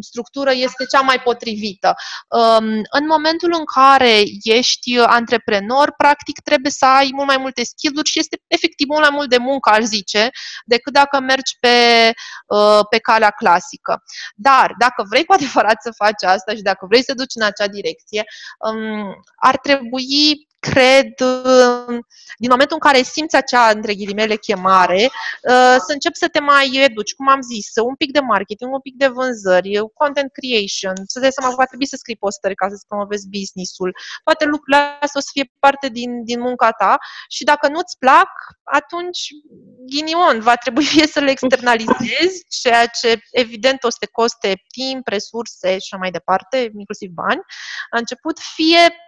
structură 0.00 0.52
este 0.52 0.84
cea 0.90 1.00
mai 1.00 1.20
potrivită. 1.20 1.94
Um, 2.28 2.66
în 2.90 3.06
momentul 3.08 3.54
în 3.58 3.64
care 3.64 4.22
ești 4.42 4.98
antreprenor, 4.98 5.94
practic 5.96 6.40
trebuie 6.40 6.72
să 6.72 6.86
ai 6.86 7.10
mult 7.12 7.26
mai 7.26 7.36
multe 7.36 7.64
skill-uri 7.64 8.08
și 8.08 8.18
este 8.18 8.40
efectiv 8.46 8.88
mult 8.88 9.00
mai 9.00 9.10
mult 9.12 9.28
de 9.28 9.37
muncă, 9.38 9.70
aș 9.70 9.82
zice, 9.82 10.30
decât 10.64 10.92
dacă 10.92 11.20
mergi 11.20 11.56
pe, 11.60 12.12
uh, 12.46 12.80
pe 12.90 12.98
calea 12.98 13.30
clasică. 13.30 14.02
Dar 14.34 14.74
dacă 14.78 15.04
vrei 15.08 15.24
cu 15.24 15.32
adevărat 15.32 15.82
să 15.82 15.90
faci 15.96 16.22
asta 16.22 16.54
și 16.54 16.62
dacă 16.62 16.86
vrei 16.88 17.04
să 17.04 17.14
duci 17.14 17.34
în 17.34 17.42
acea 17.42 17.66
direcție, 17.66 18.24
um, 18.58 19.14
ar 19.36 19.56
trebui 19.56 20.47
cred, 20.60 21.14
din 22.36 22.50
momentul 22.50 22.78
în 22.80 22.90
care 22.90 23.02
simți 23.02 23.36
acea, 23.36 23.70
între 23.70 23.94
ghilimele, 23.94 24.36
chemare, 24.36 25.02
uh, 25.02 25.76
să 25.86 25.92
începi 25.92 26.16
să 26.16 26.28
te 26.28 26.40
mai 26.40 26.70
educi, 26.84 27.14
cum 27.14 27.28
am 27.28 27.40
zis, 27.40 27.66
un 27.84 27.94
pic 27.94 28.12
de 28.12 28.20
marketing, 28.20 28.72
un 28.72 28.80
pic 28.80 28.94
de 28.96 29.06
vânzări, 29.06 29.80
content 29.94 30.32
creation, 30.32 30.94
să 31.06 31.20
dai 31.20 31.32
seama 31.32 31.50
că 31.50 31.56
va 31.58 31.64
trebui 31.64 31.86
să 31.86 31.96
scrii 31.96 32.16
postări 32.16 32.54
ca 32.54 32.68
să-ți 32.68 32.86
promovezi 32.86 33.28
business-ul. 33.28 33.96
Toate 34.24 34.44
lucrurile 34.44 34.76
astea 34.76 35.20
o 35.20 35.26
să 35.26 35.30
fie 35.32 35.52
parte 35.58 35.88
din, 35.88 36.24
din 36.24 36.40
munca 36.40 36.70
ta 36.70 36.96
și 37.28 37.44
dacă 37.44 37.68
nu-ți 37.68 37.98
plac, 37.98 38.30
atunci, 38.62 39.20
ghinion, 39.86 40.40
va 40.40 40.54
trebui 40.54 40.84
fie 40.84 41.06
să 41.14 41.20
le 41.20 41.30
externalizezi, 41.30 42.44
ceea 42.62 42.86
ce 42.86 43.20
evident 43.30 43.84
o 43.84 43.90
să 43.90 43.96
te 44.00 44.06
coste 44.06 44.62
timp, 44.72 45.06
resurse 45.06 45.68
și 45.68 45.88
așa 45.90 45.96
mai 45.96 46.10
departe, 46.10 46.70
inclusiv 46.78 47.10
bani, 47.10 47.40
la 47.90 47.98
început, 47.98 48.38
fie 48.38 48.80
Uh, 48.80 49.07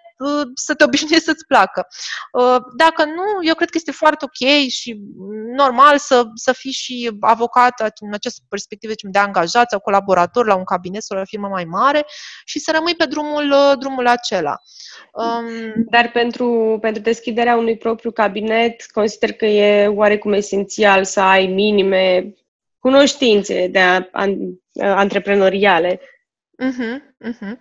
să 0.54 0.74
te 0.74 0.84
obișnuiești 0.84 1.24
să-ți 1.30 1.46
placă. 1.46 1.86
Uh, 2.32 2.56
dacă 2.76 3.04
nu, 3.04 3.24
eu 3.42 3.54
cred 3.54 3.70
că 3.70 3.76
este 3.76 3.92
foarte 3.92 4.24
ok 4.24 4.68
și 4.68 5.00
normal 5.56 5.98
să, 5.98 6.24
să 6.34 6.52
fii 6.52 6.72
și 6.72 7.16
avocat 7.20 7.80
în 8.00 8.12
această 8.12 8.40
perspectivă 8.48 8.92
de 9.02 9.18
angajat 9.18 9.70
sau 9.70 9.80
colaborator 9.80 10.46
la 10.46 10.54
un 10.54 10.64
cabinet 10.64 11.02
sau 11.02 11.16
la 11.16 11.22
o 11.22 11.26
firmă 11.26 11.48
mai 11.48 11.64
mare 11.64 12.06
și 12.44 12.58
să 12.58 12.70
rămâi 12.74 12.94
pe 12.94 13.04
drumul, 13.04 13.50
uh, 13.50 13.78
drumul 13.78 14.06
acela. 14.06 14.56
Um, 15.12 15.72
Dar 15.90 16.10
pentru, 16.10 16.78
pentru 16.80 17.02
deschiderea 17.02 17.56
unui 17.56 17.76
propriu 17.76 18.10
cabinet, 18.10 18.86
consider 18.92 19.32
că 19.32 19.46
e 19.46 19.86
oarecum 19.86 20.32
esențial 20.32 21.04
să 21.04 21.20
ai 21.20 21.46
minime 21.46 22.34
cunoștințe 22.78 23.66
de 23.66 23.78
a, 23.78 24.08
an, 24.12 24.36
antreprenoriale. 24.80 26.00
Uh-huh, 26.62 27.00
uh-huh. 27.24 27.56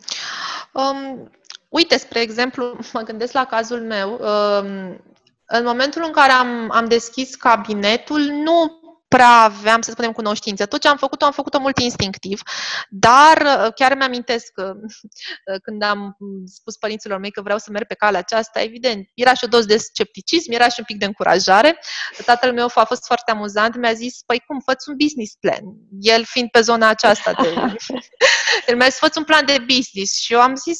Um, 0.73 1.31
Uite, 1.69 1.97
spre 1.97 2.19
exemplu, 2.19 2.77
mă 2.93 3.01
gândesc 3.01 3.33
la 3.33 3.45
cazul 3.45 3.81
meu. 3.81 4.11
Um, 4.11 5.03
în 5.45 5.63
momentul 5.63 6.03
în 6.05 6.11
care 6.11 6.31
am, 6.31 6.71
am 6.71 6.87
deschis 6.87 7.35
cabinetul, 7.35 8.21
nu 8.21 8.79
prea 9.09 9.41
aveam, 9.41 9.81
să 9.81 9.91
spunem, 9.91 10.11
cunoștință. 10.11 10.65
Tot 10.65 10.81
ce 10.81 10.87
am 10.87 10.97
făcut, 10.97 11.21
am 11.21 11.31
făcut-o 11.31 11.59
mult 11.59 11.77
instinctiv, 11.77 12.41
dar 12.89 13.41
uh, 13.41 13.73
chiar 13.75 13.95
mi-amintesc 13.95 14.51
că 14.53 14.73
uh, 14.75 15.59
când 15.65 15.83
am 15.83 16.17
spus 16.45 16.77
părinților 16.77 17.19
mei 17.19 17.31
că 17.31 17.41
vreau 17.41 17.57
să 17.57 17.71
merg 17.71 17.87
pe 17.87 17.93
calea 17.93 18.19
aceasta, 18.19 18.61
evident, 18.61 19.09
era 19.13 19.33
și 19.33 19.43
o 19.43 19.47
doză 19.47 19.65
de 19.65 19.77
scepticism, 19.77 20.51
era 20.51 20.67
și 20.67 20.75
un 20.77 20.85
pic 20.85 20.97
de 20.97 21.05
încurajare. 21.05 21.79
Tatăl 22.25 22.53
meu 22.53 22.67
a 22.73 22.83
fost 22.83 23.05
foarte 23.05 23.31
amuzant, 23.31 23.75
mi-a 23.75 23.93
zis, 23.93 24.23
păi 24.25 24.43
cum, 24.47 24.59
fă 24.59 24.73
un 24.87 24.95
business 24.97 25.33
plan, 25.39 25.63
el 25.99 26.23
fiind 26.25 26.49
pe 26.49 26.61
zona 26.61 26.87
aceasta 26.87 27.31
de... 27.41 27.47
El 28.67 28.75
mi-a 28.75 28.87
zis, 28.87 28.97
fă 28.97 29.09
un 29.15 29.23
plan 29.23 29.45
de 29.45 29.57
business 29.67 30.19
și 30.19 30.33
eu 30.33 30.41
am 30.41 30.55
zis, 30.55 30.79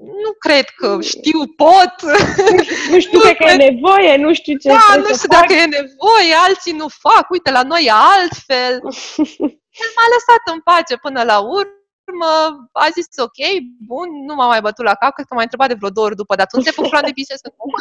nu 0.00 0.32
cred 0.38 0.64
că 0.64 0.98
știu, 1.00 1.46
pot. 1.56 1.94
Nu 2.90 3.00
știu 3.00 3.20
dacă 3.20 3.44
e 3.44 3.70
nevoie, 3.70 4.16
nu 4.16 4.34
știu 4.34 4.56
ce 4.56 4.68
Da, 4.68 4.96
nu 4.96 5.14
știu 5.14 5.28
dacă 5.28 5.52
e 5.52 5.64
nevoie, 5.64 6.32
alții 6.46 6.72
nu 6.72 6.88
fac, 6.88 7.30
uite, 7.30 7.50
la 7.50 7.62
noi 7.62 7.84
e 7.84 7.90
altfel. 7.90 8.72
El 9.82 9.90
m-a 9.96 10.06
lăsat 10.14 10.42
în 10.54 10.60
pace 10.60 10.96
până 10.96 11.22
la 11.22 11.38
urmă. 11.38 11.74
Urmă 12.10 12.32
a 12.72 12.88
zis 12.96 13.06
ok, 13.26 13.40
bun, 13.90 14.08
nu 14.26 14.34
m-a 14.34 14.46
mai 14.46 14.60
bătut 14.60 14.84
la 14.84 14.94
cap, 14.94 15.12
cred 15.14 15.26
că 15.26 15.34
m-a 15.34 15.42
întrebat 15.42 15.68
de 15.68 15.74
vreo 15.74 15.90
două 15.90 16.06
ori 16.06 16.16
după, 16.22 16.34
dar 16.34 16.46
tu 16.46 16.56
nu 16.56 16.62
te 16.62 16.70
făcut 16.70 16.90
plan 16.90 17.04
de 17.04 17.18
business 17.18 17.42
acum? 17.50 17.72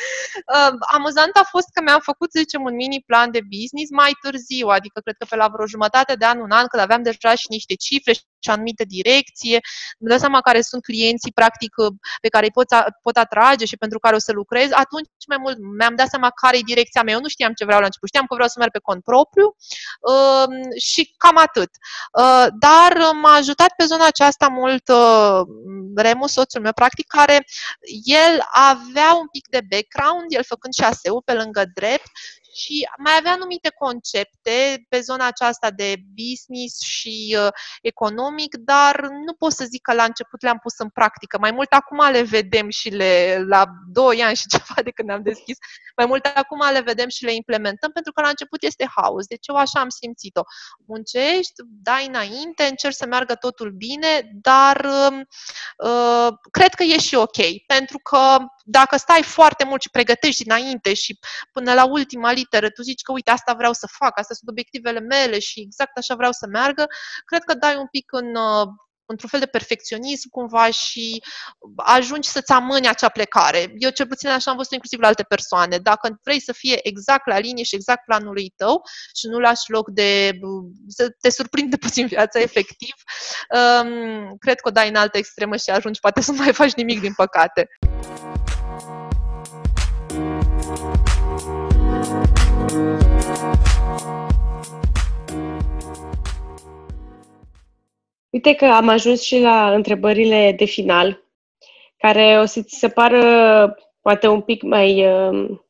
uh, 0.54 0.72
amuzant 0.96 1.34
a 1.36 1.46
fost 1.54 1.68
că 1.72 1.80
mi-am 1.82 2.00
făcut, 2.10 2.28
să 2.32 2.38
zicem, 2.44 2.62
un 2.62 2.74
mini 2.74 3.04
plan 3.06 3.30
de 3.30 3.42
business 3.56 3.90
mai 3.90 4.12
târziu, 4.22 4.68
adică 4.68 5.00
cred 5.00 5.16
că 5.18 5.24
pe 5.28 5.36
la 5.36 5.48
vreo 5.48 5.66
jumătate 5.66 6.14
de 6.14 6.24
an, 6.24 6.38
un 6.40 6.50
an, 6.50 6.66
când 6.66 6.82
aveam 6.82 7.02
deja 7.02 7.34
și 7.34 7.46
niște 7.56 7.74
cifre 7.74 8.12
și 8.12 8.22
o 8.50 8.52
anumită 8.52 8.84
direcție, 8.84 9.58
îmi 9.98 10.10
dau 10.10 10.18
seama 10.18 10.40
care 10.40 10.60
sunt 10.60 10.82
clienții, 10.82 11.32
practic, 11.32 11.74
pe 12.20 12.28
care 12.28 12.44
îi 12.44 12.50
pot, 12.50 12.66
pot 13.02 13.16
atrage 13.16 13.64
și 13.64 13.76
pentru 13.76 13.98
care 13.98 14.14
o 14.14 14.18
să 14.18 14.32
lucrez, 14.32 14.70
atunci 14.72 15.08
mai 15.28 15.38
mult 15.40 15.56
mi-am 15.78 15.94
dat 15.94 16.08
seama 16.08 16.30
care 16.42 16.56
e 16.56 16.72
direcția 16.72 17.02
mea. 17.02 17.14
Eu 17.14 17.20
nu 17.20 17.28
știam 17.28 17.52
ce 17.52 17.64
vreau 17.64 17.80
la 17.80 17.86
început, 17.86 18.08
știam 18.08 18.26
că 18.26 18.34
vreau 18.34 18.48
să 18.48 18.58
merg 18.58 18.70
pe 18.70 18.78
cont 18.78 19.02
propriu 19.02 19.56
uh, 20.00 20.46
și 20.80 21.14
cam 21.16 21.36
atât. 21.36 21.70
Uh, 22.18 22.46
dar 22.58 22.92
m-a 23.22 23.34
ajutat 23.34 23.72
pe 23.76 23.84
zona 23.84 24.06
aceasta 24.06 24.48
mult 24.48 24.88
uh, 24.88 25.40
Remus, 25.96 26.32
soțul 26.32 26.60
meu, 26.60 26.72
practic, 26.72 27.06
care 27.06 27.44
el 28.04 28.34
avea 28.52 29.14
un 29.20 29.28
pic 29.28 29.48
de 29.48 29.60
background, 29.70 30.24
el 30.28 30.44
făcând 30.44 30.74
șaseu 30.74 31.22
pe 31.24 31.32
lângă 31.32 31.64
drept 31.74 32.10
și 32.54 32.88
mai 32.98 33.12
avea 33.18 33.32
anumite 33.32 33.70
concepte 33.78 34.86
pe 34.88 35.00
zona 35.00 35.26
aceasta 35.26 35.70
de 35.70 35.94
business 36.22 36.80
și 36.80 37.36
uh, 37.38 37.48
economic, 37.82 38.56
dar 38.56 39.00
nu 39.26 39.32
pot 39.32 39.52
să 39.52 39.64
zic 39.64 39.82
că 39.82 39.92
la 39.92 40.04
început 40.04 40.42
le-am 40.42 40.58
pus 40.58 40.78
în 40.78 40.88
practică. 40.88 41.38
Mai 41.40 41.50
mult 41.50 41.72
acum 41.72 42.10
le 42.10 42.22
vedem 42.22 42.70
și 42.70 42.88
le, 42.88 43.44
la 43.46 43.64
2 43.92 44.22
ani 44.22 44.36
și 44.36 44.46
ceva 44.54 44.82
de 44.84 44.90
când 44.90 45.10
am 45.10 45.22
deschis, 45.22 45.56
mai 45.96 46.06
mult 46.06 46.24
acum 46.34 46.60
le 46.72 46.80
vedem 46.80 47.08
și 47.08 47.24
le 47.24 47.34
implementăm, 47.34 47.90
pentru 47.90 48.12
că 48.12 48.20
la 48.20 48.28
început 48.28 48.62
este 48.62 48.90
haos. 48.94 49.26
Deci 49.26 49.46
eu 49.46 49.56
așa 49.56 49.80
am 49.80 49.88
simțit-o. 49.88 50.42
Muncești, 50.86 51.62
dai 51.82 52.06
înainte, 52.06 52.64
încerci 52.64 52.94
să 52.94 53.06
meargă 53.06 53.34
totul 53.34 53.70
bine, 53.70 54.30
dar 54.32 54.84
uh, 54.84 55.18
uh, 55.88 56.28
cred 56.50 56.74
că 56.74 56.82
e 56.82 56.98
și 56.98 57.14
ok, 57.14 57.36
pentru 57.66 57.98
că 57.98 58.36
dacă 58.64 58.96
stai 58.96 59.22
foarte 59.22 59.64
mult 59.64 59.82
și 59.82 59.90
pregătești 59.90 60.42
dinainte 60.42 60.94
și 60.94 61.18
până 61.52 61.74
la 61.74 61.84
ultima 61.84 62.32
literă 62.44 62.68
tu 62.70 62.82
zici 62.82 63.02
că 63.02 63.12
uite, 63.12 63.30
asta 63.30 63.52
vreau 63.60 63.72
să 63.72 63.86
fac, 63.98 64.18
astea 64.18 64.36
sunt 64.38 64.50
obiectivele 64.50 65.00
mele 65.00 65.38
și 65.38 65.60
exact 65.60 65.96
așa 65.98 66.14
vreau 66.14 66.32
să 66.32 66.46
meargă, 66.46 66.84
cred 67.24 67.42
că 67.44 67.54
dai 67.54 67.76
un 67.76 67.88
pic 67.96 68.06
în, 68.12 68.28
uh, 68.34 68.68
într-un 69.06 69.28
fel 69.28 69.40
de 69.40 69.46
perfecționism 69.46 70.28
cumva 70.30 70.70
și 70.70 71.22
ajungi 71.76 72.28
să-ți 72.28 72.52
amâni 72.52 72.88
acea 72.88 73.08
plecare. 73.08 73.72
Eu 73.76 73.90
cel 73.90 74.06
puțin 74.06 74.28
așa 74.28 74.50
am 74.50 74.56
văzut 74.56 74.72
inclusiv 74.72 75.00
la 75.00 75.06
alte 75.06 75.22
persoane. 75.22 75.78
Dacă 75.78 76.18
vrei 76.22 76.40
să 76.40 76.52
fie 76.52 76.88
exact 76.88 77.26
la 77.26 77.38
linie 77.38 77.64
și 77.64 77.74
exact 77.74 78.04
planului 78.04 78.52
tău 78.56 78.82
și 79.18 79.26
nu 79.26 79.38
lași 79.38 79.70
loc 79.70 79.90
de 79.90 80.30
să 80.88 81.08
te 81.20 81.30
surprinde 81.30 81.76
puțin 81.86 82.06
viața 82.06 82.40
efectiv, 82.40 82.94
um, 83.56 84.36
cred 84.38 84.60
că 84.60 84.68
o 84.68 84.72
dai 84.72 84.88
în 84.88 84.96
altă 84.96 85.18
extremă 85.18 85.56
și 85.56 85.70
ajungi 85.70 86.00
poate 86.00 86.20
să 86.20 86.30
nu 86.30 86.36
mai 86.36 86.52
faci 86.52 86.72
nimic 86.72 87.00
din 87.00 87.12
păcate. 87.14 87.68
Uite 98.30 98.54
că 98.54 98.64
am 98.64 98.88
ajuns 98.88 99.22
și 99.22 99.38
la 99.38 99.74
întrebările 99.74 100.54
de 100.56 100.64
final, 100.64 101.24
care 101.96 102.38
o 102.38 102.44
să 102.44 102.62
ți 102.62 102.78
se 102.78 102.88
pară 102.88 103.74
poate 104.00 104.26
un 104.26 104.40
pic 104.40 104.62
mai, 104.62 105.06
um, 105.06 105.66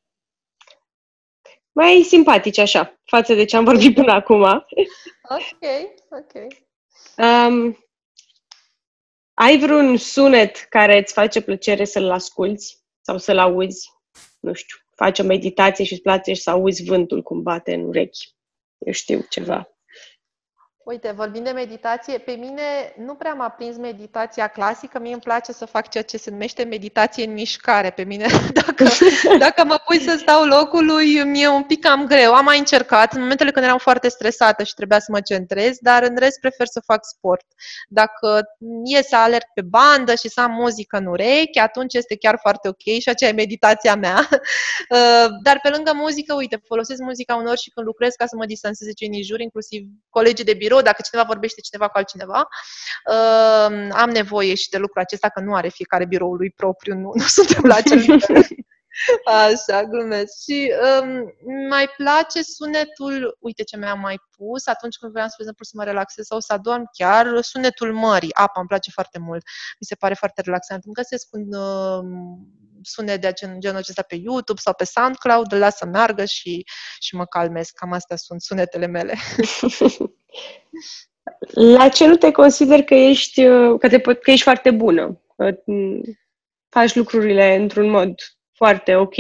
mai 1.73 2.03
simpatice 2.03 2.61
așa, 2.61 3.01
față 3.05 3.35
de 3.35 3.45
ce 3.45 3.57
am 3.57 3.65
vorbit 3.65 3.95
până 3.95 4.13
acum. 4.13 4.43
Ok, 4.43 5.65
ok. 6.11 6.47
Um, 7.17 7.79
ai 9.35 9.59
vreun 9.59 9.97
sunet 9.97 10.57
care 10.57 10.99
îți 10.99 11.13
face 11.13 11.43
plăcere 11.43 11.85
să-l 11.85 12.11
asculți 12.11 12.85
sau 13.01 13.19
să-l 13.19 13.39
auzi? 13.39 13.91
Nu 14.41 14.53
știu, 14.53 14.77
faci 14.95 15.19
o 15.19 15.23
meditație 15.23 15.85
și 15.85 15.93
îți 15.93 16.03
place 16.03 16.35
să 16.35 16.51
auzi 16.51 16.85
vântul 16.85 17.23
cum 17.23 17.43
bate 17.43 17.75
în 17.75 17.85
urechi. 17.85 18.35
Eu 18.79 18.93
știu 18.93 19.21
ceva. 19.29 19.74
Uite, 20.85 21.13
vorbind 21.17 21.45
de 21.45 21.51
meditație, 21.51 22.19
pe 22.19 22.33
mine 22.33 22.63
nu 22.97 23.15
prea 23.15 23.35
m-a 23.35 23.49
prins 23.49 23.77
meditația 23.77 24.49
clasică, 24.49 24.99
mie 24.99 25.13
îmi 25.13 25.21
place 25.21 25.53
să 25.53 25.65
fac 25.65 25.89
ceea 25.89 26.05
ce 26.05 26.17
se 26.17 26.31
numește 26.31 26.65
meditație 26.65 27.25
în 27.25 27.33
mișcare. 27.33 27.91
Pe 27.91 28.03
mine, 28.03 28.27
dacă, 28.65 28.85
dacă 29.39 29.65
mă 29.65 29.83
pui 29.85 30.01
să 30.01 30.17
stau 30.19 30.45
locului, 30.45 31.23
mi-e 31.23 31.49
un 31.49 31.63
pic 31.63 31.81
cam 31.81 32.07
greu. 32.07 32.33
Am 32.33 32.45
mai 32.45 32.59
încercat 32.59 33.13
în 33.15 33.21
momentele 33.21 33.51
când 33.51 33.65
eram 33.65 33.79
foarte 33.79 34.09
stresată 34.09 34.63
și 34.63 34.75
trebuia 34.75 34.99
să 34.99 35.07
mă 35.11 35.21
centrez, 35.21 35.77
dar 35.81 36.03
în 36.03 36.17
rest 36.17 36.41
prefer 36.41 36.67
să 36.67 36.81
fac 36.87 37.05
sport. 37.05 37.47
Dacă 37.89 38.43
e 38.85 39.03
să 39.03 39.17
alerg 39.17 39.45
pe 39.55 39.63
bandă 39.63 40.15
și 40.15 40.29
să 40.29 40.41
am 40.41 40.51
muzică 40.53 40.97
în 40.97 41.07
urechi, 41.07 41.59
atunci 41.59 41.95
este 41.95 42.17
chiar 42.17 42.39
foarte 42.41 42.69
ok 42.69 43.01
și 43.01 43.09
aceea 43.09 43.31
e 43.31 43.35
meditația 43.35 43.95
mea. 43.97 44.29
Uh, 44.91 45.27
dar 45.43 45.61
pe 45.63 45.69
lângă 45.69 45.93
muzică, 45.95 46.35
uite, 46.35 46.61
folosesc 46.67 47.01
muzica 47.01 47.35
unor 47.35 47.57
și 47.57 47.71
când 47.71 47.87
lucrez 47.87 48.15
ca 48.15 48.27
să 48.27 48.37
mă 48.37 48.47
distanseze 48.47 48.93
cei 48.93 49.09
din 49.09 49.23
jur, 49.23 49.41
inclusiv 49.41 49.83
colegii 50.09 50.45
de 50.45 50.55
birou 50.55 50.74
birou, 50.75 50.93
dacă 50.93 51.03
cineva 51.03 51.27
vorbește 51.27 51.61
cineva 51.61 51.89
cu 51.89 51.97
altcineva, 51.99 52.49
uh, 53.11 53.89
am 53.91 54.11
nevoie 54.11 54.55
și 54.55 54.69
de 54.69 54.79
lucrul 54.79 55.03
acesta, 55.03 55.29
că 55.29 55.41
nu 55.41 55.55
are 55.55 55.69
fiecare 55.69 56.07
biroul 56.07 56.37
lui 56.37 56.51
propriu, 56.51 56.95
nu, 56.95 57.11
nu 57.15 57.27
suntem 57.39 57.65
la 57.65 57.75
acel 57.75 57.99
nivel. 57.99 58.47
Așa, 59.25 59.85
glumesc. 59.85 60.33
Și 60.43 60.73
um, 61.01 61.35
mai 61.69 61.87
place 61.97 62.43
sunetul, 62.43 63.37
uite 63.41 63.63
ce 63.63 63.77
mi-am 63.77 64.01
mai 64.01 64.21
pus, 64.37 64.67
atunci 64.67 64.97
când 64.97 65.13
vreau, 65.13 65.27
spre 65.27 65.43
exemplu, 65.43 65.65
să 65.65 65.73
mă 65.75 65.85
relaxez 65.85 66.27
sau 66.27 66.41
să 66.41 66.53
adorm 66.53 66.91
chiar, 66.93 67.43
sunetul 67.43 67.93
mării, 67.95 68.35
apa, 68.35 68.61
îmi 68.61 68.69
place 68.69 68.91
foarte 68.91 69.19
mult. 69.19 69.43
Mi 69.81 69.87
se 69.87 69.95
pare 69.95 70.15
foarte 70.15 70.41
relaxant. 70.41 70.85
Îmi 70.85 70.95
găsesc 70.95 71.27
un 71.31 71.55
uh, 71.55 72.05
sunet 72.83 73.21
de 73.21 73.33
gen, 73.33 73.61
genul 73.61 73.79
acesta 73.79 74.03
pe 74.03 74.15
YouTube 74.15 74.61
sau 74.61 74.75
pe 74.75 74.85
SoundCloud, 74.85 75.53
îl 75.53 75.59
las 75.59 75.77
să 75.77 75.87
meargă 75.87 76.25
și, 76.25 76.65
și 76.99 77.15
mă 77.15 77.25
calmez. 77.25 77.69
Cam 77.71 77.93
astea 77.93 78.17
sunt 78.17 78.43
sunetele 78.43 78.87
mele. 78.87 79.15
La 81.53 81.89
ce 81.89 82.07
nu 82.07 82.17
te 82.17 82.31
consider 82.31 82.83
că 82.83 82.95
ești, 82.95 83.45
că, 83.79 83.89
te, 83.89 84.01
că 84.01 84.31
ești 84.31 84.43
foarte 84.43 84.71
bună? 84.71 85.23
Că 85.37 85.57
faci 86.69 86.95
lucrurile 86.95 87.55
într-un 87.55 87.91
mod 87.91 88.15
foarte 88.53 88.97
ok? 88.97 89.17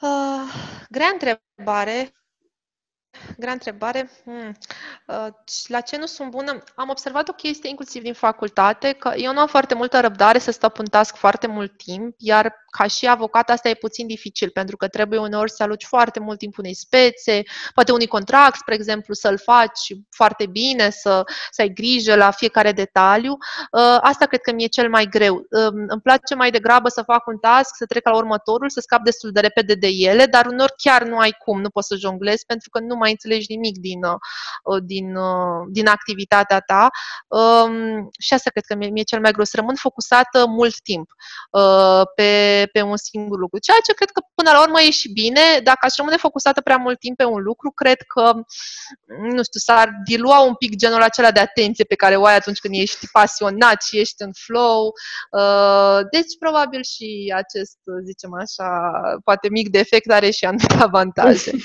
Uh, 0.00 0.52
grea 0.88 1.10
întrebare. 1.12 2.14
Grea 3.38 3.52
întrebare. 3.52 4.10
Hmm. 4.24 4.56
Uh, 5.06 5.28
la 5.66 5.80
ce 5.80 5.96
nu 5.96 6.06
sunt 6.06 6.30
bună? 6.30 6.62
Am 6.74 6.88
observat 6.88 7.28
o 7.28 7.32
chestie 7.32 7.68
inclusiv 7.68 8.02
din 8.02 8.14
facultate, 8.14 8.92
că 8.92 9.12
eu 9.16 9.32
nu 9.32 9.40
am 9.40 9.46
foarte 9.46 9.74
multă 9.74 10.00
răbdare 10.00 10.38
să 10.38 10.50
stau 10.50 10.70
pe 10.70 10.80
un 10.80 10.86
task 10.86 11.16
foarte 11.16 11.46
mult 11.46 11.76
timp, 11.76 12.14
iar 12.18 12.64
ca 12.70 12.86
și 12.86 13.06
avocat 13.06 13.50
asta 13.50 13.68
e 13.68 13.74
puțin 13.74 14.06
dificil, 14.06 14.50
pentru 14.50 14.76
că 14.76 14.88
trebuie 14.88 15.18
uneori 15.18 15.50
să 15.50 15.62
aluci 15.62 15.84
foarte 15.84 16.20
mult 16.20 16.38
timp 16.38 16.58
unei 16.58 16.74
spețe, 16.74 17.42
poate 17.74 17.92
unui 17.92 18.06
contract, 18.06 18.58
spre 18.58 18.74
exemplu, 18.74 19.14
să-l 19.14 19.38
faci 19.38 19.94
foarte 20.10 20.46
bine, 20.46 20.90
să, 20.90 21.22
să 21.50 21.60
ai 21.60 21.68
grijă 21.68 22.14
la 22.14 22.30
fiecare 22.30 22.72
detaliu. 22.72 23.32
Uh, 23.32 23.98
asta 24.00 24.26
cred 24.26 24.40
că 24.40 24.52
mi-e 24.52 24.66
cel 24.66 24.88
mai 24.88 25.06
greu. 25.06 25.34
Um, 25.34 25.84
îmi 25.88 26.00
place 26.02 26.34
mai 26.34 26.50
degrabă 26.50 26.88
să 26.88 27.02
fac 27.02 27.26
un 27.26 27.38
task, 27.38 27.76
să 27.76 27.86
trec 27.86 28.04
la 28.04 28.16
următorul, 28.16 28.70
să 28.70 28.80
scap 28.80 29.02
destul 29.02 29.30
de 29.30 29.40
repede 29.40 29.74
de 29.74 29.88
ele, 29.88 30.24
dar 30.26 30.46
uneori 30.46 30.72
chiar 30.76 31.02
nu 31.02 31.18
ai 31.18 31.36
cum, 31.44 31.60
nu 31.60 31.70
poți 31.70 31.86
să 31.86 31.96
jonglezi, 31.96 32.44
pentru 32.46 32.70
că 32.70 32.80
nu 32.80 32.96
mai 32.96 33.10
înțelegi 33.10 33.46
nimic 33.48 33.78
din, 33.78 34.04
uh, 34.04 34.82
din, 34.82 35.16
uh, 35.16 35.66
din 35.68 35.86
activitatea 35.86 36.60
ta. 36.60 36.88
Um, 37.28 38.08
și 38.18 38.34
asta 38.34 38.50
cred 38.50 38.64
că 38.64 38.74
mi-e, 38.74 38.88
mi-e 38.88 39.02
cel 39.02 39.20
mai 39.20 39.32
greu, 39.32 39.44
să 39.44 39.56
rămân 39.56 39.74
focusată 39.74 40.46
mult 40.46 40.80
timp 40.80 41.10
pe 42.14 42.59
pe, 42.66 42.82
un 42.82 42.96
singur 42.96 43.38
lucru. 43.38 43.58
Ceea 43.58 43.76
ce 43.86 43.92
cred 43.92 44.10
că 44.10 44.20
până 44.34 44.50
la 44.50 44.62
urmă 44.62 44.80
e 44.80 44.90
și 44.90 45.12
bine. 45.12 45.40
Dacă 45.62 45.78
aș 45.80 45.96
rămâne 45.96 46.16
focusată 46.16 46.60
prea 46.60 46.76
mult 46.76 46.98
timp 46.98 47.16
pe 47.16 47.24
un 47.24 47.42
lucru, 47.42 47.70
cred 47.70 48.00
că, 48.14 48.32
nu 49.36 49.42
știu, 49.42 49.60
s-ar 49.60 49.90
dilua 50.04 50.40
un 50.40 50.54
pic 50.54 50.76
genul 50.76 51.02
acela 51.02 51.30
de 51.30 51.40
atenție 51.40 51.84
pe 51.84 51.94
care 51.94 52.16
o 52.16 52.24
ai 52.24 52.36
atunci 52.36 52.58
când 52.58 52.74
ești 52.76 53.06
pasionat 53.12 53.82
și 53.82 53.98
ești 53.98 54.22
în 54.22 54.30
flow. 54.32 54.92
Uh, 55.30 55.98
deci, 56.10 56.38
probabil 56.38 56.82
și 56.82 57.32
acest, 57.36 57.78
zicem 58.04 58.34
așa, 58.34 58.90
poate 59.24 59.48
mic 59.48 59.68
defect 59.68 60.10
are 60.10 60.30
și 60.30 60.44
anumite 60.44 60.74
avantaje. 60.80 61.50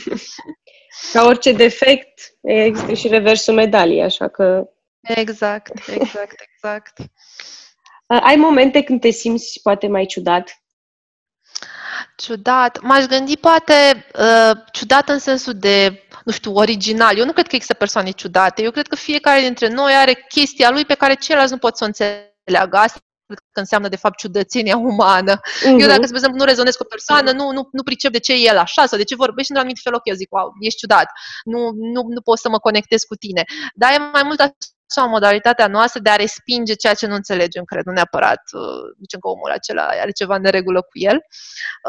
Ca 1.14 1.26
orice 1.26 1.52
defect, 1.52 2.20
există 2.42 2.94
și 2.94 3.08
reversul 3.08 3.54
medaliei, 3.54 4.04
așa 4.04 4.28
că... 4.28 4.70
Exact, 5.02 5.88
exact, 5.88 6.36
exact. 6.54 6.98
Ai 8.30 8.36
momente 8.36 8.84
când 8.84 9.02
te 9.02 9.10
simți 9.10 9.60
poate 9.62 9.88
mai 9.88 10.06
ciudat? 10.06 10.65
Ciudat. 12.16 12.82
M-aș 12.82 13.06
gândi 13.06 13.38
poate 13.38 14.06
uh, 14.20 14.58
ciudat 14.72 15.10
în 15.10 15.20
sensul 15.20 15.54
de, 15.54 16.04
nu 16.26 16.32
știu, 16.32 16.54
original. 16.54 17.18
Eu 17.18 17.26
nu 17.26 17.32
cred 17.32 17.48
că 17.48 17.56
există 17.56 17.74
persoane 17.74 18.12
ciudate. 18.12 18.62
Eu 18.62 18.72
cred 18.72 18.88
că 18.88 18.96
fiecare 18.96 19.40
dintre 19.40 19.68
noi 19.68 19.94
are 19.94 20.26
chestia 20.28 20.70
lui 20.70 20.86
pe 20.86 20.94
care 20.94 21.14
ceilalți 21.14 21.52
nu 21.52 21.58
pot 21.58 21.78
să 21.78 21.84
o 21.84 21.88
înțeleagă. 21.88 22.78
Asta 22.78 23.00
cred 23.28 23.40
că 23.52 23.60
înseamnă, 23.60 23.88
de 23.88 23.96
fapt, 23.96 24.18
ciudățenia 24.18 24.78
umană. 24.78 25.40
Uh-huh. 25.40 25.80
Eu, 25.80 25.88
dacă, 25.88 26.04
spre 26.04 26.16
exemplu, 26.16 26.38
nu 26.38 26.44
rezonez 26.44 26.76
cu 26.76 26.84
o 26.84 26.94
persoană, 26.96 27.32
nu, 27.32 27.52
nu, 27.52 27.70
nu 27.72 27.84
pricep 27.84 28.12
de 28.12 28.20
ce 28.20 28.34
e 28.34 28.50
el 28.50 28.58
așa 28.58 28.86
sau 28.86 28.98
de 28.98 29.04
ce 29.04 29.16
vorbești 29.16 29.52
într-un 29.52 29.66
anumit 29.66 29.84
fel, 29.84 29.94
ok, 29.94 30.06
eu 30.06 30.16
zic, 30.16 30.32
wow, 30.32 30.52
ești 30.60 30.80
ciudat, 30.80 31.08
nu, 31.44 31.60
nu, 31.94 32.02
nu 32.08 32.22
pot 32.22 32.38
să 32.40 32.50
mă 32.50 32.60
conectez 32.60 33.02
cu 33.02 33.16
tine. 33.16 33.44
Dar 33.74 33.92
e 33.94 33.98
mai 33.98 34.24
mult 34.24 34.40
așa 34.90 35.06
modalitatea 35.06 35.68
noastră 35.68 36.00
de 36.00 36.10
a 36.10 36.16
respinge 36.16 36.74
ceea 36.74 36.94
ce 36.94 37.08
nu 37.08 37.16
înțelegem, 37.16 37.64
cred, 37.64 37.86
nu 37.86 37.92
neapărat 37.92 38.42
uh, 38.52 38.96
zicem 39.00 39.20
că 39.20 39.28
omul 39.28 39.52
acela 39.52 39.84
are 39.84 40.12
ceva 40.12 40.36
în 40.36 40.42
neregulă 40.42 40.82
cu 40.82 40.98
el. 41.00 41.20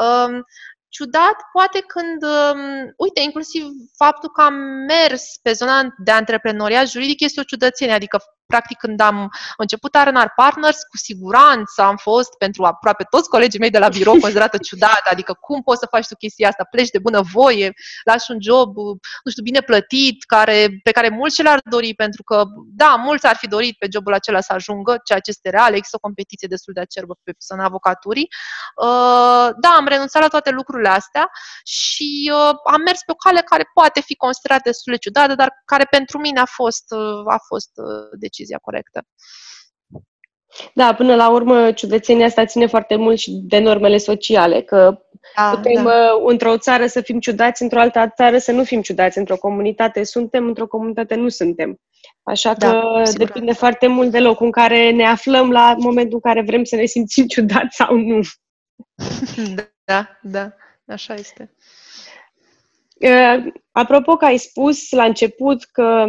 Um, 0.03 0.45
ciudat, 0.89 1.35
poate 1.51 1.79
când, 1.79 2.23
um, 2.23 2.93
uite, 2.97 3.21
inclusiv 3.21 3.63
faptul 3.97 4.29
că 4.29 4.41
am 4.41 4.53
mers 4.87 5.23
pe 5.41 5.51
zona 5.51 5.95
de 5.97 6.11
antreprenoriat 6.11 6.87
juridic 6.87 7.19
este 7.19 7.39
o 7.39 7.43
ciudățenie, 7.43 7.93
adică 7.93 8.19
practic 8.47 8.77
când 8.77 8.99
am 8.99 9.31
început 9.57 9.95
Arnar 9.95 10.33
Partners, 10.35 10.77
cu 10.83 10.97
siguranță 10.97 11.81
am 11.81 11.97
fost 11.97 12.33
pentru 12.37 12.63
aproape 12.63 13.05
toți 13.09 13.29
colegii 13.29 13.59
mei 13.59 13.69
de 13.69 13.79
la 13.79 13.89
birou 13.89 14.19
considerată 14.19 14.57
ciudată, 14.67 15.09
adică 15.11 15.33
cum 15.33 15.61
poți 15.61 15.79
să 15.79 15.87
faci 15.89 16.07
tu 16.07 16.15
chestia 16.15 16.47
asta, 16.47 16.67
pleci 16.71 16.89
de 16.89 16.99
bună 16.99 17.21
voie, 17.21 17.73
lași 18.03 18.31
un 18.31 18.37
job, 18.41 18.75
nu 19.23 19.31
știu, 19.31 19.43
bine 19.43 19.59
plătit, 19.59 20.23
care, 20.23 20.79
pe 20.83 20.91
care 20.91 21.09
mulți 21.09 21.43
l-ar 21.43 21.61
dori, 21.69 21.93
pentru 21.93 22.23
că, 22.23 22.43
da, 22.75 22.95
mulți 22.95 23.25
ar 23.25 23.35
fi 23.35 23.47
dorit 23.47 23.77
pe 23.77 23.87
jobul 23.91 24.13
acela 24.13 24.41
să 24.41 24.53
ajungă, 24.53 25.01
ceea 25.03 25.19
ce 25.19 25.29
este 25.29 25.49
real, 25.49 25.73
există 25.73 25.95
o 25.95 26.05
competiție 26.07 26.47
destul 26.47 26.73
de 26.73 26.79
acerbă 26.79 27.17
pe 27.23 27.31
zona 27.47 27.63
avocaturii. 27.63 28.27
Uh, 28.75 29.49
da, 29.63 29.69
am 29.77 29.87
renunțat 29.87 30.21
la 30.21 30.27
toate 30.27 30.49
lucrurile 30.49 30.89
astea 30.89 31.29
și 31.63 32.31
uh, 32.33 32.55
am 32.73 32.81
mers 32.85 32.99
pe 33.05 33.11
o 33.11 33.15
cale 33.15 33.41
care 33.41 33.69
poate 33.73 34.01
fi 34.01 34.15
considerată 34.15 34.61
destul 34.65 34.93
de 34.93 34.99
ciudată, 34.99 35.35
dar 35.35 35.49
care 35.65 35.85
pentru 35.89 36.17
mine 36.19 36.39
a 36.39 36.45
fost, 36.45 36.85
uh, 36.89 37.33
a 37.33 37.39
fost 37.47 37.71
deci 38.11 38.36
decizia 38.37 38.57
corectă. 38.61 39.01
Da, 40.73 40.93
până 40.93 41.15
la 41.15 41.29
urmă, 41.29 41.71
ciudățenia 41.71 42.25
asta 42.25 42.45
ține 42.45 42.65
foarte 42.65 42.95
mult 42.95 43.17
și 43.17 43.31
de 43.31 43.59
normele 43.59 43.97
sociale, 43.97 44.61
că 44.61 45.01
da, 45.35 45.49
putem 45.55 45.83
da. 45.83 45.89
Uh, 45.89 46.23
într-o 46.25 46.57
țară 46.57 46.87
să 46.87 47.01
fim 47.01 47.19
ciudați, 47.19 47.61
într-o 47.61 47.79
altă 47.79 48.13
țară 48.15 48.37
să 48.37 48.51
nu 48.51 48.63
fim 48.63 48.81
ciudați, 48.81 49.17
într-o 49.17 49.37
comunitate 49.37 50.03
suntem, 50.03 50.45
într-o 50.45 50.67
comunitate 50.67 51.15
nu 51.15 51.29
suntem. 51.29 51.79
Așa 52.23 52.53
da, 52.53 52.69
că 52.69 53.01
da, 53.03 53.11
depinde 53.11 53.53
foarte 53.53 53.87
mult 53.87 54.11
de 54.11 54.19
locul 54.19 54.45
în 54.45 54.51
care 54.51 54.91
ne 54.91 55.05
aflăm 55.05 55.51
la 55.51 55.75
momentul 55.77 56.19
în 56.23 56.31
care 56.31 56.45
vrem 56.45 56.63
să 56.63 56.75
ne 56.75 56.85
simțim 56.85 57.25
ciudați 57.33 57.75
sau 57.75 57.95
nu. 57.95 58.19
Da, 59.83 60.19
da, 60.21 60.53
așa 60.85 61.13
este. 61.13 61.55
Apropo 63.71 64.15
că 64.15 64.25
ai 64.25 64.37
spus 64.37 64.91
la 64.91 65.03
început 65.03 65.63
că 65.63 66.05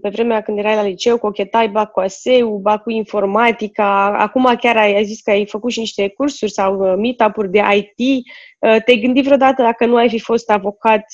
pe 0.00 0.08
vremea 0.08 0.42
când 0.42 0.58
erai 0.58 0.74
la 0.74 0.82
liceu 0.82 1.18
cochetai 1.18 1.68
ba 1.68 1.86
cu 1.86 2.00
ASEU, 2.00 2.56
ba 2.56 2.78
cu 2.78 2.90
informatica, 2.90 4.18
acum 4.18 4.56
chiar 4.60 4.76
ai 4.76 5.04
zis 5.04 5.20
că 5.20 5.30
ai 5.30 5.46
făcut 5.46 5.72
și 5.72 5.78
niște 5.78 6.08
cursuri 6.08 6.50
sau 6.50 6.92
uh, 6.92 6.94
meetup-uri 6.96 7.50
de 7.50 7.62
IT. 7.74 8.26
Uh, 8.58 8.82
te-ai 8.84 8.98
gândit 9.00 9.24
vreodată 9.24 9.62
dacă 9.62 9.86
nu 9.86 9.96
ai 9.96 10.08
fi 10.08 10.18
fost 10.18 10.50
avocat, 10.50 11.04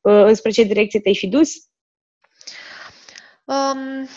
uh, 0.00 0.24
înspre 0.24 0.50
ce 0.50 0.62
direcție 0.62 1.00
te-ai 1.00 1.16
fi 1.16 1.26
dus? 1.26 1.52
Um, 3.44 4.08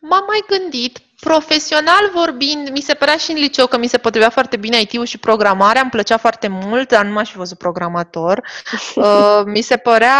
m-am 0.00 0.24
mai 0.26 0.44
gândit. 0.48 0.98
Profesional 1.24 2.10
vorbind, 2.14 2.68
mi 2.68 2.80
se 2.80 2.94
părea 2.94 3.16
și 3.16 3.30
în 3.30 3.36
liceu 3.36 3.66
că 3.66 3.78
mi 3.78 3.86
se 3.86 3.98
potrivea 3.98 4.30
foarte 4.30 4.56
bine 4.56 4.80
IT-ul 4.80 5.04
și 5.04 5.18
programarea, 5.18 5.80
îmi 5.80 5.90
plăcea 5.90 6.16
foarte 6.16 6.48
mult, 6.48 6.88
dar 6.88 7.04
nu 7.04 7.12
m-aș 7.12 7.30
fi 7.30 7.36
văzut 7.36 7.58
programator. 7.58 8.42
Uh, 8.94 9.42
mi 9.44 9.60
se 9.60 9.76
părea 9.76 10.18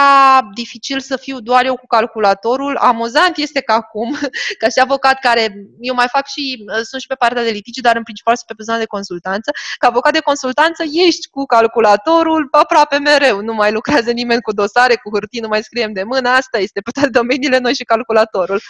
dificil 0.54 1.00
să 1.00 1.16
fiu 1.16 1.40
doar 1.40 1.64
eu 1.64 1.76
cu 1.76 1.86
calculatorul. 1.86 2.76
Amuzant 2.76 3.36
este 3.36 3.60
că 3.60 3.72
acum, 3.72 4.18
ca 4.60 4.68
și 4.68 4.78
avocat 4.80 5.18
care, 5.20 5.54
eu 5.80 5.94
mai 5.94 6.06
fac 6.10 6.26
și, 6.26 6.64
uh, 6.66 6.80
sunt 6.82 7.00
și 7.00 7.06
pe 7.06 7.14
partea 7.14 7.42
de 7.42 7.50
litigi, 7.50 7.80
dar 7.80 7.96
în 7.96 8.02
principal 8.02 8.36
sunt 8.36 8.56
pe 8.56 8.62
zona 8.62 8.78
de 8.78 8.84
consultanță, 8.84 9.50
ca 9.78 9.86
avocat 9.86 10.12
de 10.12 10.20
consultanță 10.20 10.82
ești 11.06 11.28
cu 11.30 11.44
calculatorul 11.44 12.48
aproape 12.50 12.98
mereu, 12.98 13.40
nu 13.40 13.54
mai 13.54 13.72
lucrează 13.72 14.10
nimeni 14.10 14.40
cu 14.40 14.52
dosare, 14.52 14.94
cu 14.94 15.10
hârtii, 15.12 15.40
nu 15.40 15.48
mai 15.48 15.62
scriem 15.62 15.92
de 15.92 16.02
mână, 16.02 16.28
asta 16.28 16.58
este 16.58 16.80
pe 16.80 16.90
toate 16.94 17.08
domeniile 17.08 17.58
noi 17.58 17.74
și 17.74 17.84
calculatorul. 17.84 18.60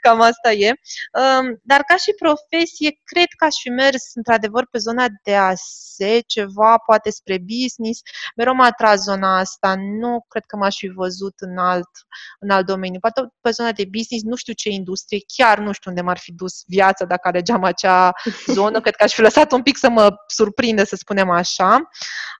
Cam 0.00 0.20
asta 0.20 0.52
e. 0.52 0.68
Um, 0.68 1.60
dar 1.62 1.83
ca 1.86 1.96
și 1.96 2.12
profesie, 2.18 3.00
cred 3.04 3.30
că 3.38 3.44
aș 3.44 3.56
fi 3.62 3.68
mers 3.68 4.04
într-adevăr 4.14 4.66
pe 4.70 4.78
zona 4.78 5.06
de 5.22 5.34
a 5.36 5.52
se 5.96 6.20
ceva, 6.26 6.78
poate 6.86 7.10
spre 7.10 7.38
business. 7.38 8.00
Mereu 8.36 8.54
m-a 8.54 8.66
atras 8.66 9.02
zona 9.02 9.38
asta, 9.38 9.74
nu 9.76 10.24
cred 10.28 10.44
că 10.46 10.56
m-aș 10.56 10.76
fi 10.76 10.88
văzut 10.88 11.34
în 11.36 11.58
alt, 11.58 11.90
în 12.38 12.50
alt 12.50 12.66
domeniu. 12.66 13.00
Poate 13.00 13.20
pe 13.40 13.50
zona 13.50 13.72
de 13.72 13.84
business, 13.90 14.24
nu 14.24 14.36
știu 14.36 14.52
ce 14.52 14.68
industrie, 14.68 15.18
chiar 15.36 15.58
nu 15.58 15.72
știu 15.72 15.90
unde 15.90 16.02
m-ar 16.02 16.18
fi 16.18 16.32
dus 16.32 16.62
viața 16.66 17.04
dacă 17.04 17.28
alegeam 17.28 17.64
acea 17.64 18.12
zonă. 18.46 18.80
Cred 18.80 18.94
că 18.94 19.02
aș 19.04 19.14
fi 19.14 19.20
lăsat 19.20 19.52
un 19.52 19.62
pic 19.62 19.76
să 19.76 19.88
mă 19.88 20.14
surprinde, 20.26 20.84
să 20.84 20.96
spunem 20.96 21.30
așa. 21.30 21.88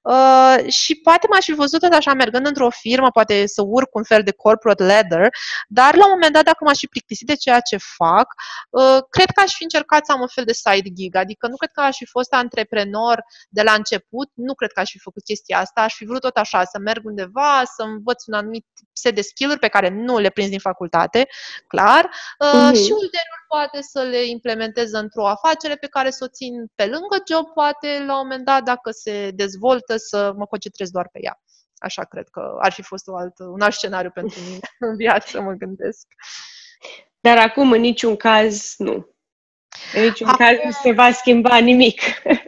Uh, 0.03 0.57
și 0.69 0.95
poate 0.95 1.27
m-aș 1.31 1.45
fi 1.45 1.53
văzut 1.53 1.81
tot 1.81 1.93
așa 1.93 2.15
mergând 2.15 2.47
într-o 2.47 2.71
firmă, 2.71 3.11
poate 3.11 3.47
să 3.47 3.63
urc 3.63 3.95
un 3.95 4.05
fel 4.05 4.23
de 4.23 4.33
corporate 4.33 4.85
ladder, 4.85 5.29
dar 5.69 5.95
la 5.95 6.05
un 6.05 6.11
moment 6.11 6.33
dat, 6.33 6.45
dacă 6.45 6.65
m-aș 6.65 6.79
fi 6.79 6.87
plictisit 6.87 7.27
de 7.27 7.35
ceea 7.35 7.61
ce 7.61 7.77
fac, 7.77 8.27
uh, 8.71 8.99
cred 9.11 9.31
că 9.35 9.41
aș 9.41 9.55
fi 9.55 9.63
încercat 9.63 10.07
să 10.07 10.13
am 10.13 10.21
un 10.21 10.29
fel 10.29 10.45
de 10.45 10.53
side 10.53 10.91
gig, 10.93 11.15
adică 11.15 11.47
nu 11.47 11.57
cred 11.57 11.71
că 11.71 11.81
aș 11.81 11.97
fi 11.97 12.07
fost 12.07 12.33
antreprenor 12.33 13.25
de 13.49 13.63
la 13.63 13.73
început, 13.73 14.31
nu 14.35 14.55
cred 14.55 14.73
că 14.73 14.81
aș 14.81 14.91
fi 14.91 14.99
făcut 14.99 15.23
chestia 15.23 15.59
asta, 15.59 15.81
aș 15.81 15.95
fi 15.95 16.05
vrut 16.05 16.21
tot 16.21 16.37
așa, 16.37 16.65
să 16.65 16.79
merg 16.79 17.05
undeva, 17.05 17.63
să 17.77 17.83
învăț 17.83 18.27
un 18.27 18.35
anumit 18.35 18.67
set 18.93 19.15
de 19.15 19.21
skill-uri 19.21 19.59
pe 19.59 19.69
care 19.69 19.89
nu 19.89 20.19
le 20.19 20.31
prins 20.31 20.49
din 20.49 20.59
facultate, 20.59 21.27
clar, 21.67 22.05
uh-huh. 22.05 22.75
și 22.75 22.91
ulterior 23.03 23.41
poate 23.49 23.81
să 23.81 24.03
le 24.03 24.25
implementez 24.25 24.93
într-o 24.93 25.27
afacere 25.29 25.77
pe 25.77 25.87
care 25.87 26.11
să 26.11 26.25
o 26.25 26.29
țin 26.29 26.53
pe 26.75 26.85
lângă 26.85 27.17
job, 27.31 27.47
poate 27.55 28.05
la 28.07 28.21
un 28.21 28.27
moment 28.27 28.45
dat, 28.45 28.63
dacă 28.63 28.91
se 28.91 29.31
dezvoltă, 29.35 29.97
să 29.97 30.33
mă 30.37 30.47
concentrez 30.47 30.91
doar 30.91 31.09
pe 31.13 31.19
ea. 31.23 31.41
Așa 31.77 32.05
cred 32.05 32.29
că 32.29 32.57
ar 32.61 32.73
fi 32.73 32.83
fost 32.83 33.09
o 33.09 33.17
altă, 33.17 33.45
un 33.45 33.61
alt 33.61 33.75
scenariu 33.75 34.11
pentru 34.11 34.41
mine 34.41 34.59
în 34.91 34.97
viață, 34.97 35.41
mă 35.41 35.53
gândesc. 35.53 36.07
Dar 37.21 37.39
acum, 37.39 37.73
în 37.73 37.81
niciun 37.81 38.17
caz, 38.17 38.75
nu. 38.77 39.14
În 39.95 40.03
niciun 40.03 40.29
acum... 40.29 40.47
caz 40.47 40.57
nu 40.65 40.71
se 40.71 40.93
va 40.93 41.11
schimba 41.11 41.57
nimic. 41.57 42.01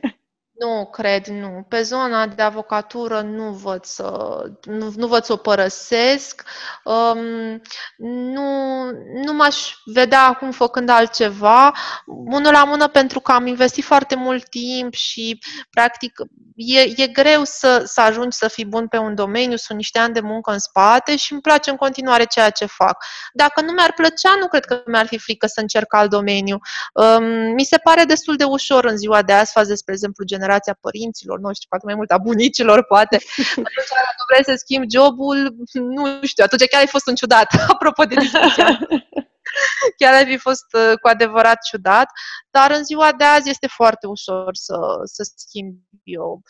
Nu, 0.58 0.88
cred, 0.92 1.26
nu. 1.26 1.64
Pe 1.68 1.82
zona 1.82 2.26
de 2.26 2.42
avocatură 2.42 3.20
nu 3.20 3.50
văd 3.50 3.84
să, 3.84 4.38
nu, 4.62 4.92
nu 4.96 5.06
văd 5.06 5.24
să 5.24 5.32
o 5.32 5.36
părăsesc. 5.36 6.42
Um, 6.84 7.60
nu, 8.06 8.90
nu 9.24 9.32
m-aș 9.32 9.74
vedea 9.84 10.22
acum 10.26 10.50
făcând 10.50 10.88
altceva. 10.88 11.72
Unul 12.06 12.52
la 12.52 12.64
mână 12.64 12.88
pentru 12.88 13.20
că 13.20 13.32
am 13.32 13.46
investit 13.46 13.84
foarte 13.84 14.14
mult 14.14 14.48
timp 14.48 14.94
și, 14.94 15.38
practic, 15.70 16.12
e, 16.54 17.02
e 17.02 17.06
greu 17.06 17.44
să, 17.44 17.82
să 17.86 18.00
ajungi 18.00 18.36
să 18.36 18.48
fii 18.48 18.66
bun 18.66 18.88
pe 18.88 18.96
un 18.96 19.14
domeniu, 19.14 19.56
sunt 19.56 19.78
niște 19.78 19.98
ani 19.98 20.14
de 20.14 20.20
muncă 20.20 20.52
în 20.52 20.58
spate 20.58 21.16
și 21.16 21.32
îmi 21.32 21.40
place 21.40 21.70
în 21.70 21.76
continuare 21.76 22.24
ceea 22.24 22.50
ce 22.50 22.66
fac. 22.66 23.04
Dacă 23.32 23.60
nu 23.60 23.72
mi-ar 23.72 23.92
plăcea, 23.92 24.36
nu 24.40 24.46
cred 24.46 24.64
că 24.64 24.82
mi-ar 24.86 25.06
fi 25.06 25.18
frică 25.18 25.46
să 25.46 25.60
încerc 25.60 25.94
alt 25.94 26.10
domeniu. 26.10 26.58
Um, 26.92 27.24
mi 27.54 27.64
se 27.64 27.76
pare 27.76 28.04
destul 28.04 28.36
de 28.36 28.44
ușor 28.44 28.84
în 28.84 28.96
ziua 28.96 29.22
de 29.22 29.32
azi, 29.32 29.52
față 29.52 29.68
despre 29.68 29.92
exemplu, 29.92 30.24
generația 30.46 30.78
părinților 30.80 31.38
noștri, 31.38 31.68
poate 31.68 31.86
mai 31.86 31.94
mult 31.94 32.10
a 32.10 32.18
bunicilor, 32.18 32.84
poate. 32.84 33.16
Atunci, 33.50 33.90
dacă 34.06 34.22
vrei 34.30 34.44
să 34.44 34.54
schimbi 34.56 34.94
jobul, 34.96 35.56
nu 35.72 36.04
știu, 36.22 36.44
atunci 36.44 36.68
chiar 36.70 36.80
ai 36.80 36.86
fost 36.86 37.06
un 37.06 37.14
ciudat, 37.14 37.46
apropo 37.74 38.04
de 38.04 38.14
discuția. 38.14 38.78
chiar 39.98 40.14
ar 40.14 40.26
fi 40.26 40.36
fost 40.36 40.66
uh, 40.72 40.98
cu 41.00 41.08
adevărat 41.08 41.58
ciudat, 41.62 42.08
dar 42.50 42.70
în 42.70 42.84
ziua 42.84 43.12
de 43.12 43.24
azi 43.24 43.50
este 43.50 43.66
foarte 43.66 44.06
ușor 44.06 44.54
să, 44.54 44.76
să 45.04 45.30
schimbi 45.36 45.80
eu 46.04 46.42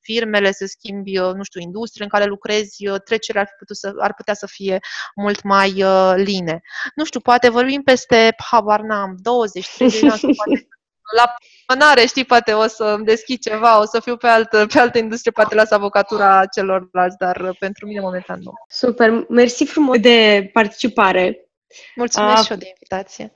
firmele, 0.00 0.52
să 0.52 0.66
schimbi, 0.66 1.18
uh, 1.18 1.32
nu 1.34 1.42
știu, 1.42 1.60
industrie 1.60 2.04
în 2.04 2.10
care 2.10 2.24
lucrezi, 2.24 2.88
uh, 2.88 3.00
trecerea 3.00 3.40
ar, 3.40 3.48
fi 3.58 3.74
să, 3.74 3.92
ar 3.98 4.14
putea 4.14 4.34
să 4.34 4.46
fie 4.46 4.78
mult 5.14 5.42
mai 5.42 5.82
uh, 5.82 6.12
line. 6.16 6.60
Nu 6.94 7.04
știu, 7.04 7.20
poate 7.20 7.48
vorbim 7.48 7.82
peste, 7.82 8.34
habar 8.50 8.80
n-am, 8.80 9.16
20, 9.20 9.68
30 9.74 10.00
de 10.00 10.08
ani, 10.08 10.20
poate 10.20 10.68
la 11.16 11.34
pânare, 11.66 12.06
știi, 12.06 12.24
poate 12.24 12.52
o 12.52 12.66
să 12.66 12.84
îmi 12.84 13.04
deschid 13.04 13.40
ceva, 13.40 13.80
o 13.80 13.84
să 13.84 14.00
fiu 14.00 14.16
pe 14.16 14.26
altă, 14.26 14.66
pe 14.72 14.78
altă 14.78 14.98
industrie, 14.98 15.32
poate 15.32 15.54
las 15.54 15.70
avocatura 15.70 16.46
celorlalți, 16.46 17.16
dar 17.18 17.54
pentru 17.58 17.86
mine 17.86 18.00
momentan 18.00 18.38
nu. 18.42 18.52
Super, 18.68 19.10
mersi 19.28 19.64
frumos 19.64 19.98
de 19.98 20.50
participare. 20.52 21.48
Mulțumesc 21.94 22.38
uh, 22.38 22.44
și 22.44 22.52
eu 22.52 22.58
de 22.58 22.66
invitație. 22.66 23.32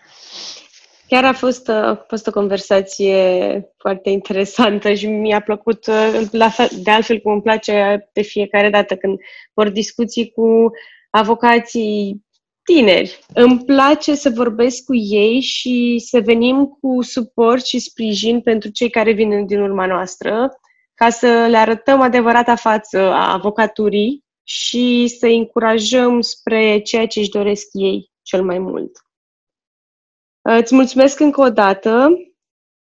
Chiar 1.06 1.24
a 1.24 1.32
fost, 1.32 1.68
a 1.68 2.04
fost 2.08 2.26
o 2.26 2.30
conversație 2.30 3.60
foarte 3.78 4.10
interesantă 4.10 4.92
și 4.92 5.06
mi-a 5.06 5.40
plăcut, 5.40 5.86
la 6.30 6.48
fel, 6.48 6.68
de 6.72 6.90
altfel 6.90 7.20
cum 7.20 7.32
îmi 7.32 7.42
place 7.42 8.08
de 8.12 8.22
fiecare 8.22 8.70
dată 8.70 8.96
când 8.96 9.18
vor 9.54 9.68
discuții 9.68 10.30
cu 10.30 10.70
avocații 11.10 12.25
tineri. 12.66 13.18
Îmi 13.34 13.64
place 13.64 14.14
să 14.14 14.30
vorbesc 14.30 14.84
cu 14.84 14.94
ei 14.94 15.40
și 15.40 16.02
să 16.06 16.20
venim 16.20 16.66
cu 16.66 17.02
suport 17.02 17.64
și 17.64 17.78
sprijin 17.78 18.40
pentru 18.40 18.70
cei 18.70 18.90
care 18.90 19.12
vin 19.12 19.46
din 19.46 19.60
urma 19.60 19.86
noastră, 19.86 20.58
ca 20.94 21.10
să 21.10 21.46
le 21.50 21.56
arătăm 21.56 22.00
adevărata 22.00 22.54
față 22.54 22.98
a 22.98 23.32
avocaturii 23.32 24.24
și 24.42 25.14
să 25.18 25.26
încurajăm 25.26 26.20
spre 26.20 26.78
ceea 26.78 27.06
ce 27.06 27.18
își 27.18 27.30
doresc 27.30 27.68
ei 27.72 28.10
cel 28.22 28.44
mai 28.44 28.58
mult. 28.58 28.90
Îți 30.42 30.74
mulțumesc 30.74 31.20
încă 31.20 31.40
o 31.40 31.50
dată 31.50 32.08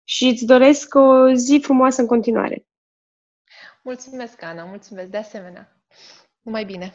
și 0.04 0.24
îți 0.24 0.44
doresc 0.44 0.94
o 0.94 1.32
zi 1.34 1.58
frumoasă 1.62 2.00
în 2.00 2.06
continuare. 2.06 2.66
Mulțumesc, 3.82 4.42
Ana, 4.42 4.64
mulțumesc 4.64 5.08
de 5.08 5.16
asemenea. 5.16 5.76
Numai 6.42 6.64
bine! 6.64 6.92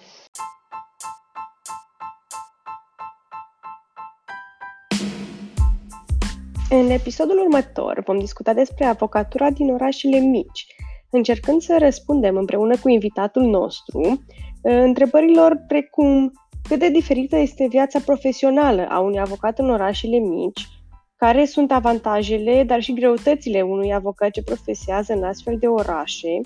În 6.70 6.90
episodul 6.90 7.40
următor 7.40 8.04
vom 8.06 8.20
discuta 8.20 8.54
despre 8.54 8.86
avocatura 8.86 9.50
din 9.50 9.70
orașele 9.70 10.18
mici, 10.18 10.66
încercând 11.10 11.62
să 11.62 11.76
răspundem 11.80 12.36
împreună 12.36 12.78
cu 12.78 12.90
invitatul 12.90 13.44
nostru 13.44 14.00
uh, 14.02 14.18
întrebărilor 14.62 15.64
precum 15.68 16.32
cât 16.68 16.80
de 16.80 16.90
diferită 16.90 17.36
este 17.36 17.68
viața 17.70 18.00
profesională 18.00 18.86
a 18.90 19.00
unui 19.00 19.20
avocat 19.20 19.60
în 19.60 19.70
orașele 19.70 20.18
mici, 20.18 20.68
care 21.16 21.46
sunt 21.46 21.72
avantajele, 21.72 22.64
dar 22.64 22.82
și 22.82 22.94
greutățile 22.94 23.62
unui 23.62 23.94
avocat 23.94 24.32
ce 24.32 24.44
profesează 24.44 25.14
în 25.14 25.24
astfel 25.24 25.58
de 25.60 25.68
orașe, 25.68 26.42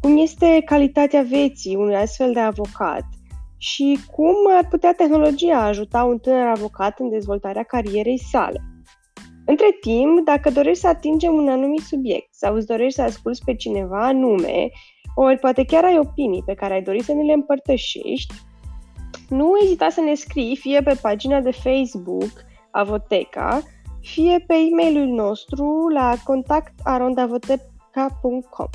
cum 0.00 0.18
este 0.18 0.62
calitatea 0.64 1.22
vieții 1.22 1.76
unui 1.76 1.96
astfel 1.96 2.32
de 2.32 2.40
avocat 2.40 3.04
și 3.56 3.98
cum 4.10 4.34
ar 4.56 4.68
putea 4.68 4.92
tehnologia 4.92 5.58
ajuta 5.58 6.04
un 6.04 6.18
tânăr 6.18 6.46
avocat 6.46 6.98
în 6.98 7.10
dezvoltarea 7.10 7.62
carierei 7.62 8.18
sale. 8.18 8.71
Între 9.46 9.76
timp, 9.80 10.24
dacă 10.24 10.50
dorești 10.50 10.80
să 10.80 10.88
atingem 10.88 11.34
un 11.34 11.48
anumit 11.48 11.80
subiect 11.80 12.34
sau 12.34 12.54
îți 12.54 12.66
dorești 12.66 12.94
să 12.94 13.02
asculți 13.02 13.44
pe 13.44 13.54
cineva 13.54 14.06
anume, 14.06 14.70
ori 15.14 15.38
poate 15.38 15.64
chiar 15.64 15.84
ai 15.84 15.98
opinii 15.98 16.42
pe 16.46 16.54
care 16.54 16.74
ai 16.74 16.82
dori 16.82 17.02
să 17.02 17.12
ne 17.12 17.22
le 17.22 17.32
împărtășești, 17.32 18.34
nu 19.28 19.52
ezita 19.62 19.88
să 19.88 20.00
ne 20.00 20.14
scrii 20.14 20.56
fie 20.56 20.82
pe 20.82 20.98
pagina 21.02 21.40
de 21.40 21.50
Facebook 21.50 22.30
Avoteca, 22.70 23.62
fie 24.00 24.44
pe 24.46 24.54
e-mailul 24.54 25.06
nostru 25.06 25.88
la 25.88 26.14
contactarondavoteca.com. 26.24 28.68